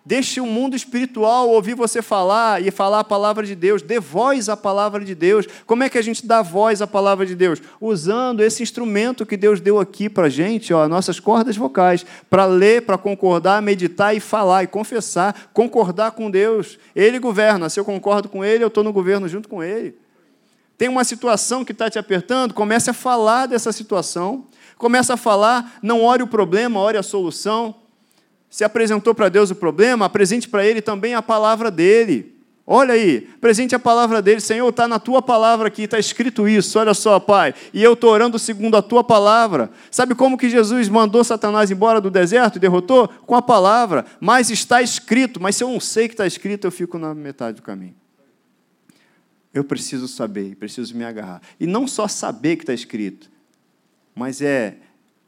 Deixe 0.10 0.42
o 0.42 0.46
mundo 0.48 0.76
espiritual 0.76 1.48
ouvir 1.50 1.76
você 1.76 2.02
falar 2.02 2.66
e 2.66 2.72
falar 2.72 3.02
a 3.02 3.04
palavra 3.04 3.46
de 3.46 3.54
Deus. 3.54 3.84
Dê 3.84 4.00
voz 4.00 4.50
à 4.50 4.58
palavra 4.58 5.06
de 5.06 5.14
Deus. 5.14 5.46
Como 5.68 5.84
é 5.84 5.90
que 5.90 6.00
a 6.00 6.02
gente 6.02 6.26
dá 6.26 6.42
voz 6.42 6.82
à 6.82 6.88
palavra 6.88 7.28
de 7.28 7.36
Deus? 7.36 7.62
Usando 7.80 8.42
esse 8.42 8.64
instrumento 8.64 9.24
que 9.24 9.38
Deus 9.38 9.62
deu 9.62 9.80
aqui 9.80 10.10
para 10.10 10.26
a 10.26 10.30
gente, 10.30 10.74
ó, 10.74 10.88
nossas 10.88 11.20
cordas 11.20 11.56
vocais, 11.56 12.04
para 12.28 12.46
ler, 12.46 12.88
para 12.88 12.98
concordar, 12.98 13.62
meditar 13.62 14.16
e 14.16 14.20
falar 14.20 14.64
e 14.64 14.68
confessar, 14.68 15.52
concordar 15.54 16.10
com 16.14 16.32
Deus. 16.32 16.80
Ele 16.96 17.20
governa. 17.20 17.70
Se 17.70 17.80
eu 17.80 17.86
concordo 17.86 18.28
com 18.28 18.44
Ele, 18.44 18.64
eu 18.64 18.70
estou 18.70 18.84
no 18.84 18.92
governo 18.92 19.28
junto 19.28 19.48
com 19.48 19.62
Ele. 19.62 19.96
Tem 20.76 20.90
uma 20.90 21.04
situação 21.04 21.64
que 21.64 21.72
está 21.72 21.88
te 21.88 22.00
apertando, 22.00 22.56
comece 22.56 22.90
a 22.90 22.94
falar 22.94 23.46
dessa 23.46 23.72
situação. 23.72 24.48
Comece 24.76 25.12
a 25.12 25.18
falar, 25.18 25.78
não 25.84 26.04
ore 26.04 26.24
o 26.24 26.28
problema, 26.28 26.80
ore 26.80 26.98
a 26.98 27.04
solução 27.04 27.76
se 28.50 28.64
apresentou 28.64 29.14
para 29.14 29.30
Deus 29.30 29.52
o 29.52 29.56
problema, 29.56 30.06
apresente 30.06 30.50
para 30.50 30.66
Ele 30.66 30.82
também 30.82 31.14
a 31.14 31.22
palavra 31.22 31.70
dele. 31.70 32.40
Olha 32.72 32.94
aí, 32.94 33.22
presente 33.42 33.74
a 33.74 33.80
palavra 33.80 34.22
dele, 34.22 34.40
Senhor, 34.40 34.70
está 34.70 34.88
na 34.88 35.00
tua 35.00 35.24
palavra 35.24 35.70
aqui, 35.70 35.84
está 35.84 35.98
escrito 35.98 36.48
isso, 36.48 36.78
olha 36.78 36.94
só, 36.94 37.20
Pai, 37.20 37.52
e 37.74 37.84
eu 37.84 37.94
estou 37.94 38.12
orando 38.12 38.38
segundo 38.38 38.78
a 38.78 38.82
tua 38.84 39.04
palavra. 39.04 39.72
Sabe 39.90 40.14
como 40.14 40.38
que 40.38 40.52
Jesus 40.52 40.88
mandou 40.88 41.24
Satanás 41.24 41.72
embora 41.72 42.00
do 42.00 42.12
deserto 42.12 42.58
e 42.58 42.60
derrotou? 42.60 43.08
Com 43.08 43.34
a 43.34 43.42
palavra, 43.42 44.06
mas 44.20 44.52
está 44.52 44.84
escrito, 44.84 45.42
mas 45.42 45.56
se 45.56 45.64
eu 45.64 45.70
não 45.70 45.80
sei 45.80 46.08
que 46.08 46.14
está 46.14 46.28
escrito, 46.28 46.68
eu 46.68 46.72
fico 46.72 47.00
na 47.00 47.16
metade 47.16 47.56
do 47.56 47.64
caminho. 47.64 47.96
Eu 49.52 49.64
preciso 49.64 50.08
saber, 50.08 50.56
preciso 50.56 50.96
me 50.96 51.04
agarrar. 51.04 51.42
E 51.60 51.66
não 51.66 51.88
só 51.88 52.08
saber 52.08 52.56
que 52.56 52.62
está 52.62 52.74
escrito, 52.74 53.32
mas 54.14 54.44
é 54.44 54.78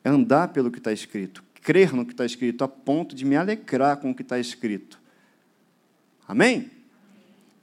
andar 0.05 0.49
pelo 0.49 0.69
que 0.69 0.77
está 0.77 0.93
escrito, 0.93 1.43
crer 1.61 1.93
no 1.93 2.05
que 2.05 2.11
está 2.11 2.25
escrito, 2.25 2.63
a 2.63 2.67
ponto 2.67 3.15
de 3.15 3.23
me 3.23 3.35
alegrar 3.35 3.97
com 3.97 4.11
o 4.11 4.15
que 4.15 4.23
está 4.23 4.39
escrito. 4.39 4.99
Amém? 6.27 6.71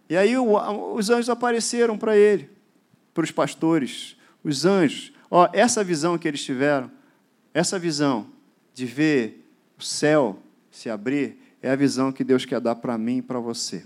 E 0.08 0.16
aí 0.16 0.36
os 0.38 1.10
anjos 1.10 1.28
apareceram 1.28 1.98
para 1.98 2.16
ele, 2.16 2.50
para 3.12 3.24
os 3.24 3.30
pastores. 3.30 4.16
Os 4.42 4.64
anjos, 4.64 5.12
ó, 5.30 5.48
essa 5.52 5.84
visão 5.84 6.16
que 6.16 6.26
eles 6.26 6.42
tiveram, 6.42 6.90
essa 7.52 7.78
visão 7.78 8.30
de 8.72 8.86
ver 8.86 9.44
o 9.78 9.82
céu 9.82 10.40
se 10.70 10.88
abrir, 10.88 11.36
é 11.60 11.70
a 11.70 11.76
visão 11.76 12.12
que 12.12 12.22
Deus 12.22 12.44
quer 12.44 12.60
dar 12.60 12.76
para 12.76 12.96
mim 12.96 13.18
e 13.18 13.22
para 13.22 13.40
você. 13.40 13.84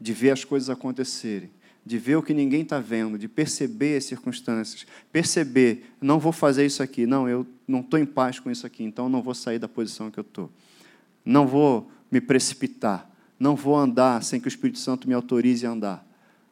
De 0.00 0.12
ver 0.12 0.32
as 0.32 0.44
coisas 0.44 0.68
acontecerem, 0.68 1.50
de 1.88 1.96
ver 1.96 2.16
o 2.16 2.22
que 2.22 2.34
ninguém 2.34 2.60
está 2.60 2.78
vendo, 2.78 3.18
de 3.18 3.26
perceber 3.26 3.96
as 3.96 4.04
circunstâncias, 4.04 4.86
perceber, 5.10 5.90
não 6.00 6.18
vou 6.18 6.32
fazer 6.32 6.66
isso 6.66 6.82
aqui, 6.82 7.06
não, 7.06 7.26
eu 7.26 7.46
não 7.66 7.80
estou 7.80 7.98
em 7.98 8.04
paz 8.04 8.38
com 8.38 8.50
isso 8.50 8.66
aqui, 8.66 8.84
então 8.84 9.08
não 9.08 9.22
vou 9.22 9.34
sair 9.34 9.58
da 9.58 9.66
posição 9.66 10.10
que 10.10 10.18
eu 10.18 10.22
estou. 10.22 10.50
Não 11.24 11.46
vou 11.46 11.90
me 12.10 12.20
precipitar, 12.20 13.10
não 13.40 13.56
vou 13.56 13.74
andar 13.74 14.22
sem 14.22 14.38
que 14.38 14.46
o 14.46 14.50
Espírito 14.50 14.78
Santo 14.78 15.08
me 15.08 15.14
autorize 15.14 15.66
a 15.66 15.70
andar. 15.70 16.07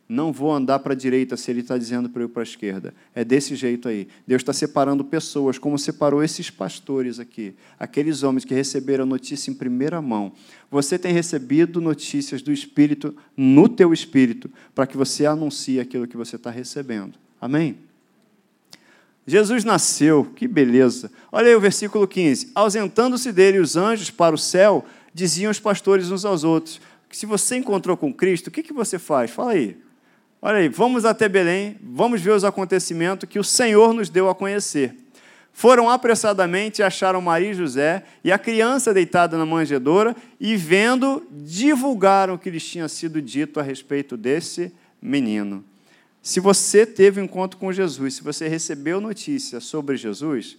Não 0.08 0.32
vou 0.32 0.52
andar 0.52 0.78
para 0.78 0.92
a 0.92 0.96
direita 0.96 1.36
se 1.36 1.50
ele 1.50 1.60
está 1.60 1.76
dizendo 1.76 2.08
para 2.08 2.22
eu 2.22 2.26
ir 2.26 2.30
para 2.30 2.42
a 2.42 2.44
esquerda. 2.44 2.94
É 3.12 3.24
desse 3.24 3.56
jeito 3.56 3.88
aí. 3.88 4.06
Deus 4.24 4.40
está 4.40 4.52
separando 4.52 5.04
pessoas, 5.04 5.58
como 5.58 5.76
separou 5.76 6.22
esses 6.22 6.48
pastores 6.48 7.18
aqui, 7.18 7.54
aqueles 7.78 8.22
homens 8.22 8.44
que 8.44 8.54
receberam 8.54 9.04
notícia 9.04 9.50
em 9.50 9.54
primeira 9.54 10.00
mão. 10.00 10.32
Você 10.70 10.96
tem 10.96 11.12
recebido 11.12 11.80
notícias 11.80 12.40
do 12.40 12.52
Espírito 12.52 13.16
no 13.36 13.68
teu 13.68 13.92
espírito, 13.92 14.48
para 14.74 14.86
que 14.86 14.96
você 14.96 15.26
anuncie 15.26 15.80
aquilo 15.80 16.06
que 16.06 16.16
você 16.16 16.36
está 16.36 16.50
recebendo. 16.50 17.14
Amém? 17.40 17.76
Jesus 19.26 19.64
nasceu, 19.64 20.24
que 20.36 20.46
beleza. 20.46 21.10
Olha 21.32 21.48
aí 21.48 21.54
o 21.56 21.60
versículo 21.60 22.06
15. 22.06 22.52
Ausentando-se 22.54 23.32
dele 23.32 23.58
os 23.58 23.76
anjos 23.76 24.08
para 24.08 24.36
o 24.36 24.38
céu, 24.38 24.84
diziam 25.12 25.50
os 25.50 25.58
pastores 25.58 26.12
uns 26.12 26.24
aos 26.24 26.44
outros: 26.44 26.80
Se 27.10 27.26
você 27.26 27.56
encontrou 27.56 27.96
com 27.96 28.14
Cristo, 28.14 28.46
o 28.46 28.50
que, 28.52 28.62
que 28.62 28.72
você 28.72 29.00
faz? 29.00 29.32
Fala 29.32 29.50
aí. 29.50 29.76
Olha 30.40 30.58
aí, 30.58 30.68
vamos 30.68 31.04
até 31.04 31.28
Belém, 31.28 31.76
vamos 31.82 32.20
ver 32.20 32.30
os 32.30 32.44
acontecimentos 32.44 33.28
que 33.28 33.38
o 33.38 33.44
Senhor 33.44 33.94
nos 33.94 34.10
deu 34.10 34.28
a 34.28 34.34
conhecer. 34.34 34.94
Foram 35.50 35.88
apressadamente 35.88 36.80
e 36.80 36.82
acharam 36.82 37.22
Maria 37.22 37.50
e 37.50 37.54
José 37.54 38.04
e 38.22 38.30
a 38.30 38.38
criança 38.38 38.92
deitada 38.92 39.38
na 39.38 39.46
manjedoura 39.46 40.14
e, 40.38 40.54
vendo, 40.54 41.26
divulgaram 41.30 42.34
o 42.34 42.38
que 42.38 42.50
lhes 42.50 42.68
tinha 42.68 42.86
sido 42.88 43.22
dito 43.22 43.58
a 43.58 43.62
respeito 43.62 44.18
desse 44.18 44.70
menino. 45.00 45.64
Se 46.20 46.40
você 46.40 46.84
teve 46.84 47.20
um 47.20 47.24
encontro 47.24 47.58
com 47.58 47.72
Jesus, 47.72 48.16
se 48.16 48.22
você 48.22 48.48
recebeu 48.48 49.00
notícia 49.00 49.58
sobre 49.58 49.96
Jesus, 49.96 50.58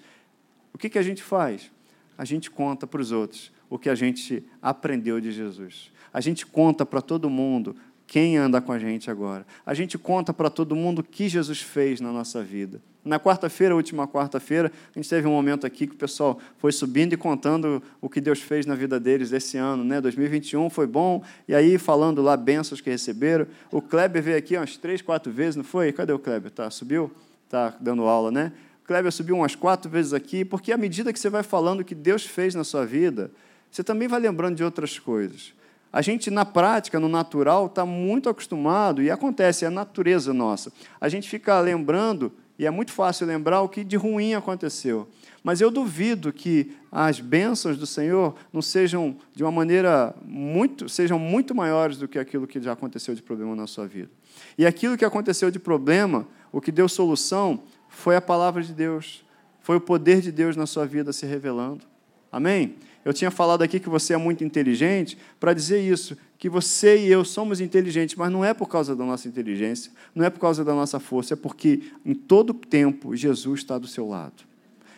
o 0.73 0.77
que, 0.79 0.89
que 0.89 0.97
a 0.97 1.03
gente 1.03 1.21
faz? 1.21 1.69
A 2.17 2.25
gente 2.25 2.49
conta 2.49 2.87
para 2.87 2.99
os 2.99 3.11
outros 3.11 3.51
o 3.69 3.77
que 3.77 3.89
a 3.89 3.95
gente 3.95 4.43
aprendeu 4.59 5.21
de 5.21 5.31
Jesus. 5.31 5.91
A 6.11 6.21
gente 6.21 6.45
conta 6.45 6.83
para 6.85 7.01
todo 7.01 7.29
mundo 7.29 7.75
quem 8.07 8.37
anda 8.37 8.61
com 8.61 8.71
a 8.71 8.79
gente 8.79 9.11
agora. 9.11 9.45
A 9.65 9.73
gente 9.73 9.97
conta 9.97 10.33
para 10.33 10.49
todo 10.49 10.75
mundo 10.75 10.99
o 10.99 11.03
que 11.03 11.27
Jesus 11.27 11.61
fez 11.61 11.99
na 11.99 12.11
nossa 12.11 12.41
vida. 12.41 12.81
Na 13.03 13.19
quarta-feira, 13.19 13.75
última 13.75 14.07
quarta-feira, 14.07 14.71
a 14.93 14.99
gente 14.99 15.09
teve 15.09 15.27
um 15.27 15.31
momento 15.31 15.67
aqui 15.67 15.85
que 15.85 15.93
o 15.93 15.97
pessoal 15.97 16.39
foi 16.57 16.71
subindo 16.71 17.13
e 17.13 17.17
contando 17.17 17.81
o 18.01 18.09
que 18.09 18.19
Deus 18.19 18.41
fez 18.41 18.65
na 18.65 18.75
vida 18.75 18.99
deles 18.99 19.31
esse 19.31 19.57
ano. 19.57 19.83
Né? 19.83 19.99
2021 20.01 20.69
foi 20.69 20.87
bom, 20.87 21.21
e 21.47 21.53
aí 21.53 21.77
falando 21.77 22.21
lá 22.21 22.35
bênçãos 22.35 22.81
que 22.81 22.89
receberam. 22.89 23.45
O 23.71 23.81
Kleber 23.81 24.23
veio 24.23 24.37
aqui 24.37 24.57
umas 24.57 24.77
três, 24.77 25.01
quatro 25.01 25.31
vezes, 25.31 25.57
não 25.57 25.63
foi? 25.63 25.91
Cadê 25.91 26.13
o 26.13 26.19
Kleber? 26.19 26.51
Tá, 26.51 26.69
subiu? 26.69 27.11
Tá 27.49 27.75
dando 27.79 28.03
aula, 28.03 28.31
né? 28.31 28.53
O 28.83 28.87
Kleber 28.87 29.11
subiu 29.11 29.35
umas 29.35 29.55
quatro 29.55 29.89
vezes 29.89 30.13
aqui, 30.13 30.43
porque 30.45 30.71
à 30.71 30.77
medida 30.77 31.11
que 31.11 31.19
você 31.19 31.29
vai 31.29 31.43
falando 31.43 31.81
o 31.81 31.85
que 31.85 31.95
Deus 31.95 32.25
fez 32.25 32.55
na 32.55 32.63
sua 32.63 32.85
vida, 32.85 33.31
você 33.69 33.83
também 33.83 34.07
vai 34.07 34.19
lembrando 34.19 34.55
de 34.55 34.63
outras 34.63 34.97
coisas. 34.97 35.53
A 35.91 36.01
gente, 36.01 36.29
na 36.29 36.45
prática, 36.45 36.99
no 36.99 37.07
natural, 37.07 37.67
está 37.67 37.85
muito 37.85 38.29
acostumado, 38.29 39.01
e 39.01 39.09
acontece, 39.09 39.65
é 39.65 39.67
a 39.67 39.71
natureza 39.71 40.33
nossa. 40.33 40.71
A 40.99 41.09
gente 41.09 41.29
fica 41.29 41.59
lembrando, 41.59 42.31
e 42.59 42.65
é 42.65 42.71
muito 42.71 42.91
fácil 42.91 43.27
lembrar 43.27 43.61
o 43.61 43.69
que 43.69 43.83
de 43.83 43.95
ruim 43.95 44.33
aconteceu. 44.33 45.07
Mas 45.43 45.61
eu 45.61 45.71
duvido 45.71 46.33
que 46.33 46.75
as 46.91 47.21
bênçãos 47.21 47.77
do 47.77 47.85
Senhor 47.85 48.35
não 48.51 48.61
sejam 48.61 49.15
de 49.33 49.43
uma 49.43 49.51
maneira 49.51 50.13
muito, 50.25 50.89
sejam 50.89 51.17
muito 51.17 51.55
maiores 51.55 51.97
do 51.97 52.07
que 52.07 52.19
aquilo 52.19 52.47
que 52.47 52.61
já 52.61 52.73
aconteceu 52.73 53.15
de 53.15 53.21
problema 53.21 53.55
na 53.55 53.67
sua 53.67 53.87
vida. 53.87 54.09
E 54.57 54.65
aquilo 54.65 54.97
que 54.97 55.05
aconteceu 55.05 55.49
de 55.49 55.59
problema, 55.59 56.27
o 56.51 56.59
que 56.59 56.71
deu 56.71 56.89
solução, 56.89 57.61
foi 57.87 58.15
a 58.15 58.21
palavra 58.21 58.61
de 58.61 58.73
Deus, 58.73 59.23
foi 59.61 59.77
o 59.77 59.81
poder 59.81 60.21
de 60.21 60.31
Deus 60.31 60.55
na 60.55 60.65
sua 60.65 60.85
vida 60.85 61.13
se 61.13 61.25
revelando. 61.25 61.85
Amém? 62.31 62.75
Eu 63.03 63.13
tinha 63.13 63.31
falado 63.31 63.61
aqui 63.61 63.79
que 63.79 63.89
você 63.89 64.13
é 64.13 64.17
muito 64.17 64.43
inteligente 64.43 65.17
para 65.39 65.53
dizer 65.53 65.81
isso, 65.81 66.17
que 66.37 66.49
você 66.49 67.05
e 67.05 67.11
eu 67.11 67.23
somos 67.23 67.61
inteligentes, 67.61 68.15
mas 68.15 68.31
não 68.31 68.43
é 68.43 68.53
por 68.53 68.67
causa 68.67 68.95
da 68.95 69.05
nossa 69.05 69.27
inteligência, 69.27 69.91
não 70.13 70.25
é 70.25 70.29
por 70.29 70.39
causa 70.39 70.63
da 70.63 70.73
nossa 70.73 70.99
força, 70.99 71.33
é 71.33 71.37
porque 71.37 71.91
em 72.05 72.13
todo 72.13 72.53
tempo 72.53 73.15
Jesus 73.15 73.61
está 73.61 73.77
do 73.77 73.87
seu 73.87 74.07
lado. 74.07 74.43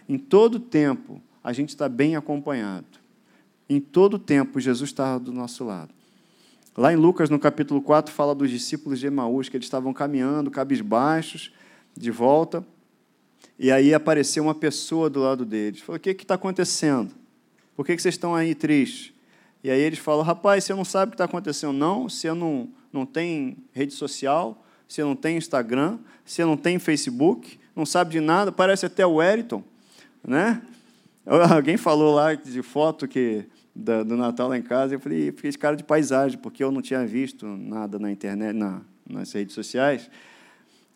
Em 0.08 0.18
todo 0.18 0.60
tempo 0.60 1.22
a 1.44 1.54
gente 1.54 1.70
está 1.70 1.88
bem 1.88 2.16
acompanhado. 2.16 2.88
Em 3.70 3.80
todo 3.80 4.18
tempo 4.18 4.60
Jesus 4.60 4.90
está 4.90 5.18
do 5.18 5.32
nosso 5.32 5.64
lado. 5.64 5.94
Lá 6.76 6.94
em 6.94 6.96
Lucas, 6.96 7.30
no 7.30 7.38
capítulo 7.38 7.82
4, 7.82 8.14
fala 8.14 8.34
dos 8.34 8.50
discípulos 8.50 9.00
de 9.00 9.08
Emaús, 9.08 9.50
que 9.50 9.58
eles 9.58 9.66
estavam 9.66 9.94
caminhando, 9.94 10.50
cabisbaixos, 10.50 11.54
de 11.96 12.10
volta, 12.10 12.66
e 13.58 13.72
aí 13.72 13.94
apareceu 13.94 14.44
uma 14.44 14.56
pessoa 14.56 15.10
do 15.10 15.20
lado 15.20 15.46
deles. 15.46 15.82
Falou: 15.82 15.98
O 15.98 16.00
que 16.00 16.12
está 16.12 16.36
acontecendo? 16.36 17.12
Por 17.80 17.86
que, 17.86 17.96
que 17.96 18.02
vocês 18.02 18.16
estão 18.16 18.36
aí 18.36 18.54
tristes? 18.54 19.14
E 19.64 19.72
aí 19.72 19.80
eles 19.80 20.00
falam, 20.00 20.22
rapaz, 20.22 20.66
você 20.66 20.74
não 20.74 20.84
sabe 20.84 21.08
o 21.08 21.12
que 21.12 21.14
está 21.14 21.24
acontecendo, 21.24 21.72
não? 21.72 22.10
Você 22.10 22.34
não, 22.34 22.68
não 22.92 23.06
tem 23.06 23.56
rede 23.72 23.94
social, 23.94 24.66
você 24.86 25.02
não 25.02 25.16
tem 25.16 25.38
Instagram, 25.38 25.98
você 26.26 26.44
não 26.44 26.58
tem 26.58 26.78
Facebook, 26.78 27.58
não 27.74 27.86
sabe 27.86 28.12
de 28.12 28.20
nada, 28.20 28.52
parece 28.52 28.86
até 28.86 29.06
o 29.06 29.14
Wellington, 29.14 29.64
né? 30.28 30.62
Alguém 31.26 31.78
falou 31.78 32.14
lá 32.14 32.36
de 32.36 32.62
foto 32.62 33.08
que 33.08 33.46
do 33.74 34.18
Natal 34.18 34.50
lá 34.50 34.58
em 34.58 34.62
casa, 34.62 34.96
eu 34.96 35.00
falei, 35.00 35.32
fiquei 35.32 35.54
cara 35.54 35.78
de 35.78 35.86
paisagem, 35.86 36.38
porque 36.38 36.62
eu 36.62 36.74
não 36.74 36.82
tinha 36.82 37.08
visto 37.08 37.48
nada 37.48 37.98
na 37.98 38.12
internet, 38.12 38.58
na, 38.58 38.82
nas 39.10 39.32
redes 39.32 39.56
sociais. 39.56 40.12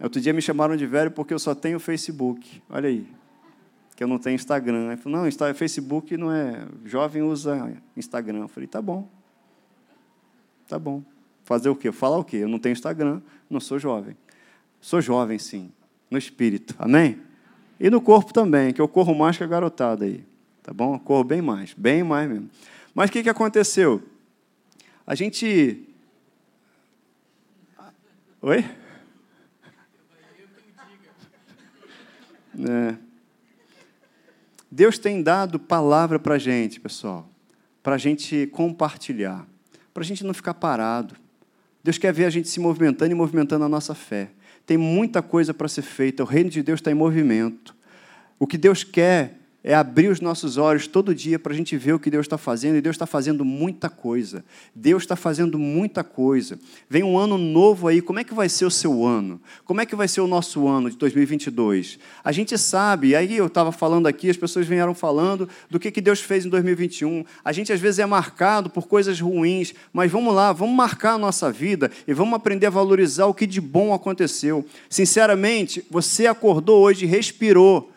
Outro 0.02 0.20
dia 0.20 0.34
me 0.34 0.42
chamaram 0.42 0.76
de 0.76 0.86
velho 0.86 1.12
porque 1.12 1.34
eu 1.34 1.40
só 1.40 1.56
tenho 1.56 1.80
Facebook. 1.80 2.62
Olha 2.70 2.90
aí, 2.90 3.08
que 3.96 4.04
eu 4.04 4.08
não 4.08 4.18
tenho 4.18 4.36
Instagram. 4.36 4.88
Ele 4.88 4.98
falou, 4.98 5.22
não, 5.24 5.54
Facebook 5.54 6.16
não 6.18 6.32
é. 6.32 6.68
Jovem 6.86 7.22
usa 7.22 7.74
Instagram. 7.96 8.40
Eu 8.40 8.48
falei, 8.48 8.68
tá 8.68 8.82
bom. 8.82 9.08
Tá 10.68 10.80
bom. 10.80 11.04
Fazer 11.44 11.70
o 11.70 11.76
quê? 11.76 11.92
Falar 11.92 12.18
o 12.18 12.24
quê? 12.24 12.38
Eu 12.38 12.48
não 12.48 12.58
tenho 12.58 12.74
Instagram, 12.74 13.22
não 13.50 13.60
sou 13.60 13.78
jovem. 13.78 14.16
Sou 14.80 15.02
jovem, 15.02 15.38
sim, 15.38 15.72
no 16.10 16.18
espírito. 16.18 16.76
Amém? 16.80 17.22
E 17.80 17.90
no 17.90 18.02
corpo 18.02 18.34
também, 18.34 18.74
que 18.74 18.82
eu 18.82 18.88
corro 18.88 19.14
mais 19.14 19.38
que 19.38 19.44
a 19.44 19.48
garotada 19.48 20.06
aí. 20.06 20.26
Tá 20.62 20.74
bom? 20.74 20.96
Eu 20.96 21.00
corro 21.00 21.24
bem 21.24 21.42
mais, 21.42 21.74
bem 21.74 22.04
mais 22.04 22.30
mesmo. 22.30 22.50
Mas 22.96 23.10
o 23.10 23.14
que, 23.14 23.24
que 23.24 23.30
aconteceu? 23.30 24.02
A 25.06 25.16
gente. 25.16 25.88
Oi? 28.42 28.66
É. 32.60 33.13
Deus 34.76 34.98
tem 34.98 35.22
dado 35.22 35.60
palavra 35.60 36.18
para 36.18 36.34
a 36.34 36.40
gente, 36.40 36.80
pessoal, 36.80 37.30
para 37.84 37.94
a 37.94 37.98
gente 38.00 38.48
compartilhar, 38.48 39.46
para 39.94 40.02
a 40.02 40.06
gente 40.06 40.24
não 40.24 40.34
ficar 40.34 40.56
parado. 40.56 41.16
Deus 41.84 42.00
quer 42.00 42.12
ver 42.12 42.26
a 42.26 42.30
gente 42.32 42.50
se 42.50 42.60
movimentando 42.60 43.12
e 43.12 43.14
movimentando 43.14 43.64
a 43.64 43.70
nossa 43.70 43.94
fé. 43.94 44.32
Tem 44.66 44.76
muita 44.76 45.22
coisa 45.22 45.54
para 45.54 45.68
ser 45.68 45.84
feita, 45.84 46.24
o 46.24 46.26
reino 46.26 46.50
de 46.50 46.64
Deus 46.64 46.80
está 46.80 46.90
em 46.90 46.96
movimento. 46.96 47.76
O 48.40 48.48
que 48.48 48.58
Deus 48.58 48.84
quer 48.84 49.38
é 49.64 49.74
abrir 49.74 50.10
os 50.10 50.20
nossos 50.20 50.58
olhos 50.58 50.88
todo 50.88 51.16
dia 51.16 51.40
para 51.40 51.54
a 51.54 51.56
gente 51.56 51.78
ver 51.78 51.94
o 51.94 52.00
que 52.00 52.10
Deus 52.10 52.26
está 52.26 52.38
fazendo, 52.38 52.76
e 52.76 52.82
Deus 52.82 52.96
está 52.96 53.06
fazendo 53.06 53.46
muita 53.46 53.90
coisa. 53.90 54.44
Deus 54.76 55.04
está 55.04 55.16
fazendo 55.16 55.58
muita 55.58 56.04
coisa. 56.04 56.60
Vem 56.90 57.02
um 57.02 57.18
ano 57.18 57.38
novo 57.38 57.88
aí, 57.88 58.02
como 58.02 58.20
é 58.20 58.26
que 58.26 58.34
vai 58.34 58.50
ser 58.50 58.66
o 58.66 58.72
seu 58.72 59.06
ano? 59.06 59.40
Como 59.64 59.80
é 59.80 59.86
que 59.86 59.96
vai 59.96 60.08
ser 60.08 60.20
o 60.20 60.28
nosso 60.28 60.68
ano 60.68 60.90
de 60.90 60.98
2022? 60.98 61.98
A 62.24 62.32
gente 62.34 62.58
sabe, 62.58 63.16
aí 63.16 63.38
eu 63.38 63.48
estava 63.48 63.72
falando 63.72 64.08
aqui, 64.08 64.30
as 64.30 64.36
pessoas 64.36 64.68
vieram 64.68 64.94
falando 64.94 65.48
do 65.70 65.80
que, 65.80 65.92
que 65.92 66.02
Deus 66.02 66.20
fez 66.20 66.46
em 66.46 66.50
2021. 66.50 67.24
A 67.46 67.54
gente 67.54 67.72
às 67.72 67.80
vezes 67.80 68.00
é 68.00 68.06
marcado 68.06 68.70
por 68.70 68.86
coisas 68.86 69.22
ruins, 69.22 69.74
mas 69.94 70.12
vamos 70.12 70.36
lá, 70.36 70.52
vamos 70.52 70.76
marcar 70.76 71.14
a 71.14 71.18
nossa 71.18 71.50
vida 71.50 71.90
e 72.06 72.14
vamos 72.14 72.34
aprender 72.34 72.68
a 72.68 72.70
valorizar 72.70 73.28
o 73.28 73.34
que 73.34 73.48
de 73.48 73.62
bom 73.62 73.94
aconteceu. 73.94 74.66
Sinceramente, 74.90 75.86
você 75.90 76.28
acordou 76.28 76.82
hoje, 76.82 77.06
respirou 77.06 77.93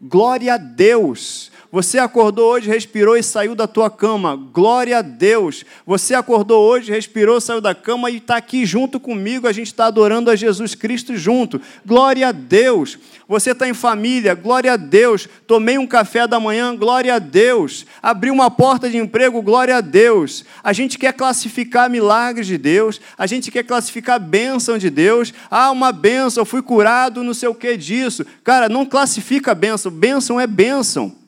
Glória 0.00 0.54
a 0.54 0.56
Deus. 0.56 1.50
Você 1.72 1.98
acordou 1.98 2.50
hoje, 2.50 2.68
respirou 2.68 3.16
e 3.16 3.22
saiu 3.22 3.54
da 3.54 3.68
tua 3.68 3.88
cama. 3.88 4.34
Glória 4.34 4.98
a 4.98 5.02
Deus. 5.02 5.64
Você 5.86 6.14
acordou 6.14 6.68
hoje, 6.68 6.90
respirou, 6.90 7.40
saiu 7.40 7.60
da 7.60 7.76
cama 7.76 8.10
e 8.10 8.16
está 8.16 8.36
aqui 8.36 8.66
junto 8.66 8.98
comigo. 8.98 9.46
A 9.46 9.52
gente 9.52 9.68
está 9.68 9.86
adorando 9.86 10.30
a 10.30 10.36
Jesus 10.36 10.74
Cristo 10.74 11.16
junto. 11.16 11.60
Glória 11.86 12.28
a 12.28 12.32
Deus. 12.32 12.98
Você 13.28 13.52
está 13.52 13.68
em 13.68 13.74
família. 13.74 14.34
Glória 14.34 14.72
a 14.72 14.76
Deus. 14.76 15.28
Tomei 15.46 15.78
um 15.78 15.86
café 15.86 16.26
da 16.26 16.40
manhã. 16.40 16.74
Glória 16.74 17.14
a 17.14 17.20
Deus. 17.20 17.86
Abri 18.02 18.32
uma 18.32 18.50
porta 18.50 18.90
de 18.90 18.96
emprego. 18.96 19.40
Glória 19.40 19.76
a 19.76 19.80
Deus. 19.80 20.44
A 20.64 20.72
gente 20.72 20.98
quer 20.98 21.12
classificar 21.12 21.88
milagres 21.88 22.48
de 22.48 22.58
Deus. 22.58 23.00
A 23.16 23.28
gente 23.28 23.48
quer 23.48 23.62
classificar 23.62 24.18
bênção 24.18 24.76
de 24.76 24.90
Deus. 24.90 25.32
Ah, 25.48 25.70
uma 25.70 25.92
bênção. 25.92 26.44
Fui 26.44 26.62
curado, 26.62 27.22
não 27.22 27.32
sei 27.32 27.48
o 27.48 27.54
que 27.54 27.76
disso. 27.76 28.26
Cara, 28.42 28.68
não 28.68 28.84
classifica 28.84 29.54
bênção 29.54 29.89
bênção. 29.90 30.36
Bênção 30.36 30.40
é 30.40 30.46
bênção. 30.46 31.20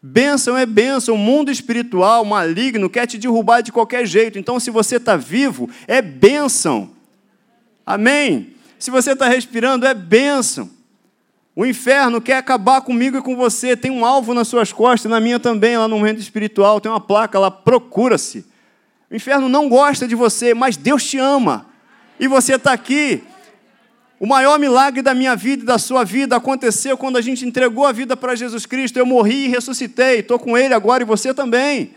Bênção 0.00 0.56
é 0.56 0.64
bênção, 0.64 1.16
o 1.16 1.18
mundo 1.18 1.50
espiritual 1.50 2.24
maligno 2.24 2.88
quer 2.88 3.06
te 3.06 3.18
derrubar 3.18 3.62
de 3.62 3.72
qualquer 3.72 4.06
jeito. 4.06 4.38
Então, 4.38 4.60
se 4.60 4.70
você 4.70 4.96
está 4.96 5.16
vivo, 5.16 5.68
é 5.88 6.00
bênção. 6.00 6.90
Amém? 7.84 8.54
Se 8.78 8.92
você 8.92 9.12
está 9.12 9.26
respirando, 9.26 9.86
é 9.86 9.94
bênção. 9.94 10.70
O 11.56 11.66
inferno 11.66 12.20
quer 12.20 12.36
acabar 12.36 12.80
comigo 12.82 13.18
e 13.18 13.22
com 13.22 13.34
você. 13.34 13.76
Tem 13.76 13.90
um 13.90 14.04
alvo 14.04 14.32
nas 14.32 14.46
suas 14.46 14.72
costas, 14.72 15.10
na 15.10 15.18
minha 15.18 15.40
também, 15.40 15.76
lá 15.76 15.88
no 15.88 15.98
mundo 15.98 16.20
espiritual. 16.20 16.80
Tem 16.80 16.92
uma 16.92 17.00
placa 17.00 17.36
lá, 17.36 17.50
procura-se. 17.50 18.46
O 19.10 19.16
inferno 19.16 19.48
não 19.48 19.68
gosta 19.68 20.06
de 20.06 20.14
você, 20.14 20.54
mas 20.54 20.76
Deus 20.76 21.04
te 21.04 21.18
ama. 21.18 21.66
E 22.20 22.28
você 22.28 22.54
está 22.54 22.72
aqui. 22.72 23.24
O 24.20 24.26
maior 24.26 24.58
milagre 24.58 25.00
da 25.00 25.14
minha 25.14 25.36
vida 25.36 25.62
e 25.62 25.66
da 25.66 25.78
sua 25.78 26.02
vida 26.02 26.34
aconteceu 26.34 26.96
quando 26.96 27.16
a 27.16 27.20
gente 27.20 27.46
entregou 27.46 27.86
a 27.86 27.92
vida 27.92 28.16
para 28.16 28.34
Jesus 28.34 28.66
Cristo. 28.66 28.98
Eu 28.98 29.06
morri 29.06 29.44
e 29.44 29.48
ressuscitei. 29.48 30.18
Estou 30.18 30.38
com 30.38 30.58
Ele 30.58 30.74
agora 30.74 31.04
e 31.04 31.06
você 31.06 31.32
também. 31.32 31.92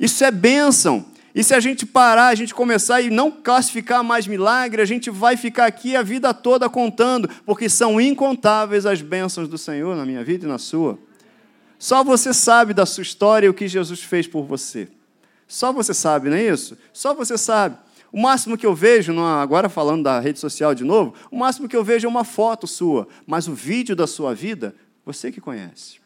Isso 0.00 0.24
é 0.24 0.30
bênção. 0.30 1.04
E 1.34 1.44
se 1.44 1.54
a 1.54 1.60
gente 1.60 1.84
parar, 1.84 2.28
a 2.28 2.34
gente 2.34 2.54
começar 2.54 3.00
e 3.02 3.10
não 3.10 3.30
classificar 3.30 4.02
mais 4.02 4.26
milagre, 4.26 4.80
a 4.80 4.84
gente 4.84 5.10
vai 5.10 5.36
ficar 5.36 5.66
aqui 5.66 5.94
a 5.94 6.02
vida 6.02 6.32
toda 6.32 6.68
contando, 6.68 7.28
porque 7.46 7.68
são 7.68 8.00
incontáveis 8.00 8.84
as 8.84 9.00
bênçãos 9.00 9.48
do 9.48 9.56
Senhor 9.56 9.96
na 9.96 10.04
minha 10.04 10.22
vida 10.24 10.44
e 10.44 10.48
na 10.48 10.58
sua. 10.58 10.98
Só 11.78 12.04
você 12.04 12.32
sabe 12.34 12.72
da 12.72 12.86
sua 12.86 13.02
história 13.02 13.46
e 13.46 13.48
o 13.48 13.54
que 13.54 13.66
Jesus 13.66 14.00
fez 14.00 14.26
por 14.26 14.44
você. 14.44 14.88
Só 15.48 15.72
você 15.72 15.92
sabe, 15.92 16.30
não 16.30 16.36
é 16.36 16.44
isso? 16.44 16.78
Só 16.92 17.14
você 17.14 17.36
sabe. 17.36 17.76
O 18.12 18.20
máximo 18.20 18.58
que 18.58 18.66
eu 18.66 18.74
vejo, 18.74 19.18
agora 19.20 19.68
falando 19.68 20.04
da 20.04 20.20
rede 20.20 20.38
social 20.38 20.74
de 20.74 20.84
novo, 20.84 21.14
o 21.30 21.36
máximo 21.36 21.66
que 21.66 21.76
eu 21.76 21.82
vejo 21.82 22.06
é 22.06 22.10
uma 22.10 22.24
foto 22.24 22.66
sua, 22.66 23.08
mas 23.26 23.48
o 23.48 23.54
vídeo 23.54 23.96
da 23.96 24.06
sua 24.06 24.34
vida, 24.34 24.74
você 25.04 25.32
que 25.32 25.40
conhece. 25.40 26.00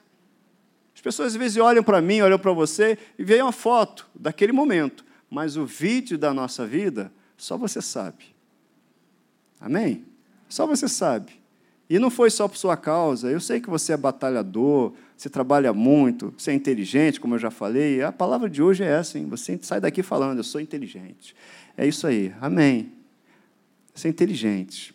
As 0.95 1.01
pessoas 1.01 1.33
às 1.33 1.37
vezes 1.37 1.57
olham 1.59 1.83
para 1.83 2.01
mim, 2.01 2.21
olham 2.21 2.39
para 2.39 2.53
você 2.53 2.97
e 3.19 3.25
veem 3.25 3.43
uma 3.43 3.53
foto 3.53 4.07
daquele 4.15 4.53
momento 4.53 5.05
mas 5.31 5.57
o 5.57 5.67
vídeo 5.67 6.17
da 6.17 6.33
nossa 6.33 6.67
vida, 6.67 7.13
só 7.37 7.57
você 7.57 7.83
sabe. 7.83 8.35
Amém? 9.61 10.05
Só 10.49 10.67
você 10.67 10.89
sabe. 10.89 11.33
E 11.89 11.99
não 11.99 12.11
foi 12.11 12.31
só 12.31 12.49
por 12.49 12.57
sua 12.57 12.77
causa. 12.77 13.31
Eu 13.31 13.41
sei 13.41 13.61
que 13.61 13.71
você 13.71 13.93
é 13.93 13.97
batalhador, 13.97 14.93
você 15.17 15.29
trabalha 15.29 15.73
muito, 15.73 16.33
você 16.37 16.51
é 16.51 16.55
inteligente, 16.55 17.21
como 17.21 17.35
eu 17.35 17.39
já 17.39 17.51
falei. 17.51 18.03
A 18.03 18.13
palavra 18.13 18.49
de 18.49 18.63
hoje 18.63 18.83
é 18.83 18.87
essa, 18.87 19.19
hein? 19.19 19.27
Você 19.29 19.59
sai 19.63 19.81
daqui 19.81 20.03
falando, 20.03 20.39
eu 20.39 20.45
sou 20.45 20.61
inteligente. 20.61 21.35
É 21.77 21.87
isso 21.87 22.07
aí. 22.07 22.33
Amém. 22.41 22.93
É 24.05 24.09
inteligente. 24.09 24.95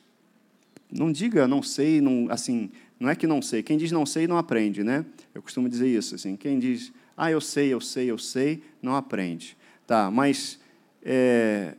Não 0.92 1.12
diga 1.12 1.48
não 1.48 1.64
sei, 1.64 2.02
não, 2.02 2.28
assim, 2.30 2.70
não 3.00 3.10
é 3.10 3.16
que 3.16 3.26
não 3.26 3.42
sei. 3.42 3.64
Quem 3.64 3.78
diz 3.78 3.92
não 3.92 4.06
sei 4.06 4.28
não 4.28 4.38
aprende, 4.38 4.84
né? 4.84 5.06
Eu 5.34 5.42
costumo 5.42 5.70
dizer 5.70 5.88
isso, 5.88 6.16
assim. 6.16 6.36
Quem 6.36 6.60
diz, 6.60 6.92
ah, 7.16 7.32
eu 7.32 7.42
sei, 7.42 7.74
eu 7.74 7.82
sei, 7.82 8.12
eu 8.12 8.18
sei, 8.18 8.64
não 8.82 8.96
aprende. 8.96 9.58
Tá, 9.88 10.12
mas 10.12 10.60
é, 11.04 11.76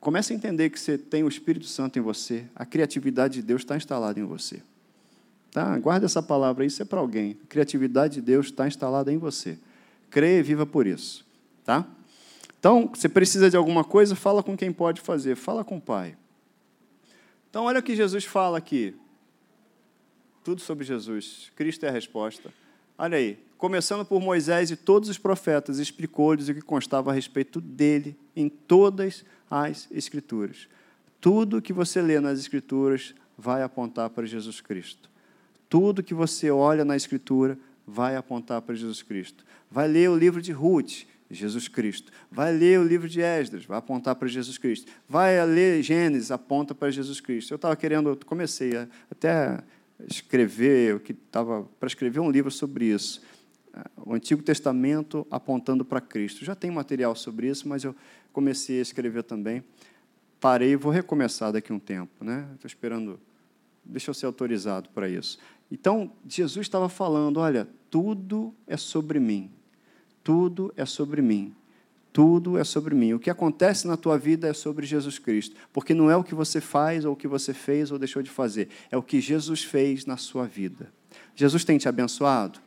comece 0.00 0.32
a 0.32 0.36
entender 0.36 0.70
que 0.70 0.78
você 0.78 0.96
tem 0.96 1.22
o 1.22 1.28
Espírito 1.28 1.66
Santo 1.66 1.98
em 1.98 2.02
você, 2.02 2.44
a 2.54 2.64
criatividade 2.64 3.34
de 3.34 3.42
Deus 3.42 3.62
está 3.62 3.76
instalada 3.76 4.18
em 4.18 4.24
você. 4.24 4.62
Tá? 5.50 5.78
Guarda 5.78 6.06
essa 6.06 6.22
palavra, 6.22 6.64
isso 6.64 6.82
é 6.82 6.84
para 6.84 6.98
alguém. 6.98 7.36
A 7.44 7.46
criatividade 7.46 8.14
de 8.14 8.20
Deus 8.20 8.46
está 8.46 8.66
instalada 8.66 9.12
em 9.12 9.18
você. 9.18 9.58
Creia 10.10 10.40
e 10.40 10.42
viva 10.42 10.66
por 10.66 10.86
isso. 10.86 11.24
Tá? 11.64 11.86
Então, 12.64 12.88
você 12.90 13.10
precisa 13.10 13.50
de 13.50 13.58
alguma 13.58 13.84
coisa, 13.84 14.16
fala 14.16 14.42
com 14.42 14.56
quem 14.56 14.72
pode 14.72 14.98
fazer, 14.98 15.36
fala 15.36 15.62
com 15.62 15.76
o 15.76 15.80
Pai. 15.82 16.16
Então, 17.50 17.64
olha 17.64 17.78
o 17.78 17.82
que 17.82 17.94
Jesus 17.94 18.24
fala 18.24 18.56
aqui. 18.56 18.96
Tudo 20.42 20.62
sobre 20.62 20.82
Jesus. 20.82 21.52
Cristo 21.54 21.84
é 21.84 21.90
a 21.90 21.92
resposta. 21.92 22.50
Olha 22.96 23.18
aí, 23.18 23.38
começando 23.58 24.02
por 24.02 24.18
Moisés 24.18 24.70
e 24.70 24.76
todos 24.76 25.10
os 25.10 25.18
profetas, 25.18 25.78
explicou-lhes 25.78 26.48
o 26.48 26.54
que 26.54 26.62
constava 26.62 27.10
a 27.10 27.12
respeito 27.12 27.60
dele 27.60 28.16
em 28.34 28.48
todas 28.48 29.26
as 29.50 29.86
Escrituras. 29.90 30.66
Tudo 31.20 31.60
que 31.60 31.70
você 31.70 32.00
lê 32.00 32.18
nas 32.18 32.38
Escrituras 32.38 33.14
vai 33.36 33.62
apontar 33.62 34.08
para 34.08 34.24
Jesus 34.24 34.62
Cristo. 34.62 35.10
Tudo 35.68 36.02
que 36.02 36.14
você 36.14 36.50
olha 36.50 36.82
na 36.82 36.96
Escritura 36.96 37.58
vai 37.86 38.16
apontar 38.16 38.62
para 38.62 38.74
Jesus 38.74 39.02
Cristo. 39.02 39.44
Vai 39.70 39.86
ler 39.86 40.08
o 40.08 40.16
livro 40.16 40.40
de 40.40 40.50
Ruth, 40.50 41.04
Jesus 41.30 41.68
Cristo. 41.68 42.12
Vai 42.30 42.52
ler 42.52 42.78
o 42.78 42.84
livro 42.84 43.08
de 43.08 43.20
Esdras, 43.20 43.64
vai 43.64 43.78
apontar 43.78 44.14
para 44.14 44.28
Jesus 44.28 44.58
Cristo. 44.58 44.90
Vai 45.08 45.44
ler 45.46 45.82
Gênesis, 45.82 46.30
aponta 46.30 46.74
para 46.74 46.90
Jesus 46.90 47.20
Cristo. 47.20 47.52
Eu 47.52 47.56
estava 47.56 47.74
querendo, 47.76 48.18
comecei 48.26 48.76
a, 48.76 48.88
até 49.10 49.62
escrever, 50.08 51.00
que 51.00 51.12
estava 51.12 51.64
para 51.78 51.86
escrever 51.86 52.20
um 52.20 52.30
livro 52.30 52.50
sobre 52.50 52.86
isso. 52.86 53.22
O 53.96 54.14
Antigo 54.14 54.42
Testamento 54.42 55.26
apontando 55.30 55.84
para 55.84 56.00
Cristo. 56.00 56.44
Já 56.44 56.54
tem 56.54 56.70
material 56.70 57.14
sobre 57.16 57.48
isso, 57.48 57.68
mas 57.68 57.84
eu 57.84 57.94
comecei 58.32 58.78
a 58.78 58.82
escrever 58.82 59.22
também. 59.24 59.64
Parei 60.38 60.72
e 60.72 60.76
vou 60.76 60.92
recomeçar 60.92 61.52
daqui 61.52 61.72
a 61.72 61.74
um 61.74 61.78
tempo, 61.78 62.24
né? 62.24 62.46
Estou 62.54 62.68
esperando, 62.68 63.18
deixa 63.84 64.10
eu 64.10 64.14
ser 64.14 64.26
autorizado 64.26 64.90
para 64.90 65.08
isso. 65.08 65.38
Então, 65.70 66.12
Jesus 66.28 66.66
estava 66.66 66.88
falando: 66.88 67.38
olha, 67.38 67.66
tudo 67.90 68.54
é 68.66 68.76
sobre 68.76 69.18
mim. 69.18 69.50
Tudo 70.24 70.72
é 70.74 70.86
sobre 70.86 71.20
mim. 71.20 71.54
Tudo 72.14 72.56
é 72.56 72.64
sobre 72.64 72.94
mim. 72.94 73.12
O 73.12 73.18
que 73.18 73.28
acontece 73.28 73.86
na 73.86 73.96
tua 73.96 74.16
vida 74.16 74.48
é 74.48 74.54
sobre 74.54 74.86
Jesus 74.86 75.18
Cristo. 75.18 75.54
Porque 75.72 75.92
não 75.92 76.10
é 76.10 76.16
o 76.16 76.24
que 76.24 76.34
você 76.34 76.60
faz, 76.60 77.04
ou 77.04 77.12
o 77.12 77.16
que 77.16 77.28
você 77.28 77.52
fez, 77.52 77.90
ou 77.90 77.98
deixou 77.98 78.22
de 78.22 78.30
fazer. 78.30 78.68
É 78.90 78.96
o 78.96 79.02
que 79.02 79.20
Jesus 79.20 79.62
fez 79.62 80.06
na 80.06 80.16
sua 80.16 80.46
vida. 80.46 80.90
Jesus 81.34 81.64
tem 81.64 81.76
te 81.76 81.88
abençoado? 81.88 82.58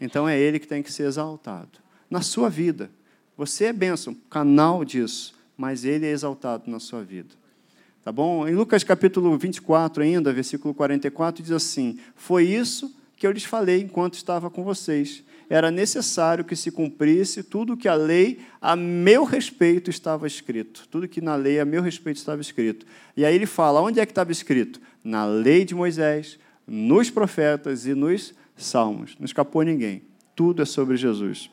Então 0.00 0.28
é 0.28 0.38
Ele 0.38 0.58
que 0.58 0.68
tem 0.68 0.82
que 0.82 0.92
ser 0.92 1.04
exaltado. 1.04 1.80
Na 2.08 2.22
sua 2.22 2.48
vida. 2.48 2.90
Você 3.36 3.64
é 3.64 3.72
bênção, 3.72 4.14
canal 4.28 4.84
disso, 4.84 5.34
mas 5.56 5.84
Ele 5.84 6.06
é 6.06 6.10
exaltado 6.10 6.70
na 6.70 6.78
sua 6.78 7.02
vida. 7.02 7.34
Tá 8.04 8.12
bom? 8.12 8.46
Em 8.46 8.54
Lucas 8.54 8.84
capítulo 8.84 9.36
24, 9.36 10.02
ainda, 10.02 10.32
versículo 10.32 10.74
44, 10.74 11.42
diz 11.42 11.52
assim: 11.52 11.98
Foi 12.14 12.44
isso 12.44 12.94
que 13.16 13.26
eu 13.26 13.32
lhes 13.32 13.44
falei 13.44 13.80
enquanto 13.80 14.14
estava 14.14 14.50
com 14.50 14.62
vocês 14.62 15.24
era 15.50 15.68
necessário 15.68 16.44
que 16.44 16.54
se 16.54 16.70
cumprisse 16.70 17.42
tudo 17.42 17.76
que 17.76 17.88
a 17.88 17.94
lei 17.94 18.38
a 18.60 18.76
meu 18.76 19.24
respeito 19.24 19.90
estava 19.90 20.24
escrito. 20.24 20.86
Tudo 20.88 21.08
que 21.08 21.20
na 21.20 21.34
lei 21.34 21.58
a 21.58 21.64
meu 21.64 21.82
respeito 21.82 22.18
estava 22.18 22.40
escrito. 22.40 22.86
E 23.16 23.24
aí 23.24 23.34
ele 23.34 23.46
fala: 23.46 23.80
onde 23.80 23.98
é 23.98 24.06
que 24.06 24.12
estava 24.12 24.30
escrito? 24.30 24.80
Na 25.02 25.26
lei 25.26 25.64
de 25.64 25.74
Moisés, 25.74 26.38
nos 26.64 27.10
profetas 27.10 27.84
e 27.84 27.94
nos 27.94 28.32
salmos. 28.56 29.16
Não 29.18 29.24
escapou 29.24 29.62
ninguém. 29.62 30.02
Tudo 30.36 30.62
é 30.62 30.64
sobre 30.64 30.96
Jesus. 30.96 31.50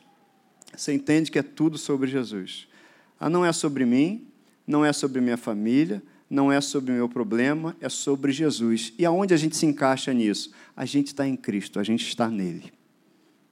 Você 0.76 0.92
entende 0.92 1.28
que 1.28 1.38
é 1.40 1.42
tudo 1.42 1.76
sobre 1.76 2.08
Jesus. 2.08 2.68
Ah, 3.18 3.28
não 3.28 3.44
é 3.44 3.52
sobre 3.52 3.84
mim, 3.84 4.28
não 4.64 4.84
é 4.84 4.92
sobre 4.92 5.20
minha 5.20 5.36
família, 5.36 6.00
não 6.30 6.52
é 6.52 6.60
sobre 6.60 6.92
o 6.92 6.94
meu 6.94 7.08
problema, 7.08 7.76
é 7.80 7.88
sobre 7.88 8.30
Jesus. 8.30 8.92
E 8.96 9.04
aonde 9.04 9.34
a 9.34 9.36
gente 9.36 9.56
se 9.56 9.66
encaixa 9.66 10.12
nisso? 10.12 10.52
A 10.76 10.84
gente 10.84 11.08
está 11.08 11.26
em 11.26 11.34
Cristo, 11.34 11.80
a 11.80 11.82
gente 11.82 12.06
está 12.06 12.28
nele. 12.28 12.77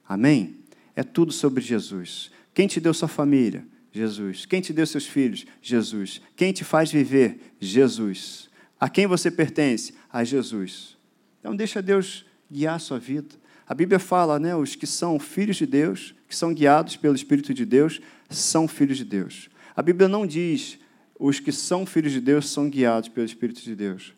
Amém? 0.07 0.55
É 0.95 1.03
tudo 1.03 1.31
sobre 1.31 1.63
Jesus. 1.63 2.31
Quem 2.53 2.67
te 2.67 2.79
deu 2.79 2.93
sua 2.93 3.07
família? 3.07 3.65
Jesus. 3.91 4.45
Quem 4.45 4.61
te 4.61 4.71
deu 4.71 4.85
seus 4.85 5.05
filhos? 5.05 5.45
Jesus. 5.61 6.21
Quem 6.35 6.51
te 6.51 6.63
faz 6.63 6.91
viver? 6.91 7.53
Jesus. 7.59 8.49
A 8.79 8.89
quem 8.89 9.07
você 9.07 9.29
pertence? 9.29 9.93
A 10.11 10.23
Jesus. 10.23 10.97
Então 11.39 11.55
deixa 11.55 11.81
Deus 11.81 12.25
guiar 12.49 12.75
a 12.75 12.79
sua 12.79 12.99
vida. 12.99 13.35
A 13.67 13.73
Bíblia 13.73 13.99
fala, 13.99 14.39
né, 14.39 14.55
os 14.55 14.75
que 14.75 14.87
são 14.87 15.19
filhos 15.19 15.57
de 15.57 15.65
Deus, 15.65 16.15
que 16.27 16.35
são 16.35 16.53
guiados 16.53 16.95
pelo 16.95 17.15
Espírito 17.15 17.53
de 17.53 17.65
Deus, 17.65 17.99
são 18.29 18.67
filhos 18.67 18.97
de 18.97 19.03
Deus. 19.03 19.49
A 19.75 19.81
Bíblia 19.81 20.07
não 20.07 20.25
diz 20.25 20.79
os 21.19 21.39
que 21.39 21.51
são 21.51 21.85
filhos 21.85 22.11
de 22.11 22.21
Deus 22.21 22.49
são 22.49 22.69
guiados 22.69 23.09
pelo 23.09 23.25
Espírito 23.25 23.61
de 23.61 23.75
Deus. 23.75 24.13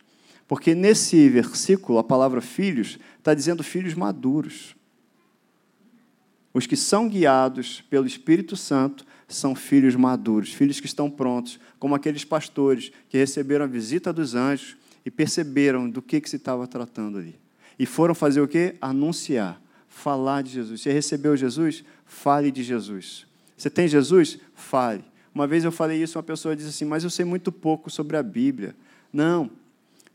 Porque 0.48 0.76
nesse 0.76 1.30
versículo, 1.30 1.98
a 1.98 2.04
palavra 2.04 2.42
filhos 2.42 3.00
está 3.18 3.34
dizendo 3.34 3.64
filhos 3.64 3.94
maduros. 3.94 4.76
Os 6.54 6.66
que 6.66 6.76
são 6.76 7.08
guiados 7.08 7.82
pelo 7.89 8.08
Espírito 8.08 8.56
Santo 8.56 9.06
são 9.28 9.54
filhos 9.54 9.95
maduros, 9.95 10.54
filhos 10.54 10.80
que 10.80 10.88
estão 10.88 11.10
prontos, 11.10 11.60
como 11.78 11.93
aqueles 11.93 12.26
pastores 12.26 12.91
que 13.08 13.18
receberam 13.18 13.66
a 13.66 13.68
visita 13.68 14.12
dos 14.12 14.34
anjos 14.34 14.76
e 15.06 15.12
perceberam 15.12 15.89
do 15.89 16.02
que, 16.02 16.20
que 16.20 16.30
se 16.30 16.38
estava 16.38 16.68
tratando 16.68 17.20
ali. 17.20 17.36
E 17.78 17.86
foram 17.86 18.16
fazer 18.16 18.41
o 18.41 18.47
quê? 18.47 18.76
Anunciar, 18.82 19.62
falar 19.88 20.41
de 20.41 20.52
Jesus. 20.52 20.82
Você 20.82 20.91
recebeu 20.91 21.38
Jesus? 21.38 21.84
Fale 22.06 22.52
de 22.52 22.64
Jesus. 22.64 23.28
Você 23.56 23.70
tem 23.70 23.88
Jesus? 23.88 24.39
Fale. 24.56 25.04
Uma 25.34 25.45
vez 25.45 25.64
eu 25.64 25.72
falei 25.72 26.02
isso, 26.02 26.18
uma 26.18 26.24
pessoa 26.24 26.56
disse 26.56 26.70
assim: 26.70 26.86
Mas 26.86 27.04
eu 27.04 27.10
sei 27.10 27.24
muito 27.24 27.52
pouco 27.52 27.89
sobre 27.89 28.18
a 28.18 28.24
Bíblia. 28.24 28.76
Não, 29.14 29.50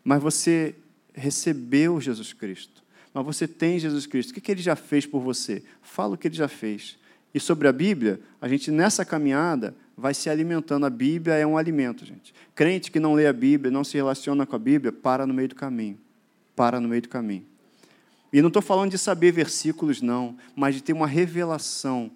mas 0.03 0.22
você 0.22 0.74
recebeu 1.14 2.01
Jesus 2.01 2.32
Cristo 2.32 2.84
mas 3.15 3.25
você 3.25 3.47
tem 3.47 3.79
Jesus 3.79 4.07
Cristo. 4.07 4.31
O 4.31 4.35
que 4.35 4.51
ele 4.51 4.61
já 4.61 4.75
fez 4.75 5.07
por 5.07 5.21
você? 5.21 5.62
Fala 5.81 6.15
o 6.15 6.19
que 6.19 6.27
ele 6.27 6.35
já 6.35 6.49
fez. 6.49 6.99
E 7.33 7.39
sobre 7.39 7.69
a 7.69 7.73
Bíblia, 7.73 8.21
a 8.41 8.49
gente 8.49 8.73
nessa 8.73 9.05
caminhada 9.05 9.75
vai 9.97 10.12
se 10.12 10.29
alimentando. 10.29 10.85
A 10.85 10.91
Bíblia 10.91 11.35
é 11.35 11.47
um 11.47 11.57
alimento, 11.57 12.05
gente. 12.05 12.35
Crente 12.55 12.91
que 12.91 12.99
não 12.99 13.15
lê 13.15 13.29
a 13.29 13.33
Bíblia, 13.33 13.71
não 13.71 13.85
se 13.85 13.97
relaciona 13.97 14.45
com 14.45 14.57
a 14.57 14.59
Bíblia, 14.59 14.91
para 14.91 15.27
no 15.27 15.33
meio 15.33 15.49
do 15.49 15.55
caminho. 15.55 15.97
Para 16.57 16.81
no 16.81 16.89
meio 16.89 17.03
do 17.03 17.09
caminho. 17.09 17.47
E 18.33 18.43
não 18.43 18.49
estou 18.49 18.62
falando 18.62 18.91
de 18.91 18.99
saber 18.99 19.31
versículos, 19.31 20.03
não, 20.03 20.37
mas 20.57 20.75
de 20.75 20.83
ter 20.83 20.93
uma 20.93 21.07
revelação 21.07 22.11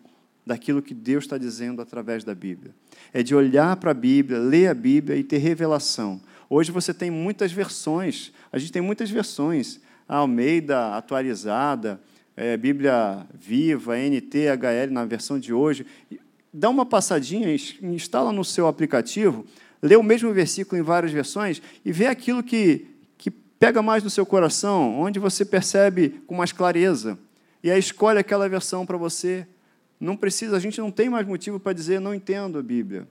daquilo 0.44 0.82
que 0.82 0.94
Deus 0.94 1.24
está 1.24 1.38
dizendo 1.38 1.80
através 1.80 2.24
da 2.24 2.34
Bíblia. 2.34 2.74
É 3.12 3.22
de 3.22 3.36
olhar 3.36 3.76
para 3.76 3.92
a 3.92 3.94
Bíblia, 3.94 4.38
ler 4.40 4.66
a 4.66 4.74
Bíblia 4.74 5.16
e 5.16 5.22
ter 5.22 5.38
revelação. 5.38 6.20
Hoje 6.50 6.72
você 6.72 6.92
tem 6.92 7.08
muitas 7.08 7.52
versões, 7.52 8.32
a 8.50 8.58
gente 8.58 8.72
tem 8.72 8.82
muitas 8.82 9.10
versões. 9.10 9.80
Almeida 10.08 10.96
atualizada, 10.96 12.00
é, 12.34 12.56
Bíblia 12.56 13.26
Viva, 13.34 13.98
NTHL 13.98 14.90
na 14.90 15.04
versão 15.04 15.38
de 15.38 15.52
hoje. 15.52 15.84
Dá 16.52 16.70
uma 16.70 16.86
passadinha, 16.86 17.54
instala 17.82 18.32
no 18.32 18.44
seu 18.44 18.66
aplicativo, 18.66 19.44
lê 19.82 19.96
o 19.96 20.02
mesmo 20.02 20.32
versículo 20.32 20.80
em 20.80 20.84
várias 20.84 21.12
versões 21.12 21.60
e 21.84 21.92
vê 21.92 22.06
aquilo 22.06 22.42
que, 22.42 22.86
que 23.18 23.30
pega 23.30 23.82
mais 23.82 24.02
no 24.02 24.08
seu 24.08 24.24
coração, 24.24 24.98
onde 24.98 25.18
você 25.18 25.44
percebe 25.44 26.22
com 26.26 26.34
mais 26.34 26.52
clareza. 26.52 27.18
E 27.62 27.70
aí 27.70 27.78
escolhe 27.78 28.18
aquela 28.18 28.48
versão 28.48 28.86
para 28.86 28.96
você. 28.96 29.46
Não 30.00 30.16
precisa, 30.16 30.56
a 30.56 30.60
gente 30.60 30.80
não 30.80 30.90
tem 30.90 31.10
mais 31.10 31.26
motivo 31.26 31.60
para 31.60 31.72
dizer 31.72 32.00
não 32.00 32.14
entendo 32.14 32.58
a 32.58 32.62
Bíblia. 32.62 33.06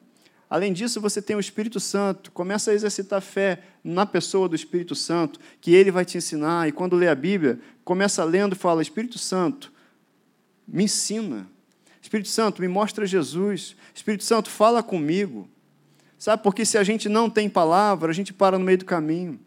Além 0.50 0.72
disso, 0.72 1.02
você 1.02 1.22
tem 1.22 1.36
o 1.36 1.40
Espírito 1.40 1.80
Santo. 1.80 2.32
Começa 2.32 2.72
a 2.72 2.74
exercitar 2.74 3.22
fé 3.22 3.62
na 3.84 4.06
pessoa 4.06 4.48
do 4.48 4.56
Espírito 4.56 4.96
Santo, 4.96 5.40
que 5.60 5.74
ele 5.74 5.92
vai 5.92 6.06
te 6.06 6.18
ensinar. 6.18 6.68
E 6.68 6.72
quando 6.72 6.96
lê 6.96 7.08
a 7.08 7.16
Bíblia, 7.16 7.60
começa 7.84 8.24
lendo 8.24 8.54
e 8.54 8.58
fala: 8.58 8.82
Espírito 8.82 9.20
Santo, 9.20 9.72
me 10.68 10.86
ensina. 10.86 11.48
Espírito 12.02 12.30
Santo, 12.30 12.62
me 12.62 12.68
mostra 12.68 13.06
Jesus. 13.06 13.76
Espírito 13.94 14.24
Santo, 14.24 14.50
fala 14.50 14.82
comigo. 14.82 15.50
Sabe, 16.18 16.42
porque 16.42 16.66
se 16.66 16.78
a 16.78 16.84
gente 16.84 17.10
não 17.10 17.30
tem 17.30 17.50
palavra, 17.50 18.10
a 18.10 18.14
gente 18.14 18.34
para 18.34 18.58
no 18.58 18.64
meio 18.64 18.78
do 18.78 18.86
caminho. 18.86 19.40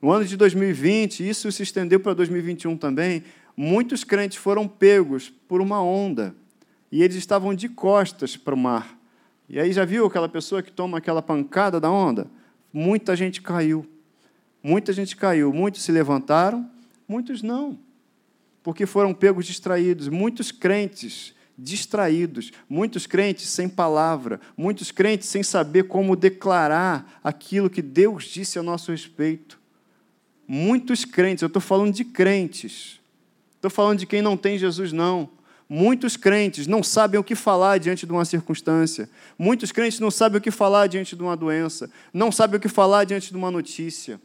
No 0.00 0.12
ano 0.12 0.24
de 0.24 0.36
2020, 0.36 1.28
isso 1.28 1.50
se 1.50 1.62
estendeu 1.62 1.98
para 1.98 2.14
2021 2.14 2.76
também, 2.76 3.24
muitos 3.56 4.04
crentes 4.04 4.38
foram 4.38 4.68
pegos 4.68 5.30
por 5.48 5.60
uma 5.60 5.82
onda 5.82 6.34
e 6.90 7.02
eles 7.02 7.16
estavam 7.16 7.54
de 7.54 7.68
costas 7.68 8.36
para 8.36 8.54
o 8.54 8.58
mar. 8.58 8.99
E 9.52 9.58
aí 9.58 9.72
já 9.72 9.84
viu 9.84 10.06
aquela 10.06 10.28
pessoa 10.28 10.62
que 10.62 10.70
toma 10.70 10.98
aquela 10.98 11.20
pancada 11.20 11.80
da 11.80 11.90
onda? 11.90 12.28
Muita 12.72 13.16
gente 13.16 13.42
caiu. 13.42 13.84
Muita 14.62 14.92
gente 14.92 15.16
caiu. 15.16 15.52
Muitos 15.52 15.82
se 15.82 15.90
levantaram, 15.90 16.70
muitos 17.08 17.42
não. 17.42 17.76
Porque 18.62 18.86
foram 18.86 19.12
pegos 19.12 19.44
distraídos. 19.44 20.06
Muitos 20.06 20.52
crentes 20.52 21.34
distraídos, 21.58 22.52
muitos 22.68 23.06
crentes 23.06 23.48
sem 23.48 23.68
palavra, 23.68 24.40
muitos 24.56 24.90
crentes 24.90 25.28
sem 25.28 25.42
saber 25.42 25.82
como 25.84 26.16
declarar 26.16 27.20
aquilo 27.22 27.68
que 27.68 27.82
Deus 27.82 28.24
disse 28.24 28.58
a 28.58 28.62
nosso 28.62 28.92
respeito. 28.92 29.60
Muitos 30.48 31.04
crentes, 31.04 31.42
eu 31.42 31.48
estou 31.48 31.60
falando 31.60 31.92
de 31.92 32.04
crentes, 32.04 33.00
estou 33.56 33.70
falando 33.70 33.98
de 33.98 34.06
quem 34.06 34.22
não 34.22 34.36
tem 34.36 34.56
Jesus, 34.56 34.92
não. 34.92 35.28
Muitos 35.72 36.16
crentes 36.16 36.66
não 36.66 36.82
sabem 36.82 37.20
o 37.20 37.22
que 37.22 37.36
falar 37.36 37.78
diante 37.78 38.04
de 38.04 38.10
uma 38.10 38.24
circunstância. 38.24 39.08
Muitos 39.38 39.70
crentes 39.70 40.00
não 40.00 40.10
sabem 40.10 40.38
o 40.38 40.40
que 40.40 40.50
falar 40.50 40.88
diante 40.88 41.14
de 41.14 41.22
uma 41.22 41.36
doença. 41.36 41.88
Não 42.12 42.32
sabem 42.32 42.56
o 42.56 42.60
que 42.60 42.68
falar 42.68 43.04
diante 43.04 43.30
de 43.30 43.36
uma 43.36 43.52
notícia 43.52 44.20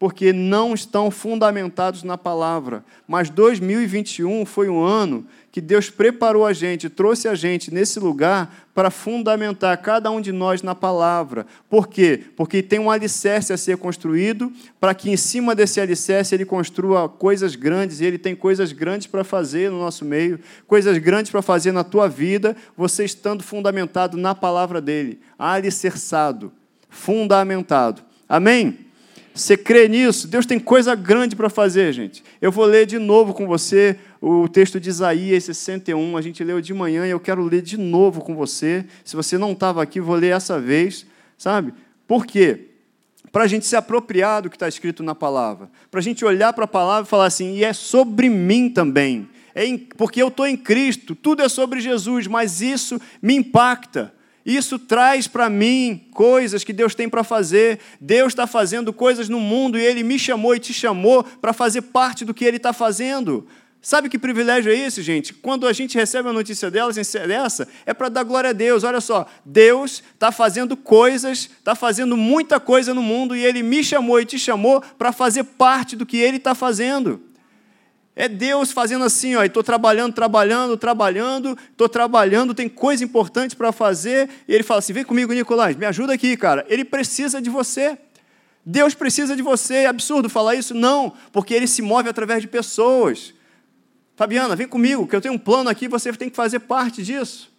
porque 0.00 0.32
não 0.32 0.72
estão 0.72 1.10
fundamentados 1.10 2.02
na 2.04 2.16
palavra. 2.16 2.82
Mas 3.06 3.28
2021 3.28 4.46
foi 4.46 4.66
um 4.66 4.82
ano 4.82 5.26
que 5.52 5.60
Deus 5.60 5.90
preparou 5.90 6.46
a 6.46 6.54
gente, 6.54 6.88
trouxe 6.88 7.28
a 7.28 7.34
gente 7.34 7.70
nesse 7.70 8.00
lugar 8.00 8.66
para 8.74 8.90
fundamentar 8.90 9.76
cada 9.82 10.10
um 10.10 10.18
de 10.18 10.32
nós 10.32 10.62
na 10.62 10.74
palavra. 10.74 11.44
Por 11.68 11.86
quê? 11.86 12.18
Porque 12.34 12.62
tem 12.62 12.78
um 12.78 12.90
alicerce 12.90 13.52
a 13.52 13.58
ser 13.58 13.76
construído, 13.76 14.50
para 14.80 14.94
que 14.94 15.10
em 15.10 15.18
cima 15.18 15.54
desse 15.54 15.78
alicerce 15.78 16.34
ele 16.34 16.46
construa 16.46 17.06
coisas 17.06 17.54
grandes, 17.54 18.00
e 18.00 18.06
ele 18.06 18.16
tem 18.16 18.34
coisas 18.34 18.72
grandes 18.72 19.06
para 19.06 19.22
fazer 19.22 19.70
no 19.70 19.80
nosso 19.80 20.06
meio, 20.06 20.40
coisas 20.66 20.96
grandes 20.96 21.30
para 21.30 21.42
fazer 21.42 21.72
na 21.72 21.84
tua 21.84 22.08
vida, 22.08 22.56
você 22.74 23.04
estando 23.04 23.42
fundamentado 23.42 24.16
na 24.16 24.34
palavra 24.34 24.80
dele, 24.80 25.20
alicerçado, 25.38 26.50
fundamentado. 26.88 28.00
Amém? 28.26 28.89
Você 29.32 29.56
crê 29.56 29.88
nisso? 29.88 30.26
Deus 30.26 30.44
tem 30.44 30.58
coisa 30.58 30.94
grande 30.94 31.36
para 31.36 31.48
fazer, 31.48 31.92
gente. 31.92 32.22
Eu 32.40 32.50
vou 32.50 32.64
ler 32.64 32.84
de 32.84 32.98
novo 32.98 33.32
com 33.32 33.46
você 33.46 33.96
o 34.20 34.48
texto 34.48 34.80
de 34.80 34.88
Isaías 34.88 35.44
61. 35.44 36.16
A 36.16 36.20
gente 36.20 36.42
leu 36.42 36.60
de 36.60 36.74
manhã 36.74 37.06
e 37.06 37.10
eu 37.10 37.20
quero 37.20 37.42
ler 37.42 37.62
de 37.62 37.78
novo 37.78 38.20
com 38.20 38.34
você. 38.34 38.84
Se 39.04 39.14
você 39.14 39.38
não 39.38 39.52
estava 39.52 39.82
aqui, 39.82 40.00
vou 40.00 40.16
ler 40.16 40.34
essa 40.34 40.60
vez, 40.60 41.06
sabe? 41.38 41.72
Por 42.06 42.26
quê? 42.26 42.66
Para 43.30 43.44
a 43.44 43.46
gente 43.46 43.66
se 43.66 43.76
apropriar 43.76 44.42
do 44.42 44.50
que 44.50 44.56
está 44.56 44.66
escrito 44.66 45.02
na 45.02 45.14
palavra. 45.14 45.70
Para 45.90 46.00
a 46.00 46.02
gente 46.02 46.24
olhar 46.24 46.52
para 46.52 46.64
a 46.64 46.68
palavra 46.68 47.06
e 47.06 47.10
falar 47.10 47.26
assim, 47.26 47.54
e 47.54 47.64
é 47.64 47.72
sobre 47.72 48.28
mim 48.28 48.68
também. 48.68 49.28
É 49.54 49.64
em, 49.64 49.78
porque 49.78 50.20
eu 50.20 50.28
estou 50.28 50.46
em 50.46 50.56
Cristo, 50.56 51.14
tudo 51.14 51.42
é 51.42 51.48
sobre 51.48 51.80
Jesus, 51.80 52.26
mas 52.26 52.60
isso 52.60 53.00
me 53.22 53.34
impacta. 53.34 54.12
Isso 54.44 54.78
traz 54.78 55.26
para 55.26 55.50
mim 55.50 56.08
coisas 56.12 56.64
que 56.64 56.72
Deus 56.72 56.94
tem 56.94 57.08
para 57.08 57.22
fazer. 57.22 57.78
Deus 58.00 58.32
está 58.32 58.46
fazendo 58.46 58.92
coisas 58.92 59.28
no 59.28 59.40
mundo 59.40 59.78
e 59.78 59.82
Ele 59.82 60.02
me 60.02 60.18
chamou 60.18 60.54
e 60.54 60.58
te 60.58 60.72
chamou 60.72 61.22
para 61.22 61.52
fazer 61.52 61.82
parte 61.82 62.24
do 62.24 62.32
que 62.32 62.44
Ele 62.44 62.56
está 62.56 62.72
fazendo. 62.72 63.46
Sabe 63.82 64.10
que 64.10 64.18
privilégio 64.18 64.70
é 64.70 64.76
esse, 64.76 65.02
gente? 65.02 65.32
Quando 65.32 65.66
a 65.66 65.72
gente 65.72 65.96
recebe 65.96 66.28
a 66.28 66.32
notícia 66.32 66.70
delas, 66.70 66.96
dessa, 66.96 67.66
é 67.86 67.94
para 67.94 68.10
dar 68.10 68.24
glória 68.24 68.50
a 68.50 68.52
Deus. 68.52 68.84
Olha 68.84 69.00
só, 69.00 69.26
Deus 69.44 70.02
está 70.12 70.30
fazendo 70.30 70.76
coisas, 70.76 71.48
está 71.58 71.74
fazendo 71.74 72.14
muita 72.14 72.60
coisa 72.60 72.92
no 72.92 73.02
mundo 73.02 73.34
e 73.34 73.42
Ele 73.42 73.62
me 73.62 73.82
chamou 73.82 74.20
e 74.20 74.26
te 74.26 74.38
chamou 74.38 74.82
para 74.98 75.12
fazer 75.12 75.44
parte 75.44 75.96
do 75.96 76.04
que 76.04 76.18
Ele 76.18 76.36
está 76.36 76.54
fazendo. 76.54 77.29
É 78.14 78.28
Deus 78.28 78.72
fazendo 78.72 79.04
assim, 79.04 79.36
ó, 79.36 79.44
estou 79.44 79.62
trabalhando, 79.62 80.12
trabalhando, 80.12 80.76
trabalhando, 80.76 81.56
estou 81.70 81.88
trabalhando, 81.88 82.54
tem 82.54 82.68
coisa 82.68 83.04
importante 83.04 83.54
para 83.54 83.72
fazer, 83.72 84.28
e 84.48 84.54
ele 84.54 84.64
fala 84.64 84.80
assim: 84.80 84.92
vem 84.92 85.04
comigo, 85.04 85.32
Nicolás, 85.32 85.76
me 85.76 85.86
ajuda 85.86 86.12
aqui, 86.12 86.36
cara. 86.36 86.66
Ele 86.68 86.84
precisa 86.84 87.40
de 87.40 87.48
você. 87.48 87.96
Deus 88.64 88.94
precisa 88.94 89.34
de 89.34 89.42
você. 89.42 89.74
É 89.74 89.86
absurdo 89.86 90.28
falar 90.28 90.54
isso? 90.54 90.74
Não, 90.74 91.12
porque 91.32 91.54
ele 91.54 91.66
se 91.66 91.82
move 91.82 92.08
através 92.08 92.42
de 92.42 92.48
pessoas. 92.48 93.32
Fabiana, 94.16 94.54
vem 94.54 94.68
comigo, 94.68 95.06
que 95.06 95.16
eu 95.16 95.20
tenho 95.20 95.34
um 95.34 95.38
plano 95.38 95.70
aqui, 95.70 95.88
você 95.88 96.12
tem 96.12 96.28
que 96.28 96.36
fazer 96.36 96.58
parte 96.60 97.02
disso. 97.02 97.49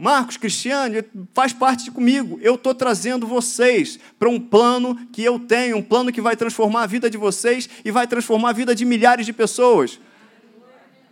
Marcos, 0.00 0.38
Cristiano, 0.38 1.04
faz 1.34 1.52
parte 1.52 1.90
comigo. 1.90 2.38
Eu 2.40 2.54
estou 2.54 2.74
trazendo 2.74 3.26
vocês 3.26 3.98
para 4.18 4.30
um 4.30 4.40
plano 4.40 4.98
que 5.12 5.22
eu 5.22 5.38
tenho, 5.38 5.76
um 5.76 5.82
plano 5.82 6.10
que 6.10 6.22
vai 6.22 6.34
transformar 6.34 6.84
a 6.84 6.86
vida 6.86 7.10
de 7.10 7.18
vocês 7.18 7.68
e 7.84 7.90
vai 7.90 8.06
transformar 8.06 8.48
a 8.48 8.52
vida 8.54 8.74
de 8.74 8.86
milhares 8.86 9.26
de 9.26 9.32
pessoas. 9.34 10.00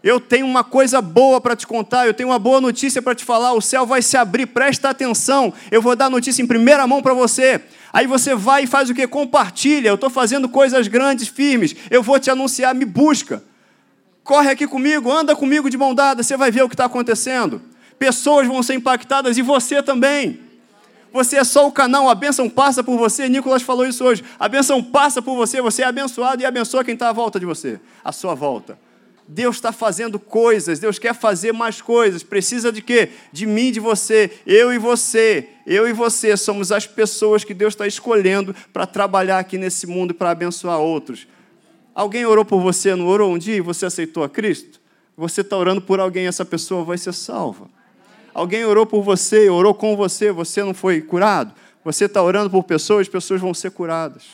Eu 0.03 0.18
tenho 0.18 0.47
uma 0.47 0.64
coisa 0.64 1.03
boa 1.03 1.39
para 1.39 1.55
te 1.55 1.66
contar, 1.66 2.07
eu 2.07 2.14
tenho 2.14 2.30
uma 2.30 2.39
boa 2.39 2.62
notícia 2.62 3.03
para 3.03 3.14
te 3.14 3.26
falar. 3.26 3.53
O 3.53 3.61
céu 3.61 3.84
vai 3.84 4.01
se 4.01 4.16
abrir, 4.16 4.47
presta 4.47 4.89
atenção. 4.89 5.53
Eu 5.70 5.82
vou 5.82 5.95
dar 5.95 6.09
notícia 6.09 6.41
em 6.41 6.47
primeira 6.47 6.86
mão 6.86 7.03
para 7.03 7.12
você. 7.12 7.61
Aí 7.93 8.07
você 8.07 8.34
vai 8.34 8.64
e 8.64 8.66
faz 8.66 8.89
o 8.89 8.95
que? 8.95 9.07
Compartilha. 9.07 9.91
Eu 9.91 9.97
estou 9.97 10.09
fazendo 10.09 10.49
coisas 10.49 10.89
grandes, 10.89 11.28
firmes. 11.28 11.76
Eu 11.91 12.03
vou 12.03 12.18
te 12.18 12.30
anunciar, 12.30 12.74
me 12.74 12.86
busca. 12.86 13.45
Corre 14.24 14.49
aqui 14.49 14.66
comigo, 14.66 15.12
anda 15.12 15.36
comigo 15.36 15.68
de 15.68 15.76
mão 15.76 15.95
dada, 15.95 16.22
você 16.22 16.39
vai 16.39 16.51
ver 16.51 16.62
o 16.62 16.68
que 16.70 16.74
está 16.74 16.86
acontecendo 16.86 17.61
pessoas 17.99 18.46
vão 18.46 18.62
ser 18.62 18.74
impactadas 18.74 19.36
e 19.36 19.42
você 19.42 19.82
também. 19.82 20.40
Você 21.12 21.36
é 21.36 21.44
só 21.44 21.66
o 21.66 21.72
canal, 21.72 22.09
a 22.09 22.14
bênção 22.14 22.49
passa 22.49 22.82
por 22.82 22.99
você. 22.99 23.28
Nicolas 23.28 23.62
falou 23.62 23.86
isso 23.86 24.05
hoje. 24.05 24.22
A 24.38 24.49
bênção 24.49 24.82
passa 24.82 25.22
por 25.22 25.34
você, 25.36 25.61
você 25.61 25.82
é 25.82 25.86
abençoado 25.86 26.42
e 26.42 26.46
abençoa 26.46 26.84
quem 26.84 26.94
está 26.94 27.09
à 27.09 27.12
volta 27.12 27.40
de 27.40 27.46
você, 27.46 27.80
à 28.05 28.12
sua 28.12 28.34
volta. 28.34 28.78
Deus 29.30 29.57
está 29.57 29.72
fazendo 29.72 30.18
coisas, 30.18 30.78
Deus 30.78 30.99
quer 30.99 31.14
fazer 31.14 31.53
mais 31.53 31.82
coisas. 31.82 32.22
Precisa 32.22 32.72
de 32.72 32.80
quê? 32.80 33.11
De 33.30 33.44
mim, 33.46 33.70
de 33.70 33.78
você. 33.78 34.30
Eu 34.46 34.72
e 34.72 34.78
você, 34.78 35.51
eu 35.66 35.86
e 35.86 35.92
você 35.92 36.34
somos 36.34 36.72
as 36.72 36.86
pessoas 36.86 37.44
que 37.44 37.53
Deus 37.53 37.74
está 37.74 37.86
escolhendo 37.86 38.55
para 38.72 38.86
trabalhar 38.86 39.38
aqui 39.38 39.59
nesse 39.59 39.86
mundo 39.86 40.14
para 40.14 40.30
abençoar 40.30 40.78
outros. 40.78 41.26
Alguém 41.94 42.24
orou 42.24 42.44
por 42.44 42.61
você, 42.61 42.94
não 42.94 43.07
orou 43.07 43.34
um 43.34 43.38
dia 43.38 43.57
e 43.57 43.61
você 43.61 43.84
aceitou 43.84 44.24
a 44.24 44.28
Cristo? 44.30 44.80
Você 45.14 45.42
está 45.42 45.57
orando 45.57 45.82
por 45.82 46.01
alguém, 46.01 46.26
essa 46.26 46.44
pessoa 46.44 46.84
vai 46.84 46.96
ser 46.96 47.12
salva. 47.12 47.68
Alguém 48.39 48.64
orou 48.64 48.86
por 48.86 49.03
você, 49.03 49.51
orou 49.51 49.74
com 49.74 49.97
você, 49.97 50.30
você 50.30 50.62
não 50.62 50.72
foi 50.72 51.03
curado. 51.03 51.53
Você 51.82 52.05
está 52.05 52.22
orando 52.22 52.49
por 52.49 52.62
pessoas, 52.62 53.09
pessoas 53.09 53.41
vão 53.41 53.53
ser 53.53 53.72
curadas. 53.72 54.26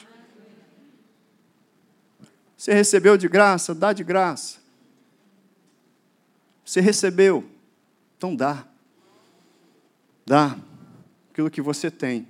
Você 2.55 2.75
recebeu 2.75 3.17
de 3.17 3.27
graça, 3.29 3.75
dá 3.75 3.95
de 3.95 4.05
graça. 4.05 4.59
Você 6.63 6.83
recebeu, 6.83 7.47
então 8.19 8.37
dá. 8.37 8.67
Dá 10.27 10.55
aquilo 11.33 11.51
que 11.51 11.63
você 11.63 11.91
tem. 11.91 12.29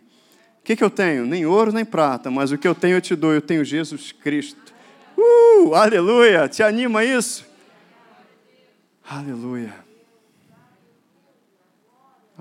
O 0.61 0.62
que, 0.62 0.77
que 0.77 0.85
eu 0.85 0.91
tenho? 0.91 1.27
Nem 1.27 1.45
ouro 1.45 1.72
nem 1.72 1.85
prata, 1.85 2.31
mas 2.31 2.53
o 2.53 2.59
que 2.59 2.68
eu 2.68 2.75
tenho 2.75 2.99
eu 2.99 3.01
te 3.01 3.16
dou. 3.16 3.33
Eu 3.33 3.43
tenho 3.43 3.64
Jesus 3.64 4.12
Cristo. 4.12 4.72
Uh, 5.18 5.75
aleluia! 5.75 6.49
Te 6.49 6.62
anima 6.62 7.05
isso? 7.05 7.45
Aleluia. 9.05 9.84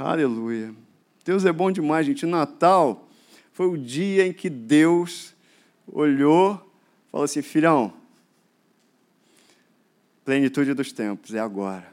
Aleluia. 0.04 0.76
Deus 1.24 1.46
é 1.46 1.52
bom 1.52 1.72
demais, 1.72 2.06
gente. 2.06 2.26
Natal 2.26 3.08
foi 3.54 3.68
o 3.68 3.78
dia 3.78 4.28
em 4.28 4.34
que 4.34 4.50
Deus 4.50 5.34
olhou 5.88 6.56
e 7.08 7.12
falou 7.12 7.24
assim: 7.24 7.42
filhão, 7.42 7.94
Plenitude 10.26 10.74
dos 10.74 10.92
tempos, 10.92 11.34
é 11.34 11.40
agora. 11.40 11.92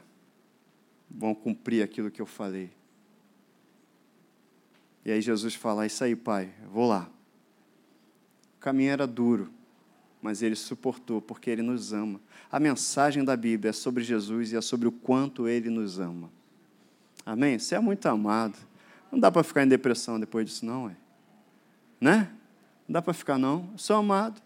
Vão 1.09 1.35
cumprir 1.35 1.83
aquilo 1.83 2.09
que 2.09 2.21
eu 2.21 2.25
falei. 2.25 2.69
E 5.05 5.11
aí 5.11 5.21
Jesus 5.21 5.53
fala: 5.53 5.85
Isso 5.85 6.03
aí, 6.03 6.15
pai, 6.15 6.49
vou 6.71 6.87
lá. 6.87 7.09
O 8.57 8.59
caminho 8.59 8.91
era 8.91 9.07
duro, 9.07 9.49
mas 10.21 10.41
ele 10.41 10.55
suportou, 10.55 11.21
porque 11.21 11.49
ele 11.49 11.61
nos 11.61 11.91
ama. 11.91 12.21
A 12.51 12.59
mensagem 12.59 13.23
da 13.23 13.35
Bíblia 13.35 13.71
é 13.71 13.73
sobre 13.73 14.03
Jesus 14.03 14.51
e 14.51 14.55
é 14.57 14.61
sobre 14.61 14.87
o 14.87 14.91
quanto 14.91 15.47
ele 15.47 15.69
nos 15.69 15.99
ama. 15.99 16.29
Amém? 17.25 17.57
Você 17.57 17.75
é 17.75 17.79
muito 17.79 18.05
amado. 18.07 18.57
Não 19.11 19.19
dá 19.19 19.31
para 19.31 19.43
ficar 19.43 19.63
em 19.63 19.67
depressão 19.67 20.19
depois 20.19 20.45
disso, 20.45 20.65
não, 20.65 20.89
é? 20.89 20.95
Né? 21.99 22.29
Não 22.87 22.93
dá 22.93 23.01
para 23.01 23.13
ficar, 23.13 23.37
não. 23.37 23.69
Eu 23.71 23.77
sou 23.77 23.97
amado. 23.97 24.41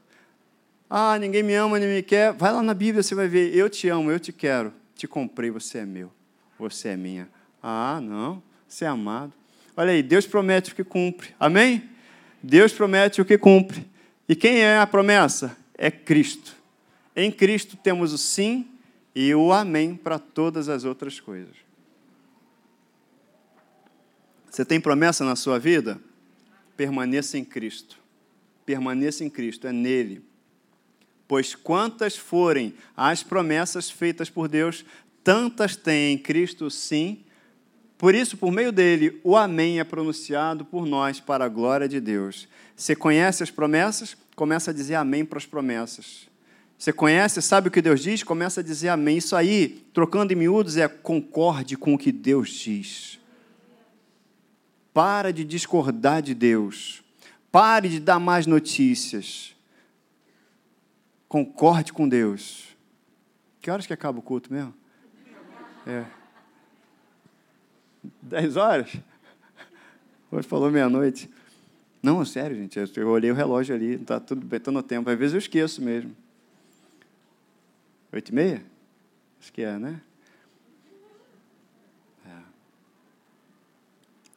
Ah, 0.90 1.18
ninguém 1.18 1.44
me 1.44 1.54
ama, 1.54 1.80
nem 1.80 1.90
me 1.90 2.04
quer. 2.04 2.34
Vai 2.34 2.52
lá 2.52 2.62
na 2.62 2.74
Bíblia, 2.74 3.02
você 3.02 3.16
vai 3.16 3.28
ver. 3.28 3.56
Eu 3.56 3.70
te 3.70 3.88
amo, 3.90 4.12
eu 4.12 4.20
te 4.20 4.32
quero. 4.32 4.74
Te 4.96 5.08
comprei, 5.08 5.50
você 5.50 5.80
é 5.80 5.86
meu. 5.86 6.12
Você 6.58 6.90
é 6.90 6.98
minha. 6.98 7.30
Ah, 7.62 8.00
não. 8.02 8.42
Você 8.68 8.86
é 8.86 8.88
amado. 8.88 9.34
Olha 9.76 9.92
aí, 9.92 10.02
Deus 10.02 10.26
promete 10.26 10.72
o 10.72 10.76
que 10.76 10.84
cumpre. 10.84 11.36
Amém? 11.40 11.90
Deus 12.42 12.72
promete 12.72 13.22
o 13.22 13.26
que 13.26 13.38
cumpre. 13.38 13.86
E 14.28 14.36
quem 14.36 14.60
é 14.60 14.78
a 14.78 14.88
promessa? 14.88 15.56
É 15.78 15.92
Cristo. 15.92 16.56
Em 17.16 17.32
Cristo 17.32 17.76
temos 17.78 18.14
o 18.14 18.18
sim 18.18 18.68
e 19.14 19.34
o 19.34 19.52
amém 19.52 19.96
para 19.96 20.20
todas 20.20 20.70
as 20.70 20.84
outras 20.84 21.20
coisas. 21.20 21.56
Você 24.56 24.64
tem 24.64 24.80
promessa 24.80 25.26
na 25.26 25.36
sua 25.36 25.60
vida? 25.60 26.00
Permaneça 26.78 27.38
em 27.38 27.44
Cristo. 27.44 27.98
Permaneça 28.66 29.22
em 29.22 29.30
Cristo, 29.30 29.68
é 29.68 29.74
nele. 29.74 30.24
Pois 31.28 31.54
quantas 31.54 32.16
forem 32.16 32.74
as 32.96 33.22
promessas 33.22 33.90
feitas 33.90 34.30
por 34.30 34.48
Deus, 34.48 34.86
tantas 35.22 35.76
tem 35.76 36.14
em 36.14 36.18
Cristo 36.18 36.70
sim. 36.70 37.26
Por 37.98 38.16
isso, 38.16 38.38
por 38.38 38.50
meio 38.50 38.72
dele, 38.72 39.20
o 39.26 39.36
Amém 39.36 39.82
é 39.82 39.84
pronunciado 39.84 40.64
por 40.64 40.86
nós 40.86 41.20
para 41.20 41.44
a 41.44 41.50
glória 41.50 41.90
de 41.90 42.00
Deus. 42.00 42.48
Você 42.78 42.96
conhece 42.96 43.44
as 43.44 43.52
promessas? 43.52 44.16
Começa 44.38 44.72
a 44.72 44.74
dizer 44.74 44.96
Amém 44.96 45.26
para 45.26 45.38
as 45.38 45.46
promessas. 45.46 46.30
Você 46.80 46.94
conhece, 46.94 47.42
sabe 47.42 47.68
o 47.68 47.72
que 47.72 47.82
Deus 47.82 48.02
diz? 48.02 48.24
Começa 48.24 48.62
a 48.62 48.64
dizer 48.64 48.88
Amém. 48.88 49.18
Isso 49.18 49.36
aí, 49.36 49.86
trocando 49.94 50.32
em 50.32 50.38
miúdos, 50.38 50.78
é 50.78 50.88
concorde 50.88 51.76
com 51.76 51.94
o 51.94 51.98
que 51.98 52.14
Deus 52.14 52.52
diz. 52.52 53.20
Para 54.96 55.32
de 55.32 55.44
discordar 55.44 56.24
de 56.24 56.34
Deus. 56.34 57.04
Pare 57.52 57.90
de 57.90 58.00
dar 58.00 58.18
mais 58.18 58.48
notícias 58.48 59.54
concorde 61.28 61.92
com 61.92 62.08
Deus. 62.08 62.78
Que 63.60 63.70
horas 63.70 63.86
que 63.86 63.92
acaba 63.92 64.20
o 64.20 64.22
culto 64.22 64.54
mesmo? 64.54 64.74
É. 65.86 66.06
Dez 68.22 68.56
horas? 68.56 68.96
Hoje 70.32 70.48
falou 70.48 70.72
meia-noite. 70.72 71.30
Não, 72.02 72.24
sério, 72.24 72.56
gente. 72.56 72.80
Eu 72.96 73.10
olhei 73.10 73.30
o 73.32 73.36
relógio 73.36 73.76
ali, 73.76 73.96
está 73.96 74.18
tudo 74.18 74.46
bem, 74.46 74.56
estou 74.56 74.74
no 74.74 74.82
tempo. 74.82 75.10
Às 75.10 75.20
vezes 75.20 75.34
eu 75.34 75.40
esqueço 75.40 75.82
mesmo. 75.82 76.16
Oito 78.14 78.30
e 78.30 78.34
meia? 78.34 78.64
Acho 79.42 79.52
que 79.52 79.62
é, 79.62 79.78
né? 79.78 80.00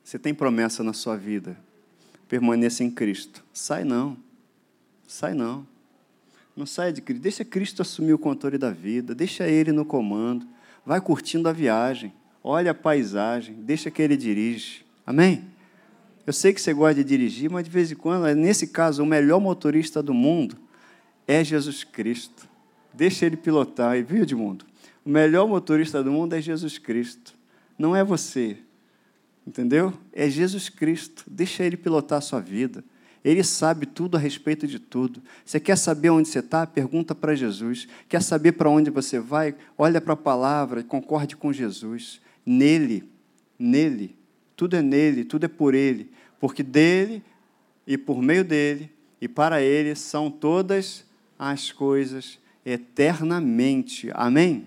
Você 0.09 0.19
tem 0.19 0.33
promessa 0.33 0.83
na 0.83 0.95
sua 0.95 1.19
vida. 1.19 1.55
Permaneça 2.31 2.83
em 2.83 2.91
Cristo. 2.91 3.45
Sai 3.53 3.85
não. 3.85 4.17
Sai 5.07 5.35
não. 5.35 5.67
Não 6.57 6.65
saia 6.65 6.91
de 6.91 7.03
Cristo. 7.03 7.21
Deixa 7.21 7.45
Cristo 7.45 7.83
assumir 7.83 8.15
o 8.15 8.19
controle 8.19 8.57
da 8.57 8.71
vida. 8.71 9.15
Deixa 9.15 9.47
Ele 9.47 9.71
no 9.71 9.85
comando. 9.85 10.47
Vai 10.83 10.99
curtindo 10.99 11.47
a 11.47 11.53
viagem. 11.53 12.11
Olha 12.43 12.71
a 12.71 12.75
paisagem. 12.75 13.57
Deixa 13.57 13.91
que 13.91 14.01
Ele 14.01 14.17
dirige. 14.17 14.83
Amém? 15.07 15.45
Eu 16.27 16.33
sei 16.33 16.55
que 16.55 16.63
você 16.63 16.73
gosta 16.73 16.95
de 16.95 17.05
dirigir, 17.05 17.51
mas 17.51 17.65
de 17.65 17.71
vez 17.71 17.93
em 17.93 17.95
quando, 17.95 18.35
nesse 18.35 18.69
caso, 18.69 19.03
o 19.03 19.07
melhor 19.07 19.43
motorista 19.43 20.03
do 20.03 20.15
mundo 20.15 20.57
é 21.27 21.45
Jesus 21.45 21.85
Cristo. 21.85 22.49
Deixa 22.95 23.27
Ele 23.27 23.37
pilotar. 23.37 23.99
E 23.99 24.03
viu, 24.03 24.23
Edmundo? 24.23 24.65
O 25.05 25.11
melhor 25.11 25.47
motorista 25.47 26.03
do 26.03 26.11
mundo 26.11 26.33
é 26.33 26.41
Jesus 26.41 26.79
Cristo. 26.79 27.35
Não 27.79 27.95
é 27.95 28.03
você. 28.03 28.57
Entendeu? 29.49 29.95
É 30.13 30.29
Jesus 30.29 30.69
Cristo. 30.69 31.25
Deixa 31.27 31.65
Ele 31.65 31.75
pilotar 31.75 32.19
a 32.19 32.21
sua 32.21 32.39
vida. 32.39 32.85
Ele 33.25 33.43
sabe 33.43 33.87
tudo 33.87 34.19
a 34.19 34.21
respeito 34.21 34.67
de 34.67 34.79
tudo. 34.79 35.23
Você 35.43 35.59
quer 35.59 35.77
saber 35.77 36.11
onde 36.11 36.29
você 36.29 36.41
está? 36.41 36.67
Pergunta 36.67 37.15
para 37.15 37.35
Jesus. 37.35 37.89
Quer 38.11 38.21
saber 38.21 38.53
para 38.53 38.69
onde 38.69 38.91
você 38.91 39.19
vai? 39.19 39.55
Olha 39.79 40.03
para 40.03 40.13
a 40.13 40.17
palavra 40.17 40.81
e 40.81 40.85
concorde 40.85 41.35
com 41.35 41.51
Jesus. 41.51 42.21
Nele, 42.45 43.11
nele, 43.59 44.15
tudo 44.55 44.77
é 44.77 44.83
nele, 44.83 45.25
tudo 45.25 45.45
é 45.45 45.49
por 45.49 45.75
ele. 45.75 46.11
Porque 46.39 46.63
dele 46.63 47.23
e 47.87 47.97
por 47.97 48.21
meio 48.21 48.45
dele 48.45 48.93
e 49.19 49.27
para 49.27 49.63
ele 49.63 49.95
são 49.95 50.31
todas 50.31 51.07
as 51.39 51.73
coisas 51.73 52.39
eternamente. 52.67 54.11
Amém? 54.13 54.67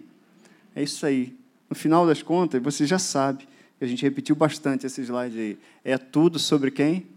É 0.76 0.82
isso 0.82 1.06
aí. 1.06 1.38
No 1.70 1.76
final 1.76 2.08
das 2.08 2.24
contas, 2.24 2.60
você 2.64 2.88
já 2.88 2.98
sabe. 2.98 3.51
A 3.82 3.88
gente 3.88 4.04
repetiu 4.04 4.36
bastante 4.36 4.86
esse 4.86 5.02
slide 5.02 5.38
aí. 5.38 5.58
É 5.84 5.98
tudo 5.98 6.38
sobre 6.38 6.72
quem? 6.72 7.08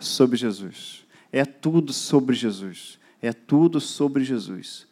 sobre 0.00 0.36
Jesus. 0.36 1.04
É 1.30 1.44
tudo 1.44 1.92
sobre 1.92 2.34
Jesus. 2.34 2.98
É 3.22 3.32
tudo 3.32 3.78
sobre 3.80 4.24
Jesus. 4.24 4.86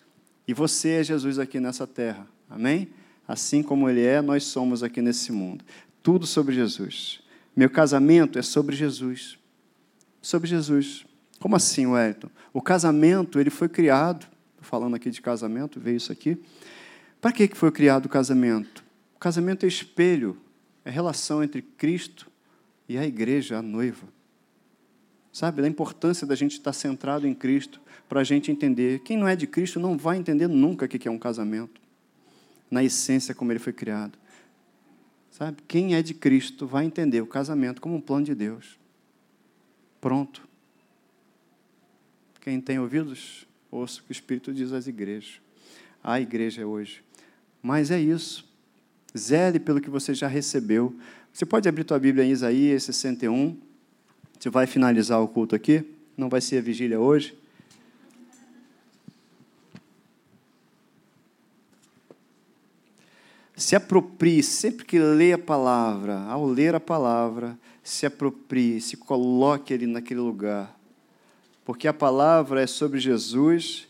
E 0.46 0.52
você 0.52 0.90
é 0.90 1.04
Jesus 1.04 1.38
aqui 1.38 1.58
nessa 1.58 1.86
terra. 1.86 2.26
Amém? 2.48 2.88
Assim 3.26 3.62
como 3.62 3.88
Ele 3.88 4.04
é, 4.04 4.20
nós 4.20 4.44
somos 4.44 4.82
aqui 4.82 5.02
nesse 5.02 5.32
mundo. 5.32 5.64
Tudo 6.02 6.26
sobre 6.26 6.54
Jesus. 6.54 7.20
Meu 7.56 7.68
casamento 7.68 8.38
é 8.38 8.42
sobre 8.42 8.76
Jesus. 8.76 9.38
Sobre 10.22 10.48
Jesus. 10.48 11.04
Como 11.40 11.56
assim, 11.56 11.86
Wellington? 11.86 12.28
O 12.52 12.60
casamento, 12.60 13.38
ele 13.38 13.50
foi 13.50 13.68
criado, 13.68 14.26
falando 14.60 14.94
aqui 14.96 15.10
de 15.10 15.20
casamento, 15.20 15.78
veio 15.78 15.96
isso 15.96 16.10
aqui. 16.10 16.36
Para 17.20 17.32
que 17.32 17.48
foi 17.54 17.70
criado 17.70 18.06
o 18.06 18.08
casamento? 18.08 18.84
O 19.14 19.18
casamento 19.18 19.64
é 19.64 19.68
espelho, 19.68 20.36
é 20.88 20.90
relação 20.90 21.44
entre 21.44 21.60
Cristo 21.60 22.30
e 22.88 22.96
a 22.96 23.04
igreja, 23.04 23.58
a 23.58 23.62
noiva. 23.62 24.08
Sabe, 25.30 25.60
da 25.60 25.68
importância 25.68 26.26
da 26.26 26.34
gente 26.34 26.52
estar 26.52 26.72
centrado 26.72 27.26
em 27.26 27.34
Cristo, 27.34 27.78
para 28.08 28.22
a 28.22 28.24
gente 28.24 28.50
entender. 28.50 29.00
Quem 29.00 29.14
não 29.14 29.28
é 29.28 29.36
de 29.36 29.46
Cristo 29.46 29.78
não 29.78 29.98
vai 29.98 30.16
entender 30.16 30.48
nunca 30.48 30.86
o 30.86 30.88
que 30.88 31.06
é 31.06 31.10
um 31.10 31.18
casamento, 31.18 31.78
na 32.70 32.82
essência 32.82 33.34
como 33.34 33.52
ele 33.52 33.58
foi 33.58 33.74
criado. 33.74 34.18
Sabe, 35.30 35.58
quem 35.68 35.94
é 35.94 36.00
de 36.00 36.14
Cristo 36.14 36.66
vai 36.66 36.86
entender 36.86 37.20
o 37.20 37.26
casamento 37.26 37.82
como 37.82 37.94
um 37.94 38.00
plano 38.00 38.24
de 38.24 38.34
Deus. 38.34 38.78
Pronto. 40.00 40.48
Quem 42.40 42.62
tem 42.62 42.78
ouvidos, 42.78 43.46
ouça 43.70 44.00
o 44.00 44.04
que 44.04 44.10
o 44.10 44.12
Espírito 44.12 44.54
diz 44.54 44.72
às 44.72 44.86
igrejas. 44.86 45.38
A 46.02 46.18
igreja 46.18 46.62
é 46.62 46.64
hoje. 46.64 47.04
Mas 47.62 47.90
é 47.90 48.00
isso. 48.00 48.47
Zele 49.18 49.58
pelo 49.58 49.80
que 49.80 49.90
você 49.90 50.14
já 50.14 50.26
recebeu. 50.26 50.96
Você 51.32 51.44
pode 51.44 51.68
abrir 51.68 51.84
tua 51.84 51.98
Bíblia 51.98 52.24
em 52.24 52.30
Isaías 52.30 52.84
61. 52.84 53.56
Você 54.38 54.48
vai 54.48 54.66
finalizar 54.66 55.20
o 55.20 55.28
culto 55.28 55.54
aqui? 55.54 55.84
Não 56.16 56.28
vai 56.28 56.40
ser 56.40 56.58
a 56.58 56.60
vigília 56.60 56.98
hoje? 56.98 57.36
Se 63.56 63.74
aproprie, 63.74 64.42
sempre 64.42 64.84
que 64.86 64.98
lê 64.98 65.32
a 65.32 65.38
palavra, 65.38 66.20
ao 66.22 66.46
ler 66.46 66.76
a 66.76 66.80
palavra, 66.80 67.58
se 67.82 68.06
aproprie, 68.06 68.80
se 68.80 68.96
coloque 68.96 69.74
ali 69.74 69.86
naquele 69.86 70.20
lugar. 70.20 70.78
Porque 71.64 71.88
a 71.88 71.92
palavra 71.92 72.62
é 72.62 72.66
sobre 72.66 73.00
Jesus, 73.00 73.88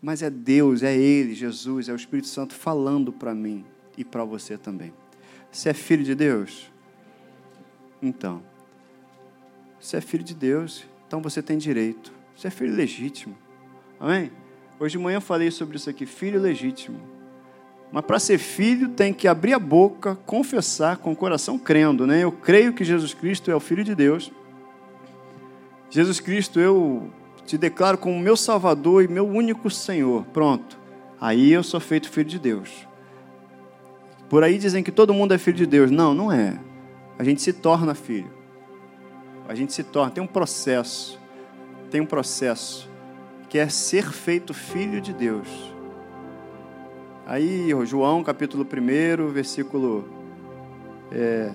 mas 0.00 0.22
é 0.22 0.30
Deus, 0.30 0.84
é 0.84 0.96
Ele, 0.96 1.34
Jesus, 1.34 1.88
é 1.88 1.92
o 1.92 1.96
Espírito 1.96 2.28
Santo 2.28 2.54
falando 2.54 3.12
para 3.12 3.34
mim 3.34 3.64
e 3.96 4.04
para 4.04 4.24
você 4.24 4.56
também. 4.56 4.92
Você 5.50 5.70
é 5.70 5.74
filho 5.74 6.04
de 6.04 6.14
Deus? 6.14 6.70
Então. 8.02 8.42
Você 9.80 9.96
é 9.96 10.00
filho 10.00 10.24
de 10.24 10.34
Deus, 10.34 10.84
então 11.06 11.20
você 11.20 11.42
tem 11.42 11.58
direito. 11.58 12.12
Você 12.34 12.48
é 12.48 12.50
filho 12.50 12.74
legítimo. 12.74 13.36
Amém? 14.00 14.32
Hoje 14.80 14.96
de 14.96 15.02
manhã 15.02 15.18
eu 15.18 15.20
falei 15.20 15.50
sobre 15.50 15.76
isso 15.76 15.88
aqui, 15.88 16.06
filho 16.06 16.40
legítimo. 16.40 16.98
Mas 17.92 18.04
para 18.04 18.18
ser 18.18 18.38
filho 18.38 18.88
tem 18.88 19.12
que 19.12 19.28
abrir 19.28 19.52
a 19.52 19.58
boca, 19.58 20.16
confessar 20.26 20.96
com 20.96 21.12
o 21.12 21.16
coração 21.16 21.58
crendo, 21.58 22.06
né? 22.06 22.24
Eu 22.24 22.32
creio 22.32 22.72
que 22.72 22.82
Jesus 22.82 23.14
Cristo 23.14 23.50
é 23.50 23.54
o 23.54 23.60
filho 23.60 23.84
de 23.84 23.94
Deus. 23.94 24.32
Jesus 25.90 26.18
Cristo, 26.18 26.58
eu 26.58 27.08
te 27.46 27.56
declaro 27.56 27.96
como 27.96 28.18
meu 28.18 28.36
Salvador 28.36 29.04
e 29.04 29.08
meu 29.08 29.28
único 29.28 29.70
Senhor. 29.70 30.24
Pronto. 30.32 30.76
Aí 31.20 31.52
eu 31.52 31.62
sou 31.62 31.78
feito 31.78 32.10
filho 32.10 32.28
de 32.28 32.38
Deus. 32.38 32.88
Por 34.28 34.42
aí 34.42 34.58
dizem 34.58 34.82
que 34.82 34.90
todo 34.90 35.14
mundo 35.14 35.34
é 35.34 35.38
filho 35.38 35.56
de 35.56 35.66
Deus. 35.66 35.90
Não, 35.90 36.14
não 36.14 36.32
é. 36.32 36.58
A 37.18 37.24
gente 37.24 37.42
se 37.42 37.52
torna 37.52 37.94
filho 37.94 38.34
a 39.46 39.54
gente 39.54 39.72
se 39.72 39.82
torna, 39.82 40.10
tem 40.10 40.22
um 40.22 40.26
processo, 40.26 41.18
tem 41.90 42.00
um 42.00 42.06
processo, 42.06 42.88
que 43.48 43.58
é 43.58 43.68
ser 43.68 44.10
feito 44.10 44.54
filho 44.54 45.00
de 45.00 45.12
Deus. 45.12 45.48
Aí, 47.26 47.70
João, 47.84 48.22
capítulo 48.22 48.66
1, 48.66 49.28
versículo 49.28 50.08
é, 51.12 51.50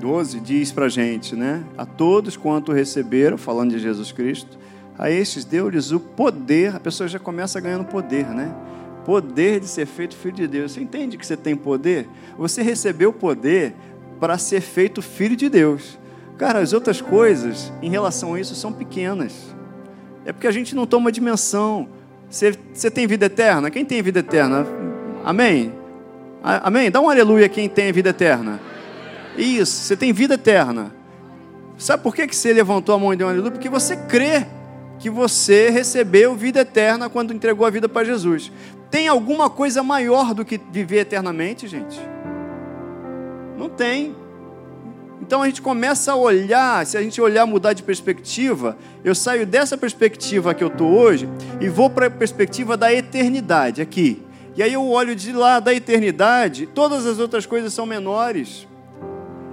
12, 0.00 0.40
diz 0.40 0.72
para 0.72 0.88
gente, 0.88 1.34
né? 1.34 1.64
A 1.76 1.86
todos 1.86 2.36
quanto 2.36 2.72
receberam, 2.72 3.38
falando 3.38 3.70
de 3.70 3.78
Jesus 3.78 4.12
Cristo, 4.12 4.58
a 4.98 5.10
estes 5.10 5.44
deu-lhes 5.44 5.90
o 5.90 5.98
poder, 5.98 6.76
a 6.76 6.80
pessoa 6.80 7.08
já 7.08 7.18
começa 7.18 7.60
ganhando 7.60 7.84
poder, 7.84 8.26
né? 8.26 8.54
Poder 9.04 9.60
de 9.60 9.66
ser 9.66 9.86
feito 9.86 10.16
filho 10.16 10.34
de 10.34 10.46
Deus. 10.46 10.72
Você 10.72 10.80
entende 10.80 11.16
que 11.16 11.26
você 11.26 11.36
tem 11.36 11.56
poder? 11.56 12.08
Você 12.38 12.62
recebeu 12.62 13.12
poder 13.12 13.74
para 14.20 14.38
ser 14.38 14.60
feito 14.60 15.02
filho 15.02 15.36
de 15.36 15.48
Deus. 15.48 15.98
Cara, 16.38 16.60
as 16.60 16.72
outras 16.72 17.00
coisas 17.00 17.72
em 17.82 17.90
relação 17.90 18.34
a 18.34 18.40
isso 18.40 18.54
são 18.54 18.72
pequenas. 18.72 19.54
É 20.24 20.32
porque 20.32 20.46
a 20.46 20.52
gente 20.52 20.74
não 20.74 20.86
toma 20.86 21.10
dimensão. 21.10 21.88
Você, 22.30 22.56
você 22.72 22.90
tem 22.90 23.06
vida 23.06 23.26
eterna? 23.26 23.70
Quem 23.70 23.84
tem 23.84 24.00
vida 24.02 24.20
eterna? 24.20 24.66
Amém? 25.24 25.72
Amém? 26.42 26.90
Dá 26.90 27.00
um 27.00 27.08
aleluia 27.08 27.48
quem 27.48 27.68
tem 27.68 27.92
vida 27.92 28.10
eterna. 28.10 28.60
Isso, 29.36 29.82
você 29.82 29.96
tem 29.96 30.12
vida 30.12 30.34
eterna. 30.34 30.94
Sabe 31.78 32.02
por 32.02 32.14
que 32.14 32.26
você 32.34 32.52
levantou 32.52 32.94
a 32.94 32.98
mão 32.98 33.12
e 33.12 33.16
deu 33.16 33.26
um 33.26 33.30
aleluia? 33.30 33.50
Porque 33.50 33.68
você 33.68 33.96
crê 33.96 34.46
que 35.02 35.10
você 35.10 35.68
recebeu 35.68 36.36
vida 36.36 36.60
eterna 36.60 37.10
quando 37.10 37.34
entregou 37.34 37.66
a 37.66 37.70
vida 37.70 37.88
para 37.88 38.04
Jesus. 38.04 38.52
Tem 38.88 39.08
alguma 39.08 39.50
coisa 39.50 39.82
maior 39.82 40.32
do 40.32 40.44
que 40.44 40.60
viver 40.70 41.00
eternamente, 41.00 41.66
gente? 41.66 42.00
Não 43.58 43.68
tem. 43.68 44.14
Então 45.20 45.42
a 45.42 45.46
gente 45.46 45.60
começa 45.60 46.12
a 46.12 46.16
olhar, 46.16 46.86
se 46.86 46.96
a 46.96 47.02
gente 47.02 47.20
olhar 47.20 47.44
mudar 47.46 47.72
de 47.72 47.82
perspectiva, 47.82 48.78
eu 49.02 49.12
saio 49.12 49.44
dessa 49.44 49.76
perspectiva 49.76 50.54
que 50.54 50.62
eu 50.62 50.68
estou 50.68 50.92
hoje 50.92 51.28
e 51.60 51.68
vou 51.68 51.90
para 51.90 52.06
a 52.06 52.10
perspectiva 52.10 52.76
da 52.76 52.92
eternidade 52.92 53.82
aqui. 53.82 54.22
E 54.54 54.62
aí 54.62 54.72
eu 54.72 54.88
olho 54.88 55.16
de 55.16 55.32
lá 55.32 55.58
da 55.58 55.74
eternidade, 55.74 56.66
todas 56.66 57.06
as 57.06 57.18
outras 57.18 57.44
coisas 57.44 57.74
são 57.74 57.86
menores. 57.86 58.68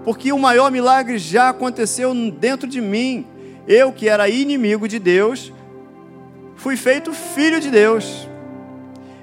Porque 0.05 0.31
o 0.31 0.37
maior 0.37 0.71
milagre 0.71 1.17
já 1.17 1.49
aconteceu 1.49 2.13
dentro 2.29 2.67
de 2.67 2.79
mim. 2.79 3.25
Eu, 3.69 3.93
que 3.93 4.09
era 4.09 4.27
inimigo 4.27 4.87
de 4.87 4.97
Deus, 4.97 5.53
fui 6.55 6.75
feito 6.75 7.13
filho 7.13 7.59
de 7.59 7.69
Deus. 7.69 8.27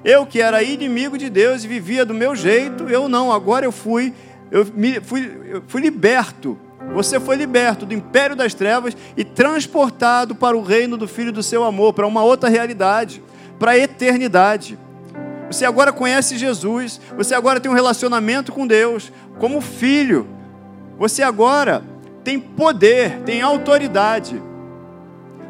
Eu, 0.05 0.25
que 0.25 0.41
era 0.41 0.63
inimigo 0.63 1.17
de 1.17 1.29
Deus 1.29 1.65
e 1.65 1.67
vivia 1.67 2.05
do 2.05 2.13
meu 2.13 2.33
jeito, 2.33 2.85
eu 2.85 3.09
não, 3.09 3.29
agora 3.29 3.65
eu 3.65 3.73
fui, 3.73 4.13
eu 4.49 4.65
me, 4.73 5.01
fui, 5.01 5.29
eu 5.49 5.63
fui 5.67 5.81
liberto. 5.81 6.57
Você 6.93 7.19
foi 7.19 7.35
liberto 7.35 7.85
do 7.85 7.93
império 7.93 8.37
das 8.37 8.53
trevas 8.53 8.95
e 9.17 9.25
transportado 9.25 10.33
para 10.33 10.55
o 10.55 10.63
reino 10.63 10.95
do 10.95 11.09
Filho 11.09 11.33
do 11.33 11.43
seu 11.43 11.65
amor, 11.65 11.91
para 11.91 12.07
uma 12.07 12.23
outra 12.23 12.47
realidade, 12.47 13.21
para 13.59 13.71
a 13.71 13.77
eternidade. 13.77 14.79
Você 15.51 15.65
agora 15.65 15.91
conhece 15.91 16.37
Jesus, 16.37 17.01
você 17.17 17.35
agora 17.35 17.59
tem 17.59 17.69
um 17.69 17.75
relacionamento 17.75 18.53
com 18.53 18.65
Deus, 18.65 19.11
como 19.39 19.59
filho. 19.59 20.25
Você 20.97 21.21
agora 21.21 21.83
tem 22.27 22.41
poder, 22.41 23.21
tem 23.21 23.41
autoridade, 23.41 24.43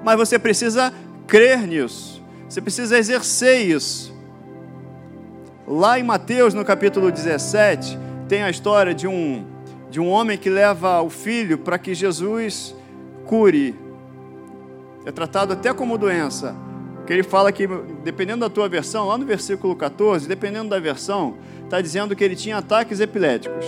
mas 0.03 0.15
você 0.15 0.37
precisa 0.37 0.93
crer 1.25 1.65
nisso, 1.65 2.23
você 2.47 2.61
precisa 2.61 2.99
exercer 2.99 3.67
isso. 3.67 4.15
Lá 5.67 5.99
em 5.99 6.03
Mateus, 6.03 6.53
no 6.53 6.63
capítulo 6.63 7.11
17, 7.11 7.97
tem 8.29 8.43
a 8.43 8.51
história 8.51 8.93
de 8.93 9.07
um, 9.07 9.43
de 9.89 9.99
um 9.99 10.07
homem 10.07 10.37
que 10.37 10.51
leva 10.51 11.01
o 11.01 11.09
filho 11.09 11.57
para 11.57 11.79
que 11.79 11.95
Jesus 11.95 12.75
cure. 13.25 13.73
É 15.03 15.11
tratado 15.11 15.53
até 15.53 15.73
como 15.73 15.97
doença. 15.97 16.55
Que 17.07 17.13
ele 17.13 17.23
fala 17.23 17.51
que, 17.51 17.67
dependendo 18.03 18.41
da 18.41 18.51
tua 18.51 18.69
versão, 18.69 19.07
lá 19.07 19.17
no 19.17 19.25
versículo 19.25 19.75
14, 19.75 20.27
dependendo 20.27 20.69
da 20.69 20.79
versão, 20.79 21.37
está 21.63 21.81
dizendo 21.81 22.15
que 22.15 22.23
ele 22.23 22.35
tinha 22.35 22.57
ataques 22.57 22.99
epiléticos. 22.99 23.65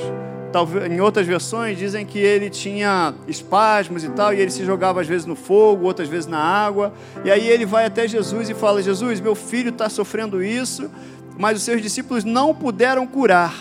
Talvez, 0.51 0.91
em 0.91 0.99
outras 0.99 1.27
versões 1.27 1.77
dizem 1.77 2.05
que 2.05 2.17
ele 2.17 2.49
tinha 2.49 3.13
espasmos 3.27 4.03
e 4.03 4.09
tal, 4.09 4.33
e 4.33 4.39
ele 4.39 4.49
se 4.49 4.65
jogava 4.65 5.01
às 5.01 5.07
vezes 5.07 5.25
no 5.25 5.35
fogo, 5.35 5.85
outras 5.85 6.07
vezes 6.07 6.25
na 6.25 6.39
água. 6.39 6.91
E 7.23 7.29
aí 7.29 7.47
ele 7.47 7.65
vai 7.65 7.85
até 7.85 8.07
Jesus 8.07 8.49
e 8.49 8.53
fala: 8.53 8.81
Jesus, 8.81 9.19
meu 9.19 9.35
filho 9.35 9.69
está 9.69 9.89
sofrendo 9.89 10.43
isso, 10.43 10.89
mas 11.37 11.57
os 11.57 11.63
seus 11.63 11.81
discípulos 11.81 12.23
não 12.23 12.53
puderam 12.55 13.05
curar. 13.05 13.53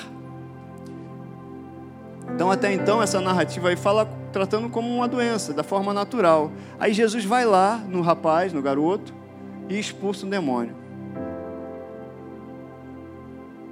Então, 2.34 2.50
até 2.50 2.72
então, 2.72 3.02
essa 3.02 3.20
narrativa 3.20 3.68
aí 3.68 3.76
fala 3.76 4.08
tratando 4.32 4.68
como 4.68 4.88
uma 4.88 5.08
doença, 5.08 5.52
da 5.52 5.64
forma 5.64 5.92
natural. 5.92 6.52
Aí 6.78 6.92
Jesus 6.92 7.24
vai 7.24 7.44
lá 7.44 7.76
no 7.76 8.00
rapaz, 8.00 8.52
no 8.52 8.62
garoto, 8.62 9.12
e 9.68 9.78
expulsa 9.78 10.24
um 10.24 10.28
demônio. 10.28 10.74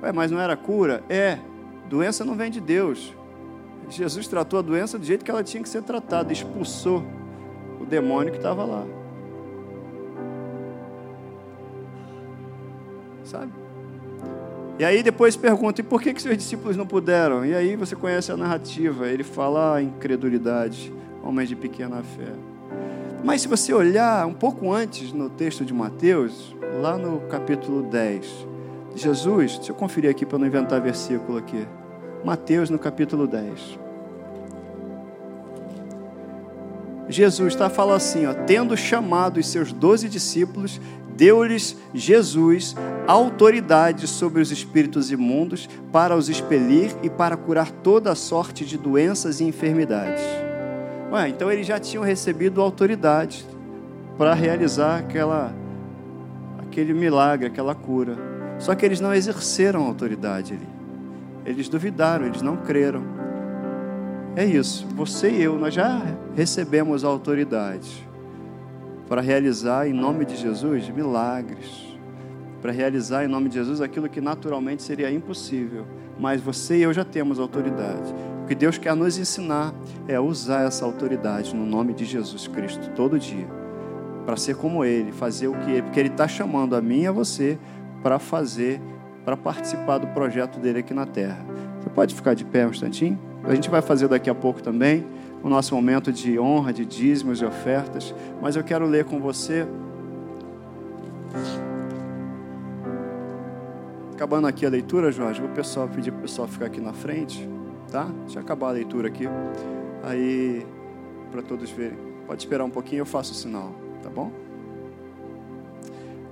Ué, 0.03 0.13
mas 0.13 0.31
não 0.31 0.41
era 0.41 0.57
cura? 0.57 1.03
É, 1.09 1.39
Doença 1.89 2.25
não 2.25 2.35
vem 2.35 2.51
de 2.51 2.61
Deus. 2.61 3.15
Jesus 3.89 4.27
tratou 4.27 4.59
a 4.59 4.63
doença 4.63 4.99
do 4.99 5.05
jeito 5.05 5.25
que 5.25 5.31
ela 5.31 5.45
tinha 5.45 5.63
que 5.63 5.69
ser 5.69 5.83
tratada, 5.83 6.33
expulsou 6.33 7.05
o 7.81 7.85
demônio 7.85 8.33
que 8.33 8.39
estava 8.39 8.65
lá. 8.65 8.85
Sabe? 13.25 13.53
E 14.79 14.85
aí 14.85 15.03
depois 15.03 15.37
pergunta: 15.37 15.81
e 15.81 15.85
por 15.85 16.03
que, 16.03 16.13
que 16.13 16.21
seus 16.21 16.37
discípulos 16.37 16.77
não 16.77 16.87
puderam? 16.87 17.45
E 17.45 17.55
aí 17.55 17.77
você 17.77 17.95
conhece 17.95 18.31
a 18.31 18.37
narrativa. 18.37 19.07
Ele 19.09 19.23
fala: 19.23 19.77
ah, 19.77 19.83
incredulidade, 19.83 20.93
homens 21.23 21.49
de 21.49 21.57
pequena 21.57 22.03
fé. 22.03 22.33
Mas 23.25 23.43
se 23.43 23.49
você 23.49 23.73
olhar 23.73 24.27
um 24.27 24.35
pouco 24.35 24.73
antes 24.73 25.13
no 25.13 25.31
texto 25.31 25.65
de 25.65 25.73
Mateus, 25.73 26.55
lá 26.81 26.99
no 26.99 27.21
capítulo 27.23 27.83
10, 27.83 28.47
Jesus, 28.97 29.57
deixa 29.59 29.73
eu 29.73 29.77
conferir 29.77 30.11
aqui 30.11 30.25
para 30.25 30.39
não 30.39 30.47
inventar 30.47 30.81
versículo 30.81 31.37
aqui. 31.37 31.69
Mateus 32.25 32.71
no 32.71 32.79
capítulo 32.79 33.27
10. 33.27 33.79
Jesus 37.09 37.53
está 37.53 37.69
falando 37.71 37.97
assim, 37.97 38.27
ó, 38.27 38.33
tendo 38.33 38.77
chamado 38.77 39.39
os 39.39 39.47
seus 39.47 39.71
doze 39.71 40.09
discípulos, 40.09 40.81
deu-lhes 41.15 41.77
Jesus 41.95 42.75
autoridade 43.07 44.07
sobre 44.09 44.41
os 44.41 44.51
espíritos 44.51 45.13
imundos 45.13 45.69
para 45.93 46.17
os 46.17 46.29
expelir 46.29 46.91
e 47.03 47.11
para 47.11 47.37
curar 47.37 47.71
toda 47.71 48.15
sorte 48.15 48.65
de 48.65 48.77
doenças 48.77 49.41
e 49.41 49.45
enfermidades. 49.45 50.23
Ué, 51.13 51.29
então 51.29 51.53
eles 51.53 51.67
já 51.67 51.79
tinham 51.79 52.03
recebido 52.03 52.61
autoridade 52.61 53.47
para 54.19 54.35
realizar 54.35 54.99
aquela, 54.99 55.55
aquele 56.59 56.93
milagre, 56.93 57.47
aquela 57.47 57.75
cura. 57.75 58.36
Só 58.59 58.75
que 58.75 58.85
eles 58.85 59.01
não 59.01 59.15
exerceram 59.15 59.85
autoridade 59.85 60.55
ali. 60.55 60.69
Eles 61.45 61.69
duvidaram, 61.69 62.27
eles 62.27 62.43
não 62.43 62.57
creram. 62.57 63.03
É 64.35 64.45
isso. 64.45 64.87
Você 64.95 65.31
e 65.31 65.43
eu, 65.43 65.59
nós 65.59 65.73
já 65.73 66.03
recebemos 66.35 67.05
a 67.05 67.09
autoridade 67.09 68.07
para 69.09 69.21
realizar 69.21 69.89
em 69.89 69.93
nome 69.93 70.25
de 70.25 70.37
Jesus 70.37 70.89
milagres. 70.89 71.87
Para 72.61 72.73
realizar 72.73 73.25
em 73.25 73.29
nome 73.29 73.49
de 73.49 73.55
Jesus 73.55 73.81
aquilo 73.81 74.09
que 74.09 74.21
naturalmente 74.21 74.83
seria 74.83 75.11
impossível. 75.11 75.87
Mas 76.19 76.41
você 76.41 76.79
e 76.79 76.83
eu 76.83 76.93
já 76.93 77.05
temos 77.05 77.39
autoridade. 77.39 78.15
O 78.43 78.47
que 78.47 78.55
Deus 78.55 78.79
quer 78.79 78.95
nos 78.95 79.19
ensinar 79.19 79.75
é 80.09 80.19
usar 80.19 80.67
essa 80.67 80.85
autoridade 80.85 81.55
no 81.55 81.65
nome 81.65 81.93
de 81.95 82.05
Jesus 82.05 82.49
Cristo 82.49 82.91
todo 82.95 83.19
dia. 83.19 83.47
Para 84.25 84.37
ser 84.37 84.57
como 84.57 84.85
Ele, 84.85 85.13
fazer 85.13 85.47
o 85.47 85.55
que 85.55 85.71
Ele, 85.71 85.83
porque 85.83 86.01
Ele 86.01 86.09
está 86.09 86.27
chamando 86.27 86.75
a 86.75 86.81
mim 86.81 87.03
e 87.03 87.07
a 87.07 87.13
você 87.13 87.59
para 88.07 88.21
fazer, 88.21 88.81
para 89.25 89.37
participar 89.37 89.99
do 89.99 90.07
projeto 90.07 90.61
dele 90.61 90.79
aqui 90.79 90.95
na 90.95 91.05
terra. 91.05 91.45
Você 91.81 91.91
pode 91.91 92.15
ficar 92.15 92.35
de 92.35 92.45
pé 92.45 92.65
um 92.65 92.71
instantinho? 92.71 93.19
A 93.43 93.53
gente 93.53 93.69
vai 93.69 93.83
fazer 93.83 94.07
daqui 94.07 94.31
a 94.31 94.35
pouco 94.35 94.63
também 94.63 95.05
o 95.43 95.49
nosso 95.49 95.75
momento 95.75 96.13
de 96.13 96.39
honra, 96.39 96.73
de 96.73 96.85
dízimos 96.85 97.41
e 97.41 97.45
ofertas, 97.45 98.15
mas 98.41 98.55
eu 98.55 98.63
quero 98.63 98.87
ler 98.87 99.07
com 99.07 99.19
você. 99.19 99.67
Acabando 104.13 104.47
aqui 104.47 104.65
a 104.65 104.69
leitura, 104.69 105.11
Jorge, 105.11 105.41
vou 105.41 105.51
pessoal, 105.51 105.89
pedir 105.89 106.13
para 106.13 106.21
o 106.21 106.23
pessoal 106.23 106.47
ficar 106.47 106.67
aqui 106.67 106.81
na 106.81 106.93
frente, 106.93 107.49
tá? 107.91 108.09
Deixa 108.23 108.39
eu 108.39 108.43
acabar 108.45 108.69
a 108.69 108.73
leitura 108.73 109.09
aqui. 109.09 109.25
Aí, 110.05 110.65
para 111.33 111.43
todos 111.43 111.69
verem. 111.73 111.99
Pode 112.25 112.41
esperar 112.41 112.63
um 112.63 112.71
pouquinho, 112.71 113.01
eu 113.01 113.07
faço 113.07 113.33
o 113.33 113.35
sinal, 113.35 113.75
tá 114.01 114.09
bom? 114.09 114.46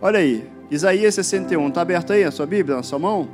Olha 0.04 0.18
aí, 0.18 0.46
Isaías 0.70 1.14
61, 1.14 1.68
está 1.68 1.80
aberto 1.80 2.12
aí 2.12 2.24
a 2.24 2.30
sua 2.30 2.44
Bíblia, 2.44 2.76
na 2.76 2.82
sua 2.82 2.98
mão? 2.98 3.26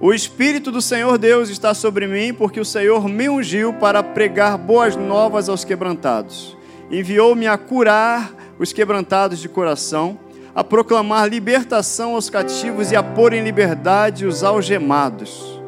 O 0.00 0.14
Espírito 0.14 0.72
do 0.72 0.80
Senhor 0.80 1.18
Deus 1.18 1.50
está 1.50 1.74
sobre 1.74 2.06
mim, 2.06 2.32
porque 2.32 2.58
o 2.58 2.64
Senhor 2.64 3.06
me 3.06 3.28
ungiu 3.28 3.74
para 3.74 4.02
pregar 4.02 4.56
boas 4.56 4.96
novas 4.96 5.50
aos 5.50 5.66
quebrantados. 5.66 6.56
Enviou-me 6.90 7.46
a 7.46 7.58
curar 7.58 8.32
os 8.58 8.72
quebrantados 8.72 9.38
de 9.38 9.50
coração, 9.50 10.18
a 10.54 10.64
proclamar 10.64 11.28
libertação 11.28 12.14
aos 12.14 12.30
cativos 12.30 12.90
e 12.90 12.96
a 12.96 13.02
pôr 13.02 13.34
em 13.34 13.44
liberdade 13.44 14.24
os 14.24 14.42
algemados. 14.42 15.60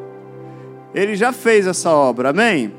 Ele 0.91 1.15
já 1.15 1.31
fez 1.31 1.67
essa 1.67 1.91
obra, 1.91 2.31
amém? 2.31 2.73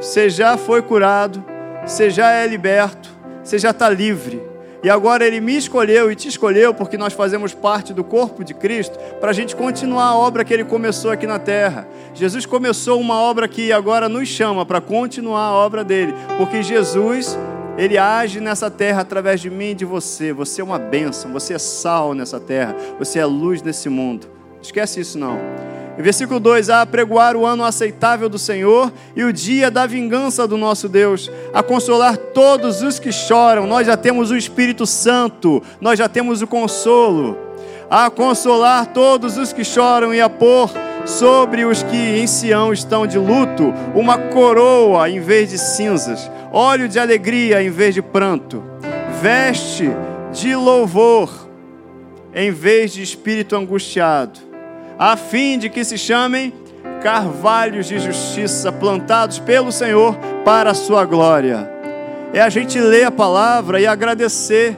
Você 0.00 0.28
já 0.28 0.56
foi 0.56 0.82
curado, 0.82 1.44
você 1.86 2.10
já 2.10 2.32
é 2.32 2.44
liberto, 2.44 3.08
você 3.40 3.56
já 3.56 3.70
está 3.70 3.88
livre. 3.88 4.53
E 4.84 4.90
agora 4.90 5.26
Ele 5.26 5.40
me 5.40 5.56
escolheu 5.56 6.12
e 6.12 6.14
te 6.14 6.28
escolheu 6.28 6.74
porque 6.74 6.98
nós 6.98 7.14
fazemos 7.14 7.54
parte 7.54 7.94
do 7.94 8.04
corpo 8.04 8.44
de 8.44 8.52
Cristo 8.52 8.98
para 9.18 9.30
a 9.30 9.32
gente 9.32 9.56
continuar 9.56 10.08
a 10.08 10.14
obra 10.14 10.44
que 10.44 10.52
Ele 10.52 10.62
começou 10.62 11.10
aqui 11.10 11.26
na 11.26 11.38
terra. 11.38 11.88
Jesus 12.12 12.44
começou 12.44 13.00
uma 13.00 13.18
obra 13.18 13.48
que 13.48 13.72
agora 13.72 14.10
nos 14.10 14.28
chama 14.28 14.66
para 14.66 14.82
continuar 14.82 15.46
a 15.46 15.52
obra 15.54 15.82
dele, 15.82 16.12
porque 16.36 16.62
Jesus 16.62 17.34
ele 17.78 17.96
age 17.96 18.40
nessa 18.40 18.70
terra 18.70 19.00
através 19.00 19.40
de 19.40 19.48
mim 19.48 19.70
e 19.70 19.74
de 19.74 19.86
você. 19.86 20.34
Você 20.34 20.60
é 20.60 20.64
uma 20.64 20.78
bênção, 20.78 21.32
você 21.32 21.54
é 21.54 21.58
sal 21.58 22.12
nessa 22.12 22.38
terra, 22.38 22.76
você 22.98 23.18
é 23.18 23.24
luz 23.24 23.62
nesse 23.62 23.88
mundo. 23.88 24.28
Esquece 24.60 25.00
isso 25.00 25.18
não. 25.18 25.38
Versículo 26.02 26.40
2: 26.40 26.70
A 26.70 26.84
pregoar 26.84 27.36
o 27.36 27.46
ano 27.46 27.64
aceitável 27.64 28.28
do 28.28 28.38
Senhor 28.38 28.92
e 29.14 29.22
o 29.22 29.32
dia 29.32 29.70
da 29.70 29.86
vingança 29.86 30.46
do 30.46 30.56
nosso 30.56 30.88
Deus, 30.88 31.30
a 31.52 31.62
consolar 31.62 32.16
todos 32.16 32.82
os 32.82 32.98
que 32.98 33.12
choram. 33.12 33.66
Nós 33.66 33.86
já 33.86 33.96
temos 33.96 34.30
o 34.30 34.36
Espírito 34.36 34.86
Santo, 34.86 35.62
nós 35.80 35.98
já 35.98 36.08
temos 36.08 36.42
o 36.42 36.46
consolo. 36.46 37.38
A 37.88 38.10
consolar 38.10 38.86
todos 38.86 39.36
os 39.36 39.52
que 39.52 39.62
choram 39.62 40.12
e 40.12 40.20
a 40.20 40.28
pôr 40.28 40.70
sobre 41.06 41.64
os 41.64 41.82
que 41.82 42.18
em 42.18 42.26
Sião 42.26 42.72
estão 42.72 43.06
de 43.06 43.18
luto 43.18 43.72
uma 43.94 44.16
coroa 44.16 45.08
em 45.08 45.20
vez 45.20 45.50
de 45.50 45.58
cinzas, 45.58 46.30
óleo 46.50 46.88
de 46.88 46.98
alegria 46.98 47.62
em 47.62 47.68
vez 47.68 47.94
de 47.94 48.00
pranto, 48.00 48.64
veste 49.20 49.90
de 50.32 50.56
louvor 50.56 51.46
em 52.34 52.50
vez 52.50 52.94
de 52.94 53.02
espírito 53.02 53.54
angustiado 53.54 54.53
a 54.98 55.16
fim 55.16 55.58
de 55.58 55.68
que 55.68 55.84
se 55.84 55.98
chamem 55.98 56.52
carvalhos 57.02 57.86
de 57.86 57.98
justiça 57.98 58.72
plantados 58.72 59.38
pelo 59.38 59.70
Senhor 59.70 60.16
para 60.44 60.70
a 60.70 60.74
sua 60.74 61.04
glória. 61.04 61.70
É 62.32 62.40
a 62.40 62.48
gente 62.48 62.80
ler 62.80 63.04
a 63.04 63.10
palavra 63.10 63.80
e 63.80 63.86
agradecer. 63.86 64.76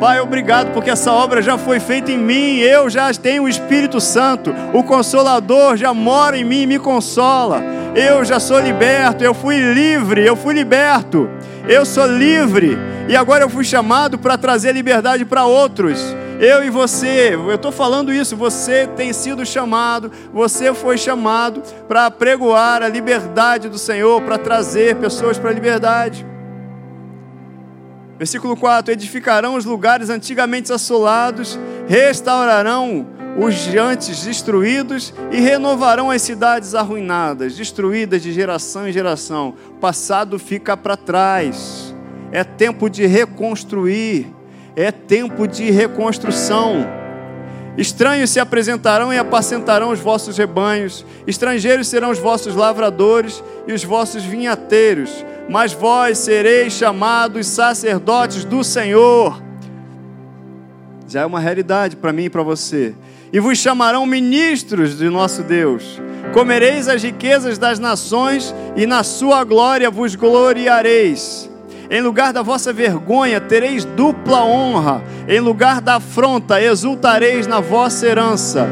Pai, 0.00 0.18
obrigado 0.18 0.72
porque 0.72 0.90
essa 0.90 1.12
obra 1.12 1.42
já 1.42 1.58
foi 1.58 1.78
feita 1.78 2.10
em 2.10 2.18
mim, 2.18 2.58
eu 2.58 2.88
já 2.88 3.12
tenho 3.12 3.42
o 3.42 3.48
Espírito 3.48 4.00
Santo, 4.00 4.54
o 4.72 4.82
Consolador 4.82 5.76
já 5.76 5.92
mora 5.92 6.38
em 6.38 6.44
mim 6.44 6.62
e 6.62 6.66
me 6.66 6.78
consola. 6.78 7.62
Eu 7.94 8.24
já 8.24 8.40
sou 8.40 8.58
liberto, 8.58 9.22
eu 9.22 9.34
fui 9.34 9.58
livre, 9.58 10.24
eu 10.24 10.34
fui 10.36 10.54
liberto, 10.54 11.28
eu 11.68 11.84
sou 11.84 12.06
livre 12.06 12.78
e 13.10 13.16
agora 13.16 13.42
eu 13.42 13.50
fui 13.50 13.64
chamado 13.64 14.20
para 14.20 14.38
trazer 14.38 14.70
liberdade 14.70 15.24
para 15.24 15.44
outros. 15.44 15.98
Eu 16.38 16.62
e 16.62 16.70
você, 16.70 17.34
eu 17.34 17.52
estou 17.52 17.72
falando 17.72 18.12
isso, 18.12 18.36
você 18.36 18.86
tem 18.86 19.12
sido 19.12 19.44
chamado, 19.44 20.12
você 20.32 20.72
foi 20.72 20.96
chamado 20.96 21.60
para 21.88 22.08
pregoar 22.08 22.84
a 22.84 22.88
liberdade 22.88 23.68
do 23.68 23.78
Senhor, 23.78 24.22
para 24.22 24.38
trazer 24.38 24.94
pessoas 24.94 25.36
para 25.36 25.50
a 25.50 25.52
liberdade. 25.52 26.24
Versículo 28.16 28.56
4: 28.56 28.92
Edificarão 28.92 29.56
os 29.56 29.64
lugares 29.64 30.08
antigamente 30.08 30.72
assolados, 30.72 31.58
restaurarão 31.88 33.08
os 33.36 33.66
antes 33.74 34.22
destruídos 34.22 35.12
e 35.32 35.40
renovarão 35.40 36.12
as 36.12 36.22
cidades 36.22 36.76
arruinadas, 36.76 37.56
destruídas 37.56 38.22
de 38.22 38.32
geração 38.32 38.88
em 38.88 38.92
geração. 38.92 39.56
O 39.70 39.80
passado 39.80 40.38
fica 40.38 40.76
para 40.76 40.96
trás. 40.96 41.92
É 42.32 42.44
tempo 42.44 42.88
de 42.88 43.06
reconstruir 43.06 44.40
é 44.76 44.90
tempo 44.90 45.46
de 45.46 45.70
reconstrução. 45.70 46.86
Estranhos 47.76 48.30
se 48.30 48.40
apresentarão 48.40 49.12
e 49.12 49.18
apacentarão 49.18 49.90
os 49.90 50.00
vossos 50.00 50.36
rebanhos, 50.36 51.04
estrangeiros 51.26 51.88
serão 51.88 52.10
os 52.10 52.18
vossos 52.18 52.54
lavradores 52.54 53.42
e 53.66 53.72
os 53.72 53.84
vossos 53.84 54.24
vinhateiros, 54.24 55.24
mas 55.48 55.72
vós 55.72 56.18
sereis 56.18 56.72
chamados 56.72 57.46
sacerdotes 57.46 58.44
do 58.44 58.62
Senhor. 58.64 59.42
Já 61.06 61.22
é 61.22 61.26
uma 61.26 61.40
realidade 61.40 61.96
para 61.96 62.12
mim 62.12 62.24
e 62.24 62.30
para 62.30 62.42
você. 62.42 62.94
E 63.32 63.40
vos 63.40 63.58
chamarão 63.58 64.04
ministros 64.06 64.98
de 64.98 65.08
nosso 65.08 65.42
Deus. 65.42 66.00
Comereis 66.32 66.88
as 66.88 67.02
riquezas 67.02 67.58
das 67.58 67.78
nações 67.78 68.54
e 68.76 68.86
na 68.86 69.02
sua 69.02 69.42
glória 69.42 69.90
vos 69.90 70.14
gloriareis. 70.14 71.49
Em 71.90 72.00
lugar 72.00 72.32
da 72.32 72.40
vossa 72.40 72.72
vergonha, 72.72 73.40
tereis 73.40 73.84
dupla 73.84 74.44
honra. 74.44 75.02
Em 75.26 75.40
lugar 75.40 75.80
da 75.80 75.96
afronta, 75.96 76.62
exultareis 76.62 77.48
na 77.48 77.58
vossa 77.58 78.06
herança. 78.06 78.68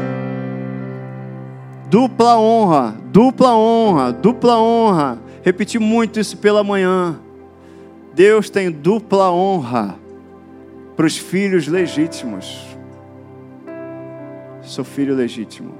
Dupla 1.89 2.39
honra, 2.39 2.95
dupla 3.11 3.57
honra, 3.57 4.13
dupla 4.13 4.57
honra. 4.57 5.19
Repeti 5.41 5.77
muito 5.77 6.17
isso 6.17 6.37
pela 6.37 6.63
manhã. 6.63 7.19
Deus 8.13 8.49
tem 8.49 8.71
dupla 8.71 9.29
honra 9.29 9.95
para 10.95 11.05
os 11.05 11.17
filhos 11.17 11.67
legítimos. 11.67 12.65
Sou 14.61 14.85
filho 14.85 15.13
legítimo. 15.13 15.73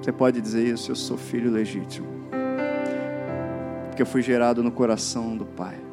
Você 0.00 0.10
pode 0.10 0.40
dizer 0.40 0.66
isso? 0.66 0.90
Eu 0.90 0.96
sou 0.96 1.16
filho 1.16 1.52
legítimo. 1.52 2.08
Porque 3.88 4.02
eu 4.02 4.06
fui 4.06 4.22
gerado 4.22 4.60
no 4.60 4.72
coração 4.72 5.36
do 5.36 5.44
Pai. 5.44 5.89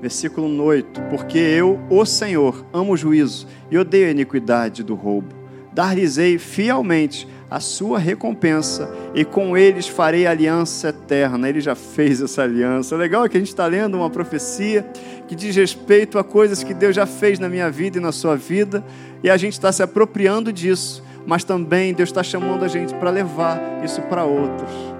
Versículo 0.00 0.62
8: 0.62 1.02
Porque 1.10 1.38
eu, 1.38 1.78
o 1.90 2.04
Senhor, 2.04 2.64
amo 2.72 2.92
o 2.92 2.96
juízo 2.96 3.46
e 3.70 3.78
odeio 3.78 4.08
a 4.08 4.10
iniquidade 4.10 4.82
do 4.82 4.94
roubo. 4.94 5.34
Dar-lhes-ei 5.72 6.38
fielmente 6.38 7.28
a 7.50 7.60
sua 7.60 7.98
recompensa 7.98 8.92
e 9.14 9.24
com 9.24 9.56
eles 9.56 9.88
farei 9.88 10.26
aliança 10.26 10.88
eterna. 10.88 11.48
Ele 11.48 11.60
já 11.60 11.74
fez 11.74 12.20
essa 12.20 12.42
aliança. 12.42 12.96
Legal 12.96 13.24
é 13.24 13.28
que 13.28 13.36
a 13.36 13.40
gente 13.40 13.48
está 13.48 13.66
lendo 13.66 13.96
uma 13.96 14.10
profecia 14.10 14.82
que 15.26 15.34
diz 15.34 15.54
respeito 15.56 16.18
a 16.18 16.24
coisas 16.24 16.62
que 16.62 16.74
Deus 16.74 16.94
já 16.94 17.06
fez 17.06 17.38
na 17.38 17.48
minha 17.48 17.70
vida 17.70 17.98
e 17.98 18.00
na 18.00 18.12
sua 18.12 18.36
vida 18.36 18.84
e 19.22 19.30
a 19.30 19.36
gente 19.36 19.54
está 19.54 19.72
se 19.72 19.82
apropriando 19.82 20.52
disso, 20.52 21.02
mas 21.26 21.44
também 21.44 21.92
Deus 21.92 22.08
está 22.08 22.22
chamando 22.22 22.64
a 22.64 22.68
gente 22.68 22.94
para 22.94 23.10
levar 23.10 23.60
isso 23.84 24.00
para 24.02 24.24
outros. 24.24 24.97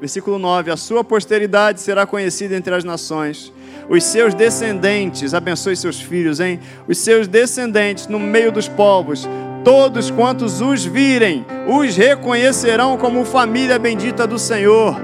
Versículo 0.00 0.38
9: 0.38 0.70
A 0.70 0.76
sua 0.76 1.02
posteridade 1.02 1.80
será 1.80 2.06
conhecida 2.06 2.54
entre 2.54 2.74
as 2.74 2.84
nações. 2.84 3.52
Os 3.88 4.04
seus 4.04 4.34
descendentes, 4.34 5.32
abençoe 5.32 5.76
seus 5.76 6.00
filhos, 6.00 6.40
hein? 6.40 6.60
Os 6.86 6.98
seus 6.98 7.26
descendentes 7.26 8.06
no 8.06 8.18
meio 8.18 8.52
dos 8.52 8.68
povos, 8.68 9.28
todos 9.64 10.10
quantos 10.10 10.60
os 10.60 10.84
virem, 10.84 11.46
os 11.66 11.96
reconhecerão 11.96 12.96
como 12.98 13.24
família 13.24 13.78
bendita 13.78 14.26
do 14.26 14.38
Senhor. 14.38 15.00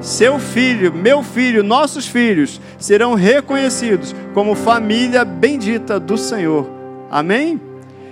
Seu 0.00 0.38
filho, 0.38 0.92
meu 0.92 1.22
filho, 1.22 1.62
nossos 1.62 2.06
filhos 2.06 2.60
serão 2.78 3.14
reconhecidos 3.14 4.14
como 4.32 4.54
família 4.54 5.24
bendita 5.24 5.98
do 5.98 6.16
Senhor. 6.16 6.70
Amém? 7.10 7.60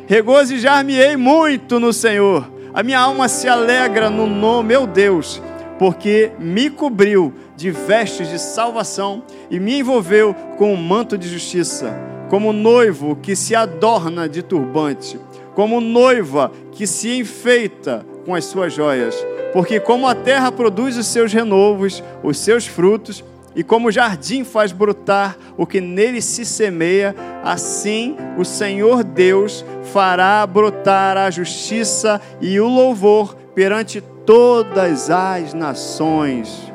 Regozijar-me-ei 0.07 1.17
muito 1.17 1.79
no 1.79 1.93
Senhor. 1.93 2.51
A 2.75 2.83
minha 2.83 2.99
alma 2.99 3.29
se 3.29 3.49
alegra 3.49 4.11
no 4.11 4.27
nome, 4.27 4.69
meu 4.69 4.87
Deus 4.87 5.41
porque 5.79 6.33
me 6.39 6.69
cobriu 6.69 7.33
de 7.57 7.71
vestes 7.71 8.29
de 8.29 8.39
salvação 8.39 9.23
e 9.51 9.61
me 9.61 9.79
envolveu 9.79 10.35
com 10.57 10.73
um 10.73 10.77
manto 10.77 11.17
de 11.17 11.29
justiça, 11.29 11.95
como 12.29 12.53
noivo 12.53 13.17
que 13.17 13.37
se 13.37 13.55
adorna 13.55 14.29
de 14.29 14.43
turbante, 14.43 15.19
como 15.55 15.81
noiva 15.81 16.53
que 16.73 16.87
se 16.87 17.19
enfeita 17.19 18.05
com 18.25 18.35
as 18.35 18.45
suas 18.45 18.73
joias. 18.73 19.15
Porque 19.53 19.81
como 19.81 20.07
a 20.07 20.15
terra 20.15 20.53
produz 20.53 20.97
os 20.97 21.07
seus 21.07 21.33
renovos, 21.33 22.03
os 22.23 22.39
seus 22.39 22.67
frutos, 22.67 23.25
e 23.57 23.65
como 23.65 23.89
o 23.89 23.91
jardim 23.91 24.45
faz 24.45 24.71
brotar 24.73 25.37
o 25.57 25.67
que 25.67 25.81
nele 25.81 26.21
se 26.21 26.45
semeia, 26.45 27.15
assim 27.43 28.17
o 28.37 28.45
Senhor 28.45 29.03
Deus 29.03 29.65
fará 29.93 30.47
brotar 30.47 31.17
a 31.17 31.31
justiça 31.31 32.21
e 32.41 32.61
o 32.61 32.69
louvor 32.69 33.35
perante 33.55 34.01
todas 34.29 35.09
as 35.09 35.55
nações. 35.55 36.71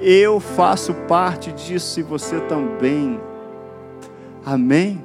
Eu 0.00 0.38
faço 0.38 0.94
parte 1.08 1.50
disso 1.50 1.98
e 1.98 2.02
você 2.04 2.38
também. 2.42 3.20
Amém? 4.46 5.04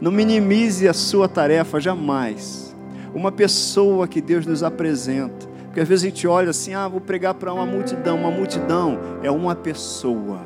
Não 0.00 0.10
minimize 0.10 0.88
a 0.88 0.92
sua 0.92 1.28
tarefa 1.28 1.78
jamais. 1.78 2.74
Uma 3.14 3.30
pessoa 3.30 4.08
que 4.08 4.20
Deus 4.20 4.44
nos 4.44 4.64
apresenta. 4.64 5.46
Porque 5.66 5.78
às 5.78 5.86
vezes 5.86 6.04
a 6.04 6.08
gente 6.08 6.26
olha 6.26 6.50
assim, 6.50 6.74
ah, 6.74 6.88
vou 6.88 7.00
pregar 7.00 7.34
para 7.34 7.54
uma 7.54 7.64
multidão. 7.64 8.18
Uma 8.18 8.30
multidão 8.32 8.98
é 9.22 9.30
uma 9.30 9.54
pessoa. 9.54 10.40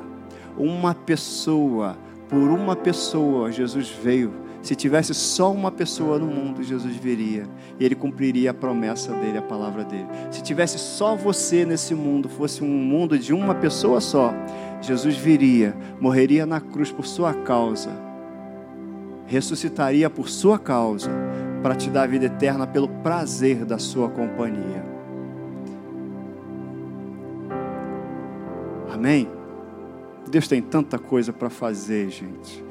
Uma 0.59 0.95
pessoa. 0.95 1.97
Por 2.29 2.51
uma 2.51 2.77
pessoa 2.77 3.51
Jesus 3.51 3.89
veio 3.89 4.31
se 4.67 4.75
tivesse 4.75 5.15
só 5.15 5.53
uma 5.53 5.71
pessoa 5.71 6.19
no 6.19 6.27
mundo, 6.27 6.61
Jesus 6.61 6.97
viria 6.97 7.47
e 7.79 7.85
ele 7.85 7.95
cumpriria 7.95 8.51
a 8.51 8.55
promessa 8.55 9.13
dele, 9.13 9.39
a 9.39 9.43
palavra 9.43 9.85
dele. 9.85 10.09
Se 10.29 10.43
tivesse 10.43 10.77
só 10.77 11.15
você 11.15 11.65
nesse 11.65 11.95
mundo, 11.95 12.29
fosse 12.29 12.65
um 12.65 12.67
mundo 12.67 13.17
de 13.17 13.33
uma 13.33 13.55
pessoa 13.55 14.01
só, 14.01 14.35
Jesus 14.83 15.17
viria, 15.17 15.73
morreria 16.01 16.45
na 16.45 16.61
cruz 16.61 16.91
por 16.91 17.07
sua 17.07 17.33
causa, 17.33 17.91
ressuscitaria 19.27 20.11
por 20.11 20.29
sua 20.29 20.59
causa, 20.59 21.13
para 21.63 21.77
te 21.77 21.89
dar 21.89 22.03
a 22.03 22.07
vida 22.09 22.27
eterna 22.27 22.67
pelo 22.67 22.89
prazer 22.89 23.65
da 23.65 23.79
sua 23.79 24.11
companhia. 24.11 24.85
Amém? 28.93 29.29
Deus 30.29 30.49
tem 30.49 30.61
tanta 30.61 30.99
coisa 30.99 31.33
para 31.33 31.49
fazer, 31.49 32.11
gente, 32.11 32.65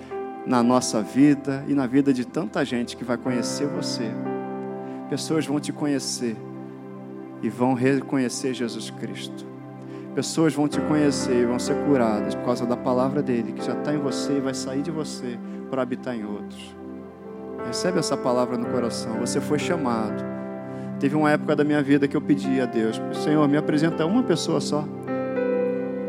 na 0.46 0.62
nossa 0.62 1.02
vida 1.02 1.64
e 1.68 1.74
na 1.74 1.88
vida 1.88 2.14
de 2.14 2.26
tanta 2.26 2.64
gente 2.64 2.96
que 2.96 3.04
vai 3.04 3.18
conhecer 3.18 3.68
você. 3.68 4.12
Pessoas 5.10 5.46
vão 5.46 5.60
te 5.60 5.72
conhecer 5.72 6.36
e 7.42 7.50
vão 7.50 7.74
reconhecer 7.74 8.54
Jesus 8.54 8.90
Cristo. 8.90 9.46
Pessoas 10.14 10.54
vão 10.54 10.68
te 10.68 10.80
conhecer 10.82 11.36
e 11.36 11.46
vão 11.46 11.60
ser 11.60 11.76
curadas 11.86 12.36
por 12.36 12.46
causa 12.46 12.66
da 12.66 12.78
palavra 12.78 13.22
dele, 13.22 13.52
que 13.52 13.66
já 13.66 13.74
está 13.74 13.94
em 13.94 13.98
você 13.98 14.38
e 14.38 14.40
vai 14.40 14.54
sair 14.54 14.82
de 14.82 14.92
você 14.92 15.38
para 15.70 15.82
habitar 15.82 16.16
em 16.16 16.24
outros. 16.24 16.76
Recebe 17.66 18.00
essa 18.00 18.16
palavra 18.16 18.58
no 18.58 18.68
coração. 18.68 19.20
Você 19.20 19.42
foi 19.42 19.60
chamado. 19.60 20.24
Teve 21.00 21.16
uma 21.16 21.32
época 21.32 21.56
da 21.56 21.64
minha 21.64 21.82
vida 21.82 22.08
que 22.08 22.16
eu 22.16 22.22
pedi 22.22 22.62
a 22.62 22.66
Deus: 22.66 23.02
Senhor, 23.24 23.48
me 23.48 23.58
apresenta 23.58 24.06
uma 24.06 24.24
pessoa 24.24 24.62
só. 24.62 24.86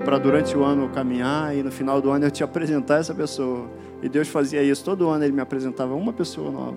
Para 0.05 0.19
durante 0.19 0.57
o 0.57 0.63
ano 0.63 0.89
caminhar 0.91 1.57
e 1.57 1.63
no 1.63 1.73
final 1.73 2.01
do 2.01 2.11
ano 2.11 2.27
eu 2.27 2.31
te 2.31 2.45
apresentar 2.45 3.01
essa 3.01 3.15
pessoa. 3.15 3.67
E 4.07 4.09
Deus 4.09 4.29
fazia 4.29 4.63
isso. 4.63 4.85
Todo 4.85 5.09
ano 5.09 5.25
Ele 5.25 5.33
me 5.33 5.41
apresentava 5.41 5.93
uma 5.97 6.13
pessoa 6.13 6.49
nova. 6.49 6.77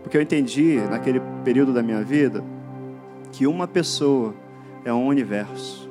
Porque 0.00 0.16
eu 0.16 0.22
entendi, 0.22 0.80
naquele 0.88 1.20
período 1.44 1.72
da 1.72 1.82
minha 1.82 2.04
vida, 2.04 2.42
que 3.32 3.48
uma 3.48 3.66
pessoa 3.66 4.32
é 4.84 4.92
um 4.92 5.08
universo. 5.08 5.90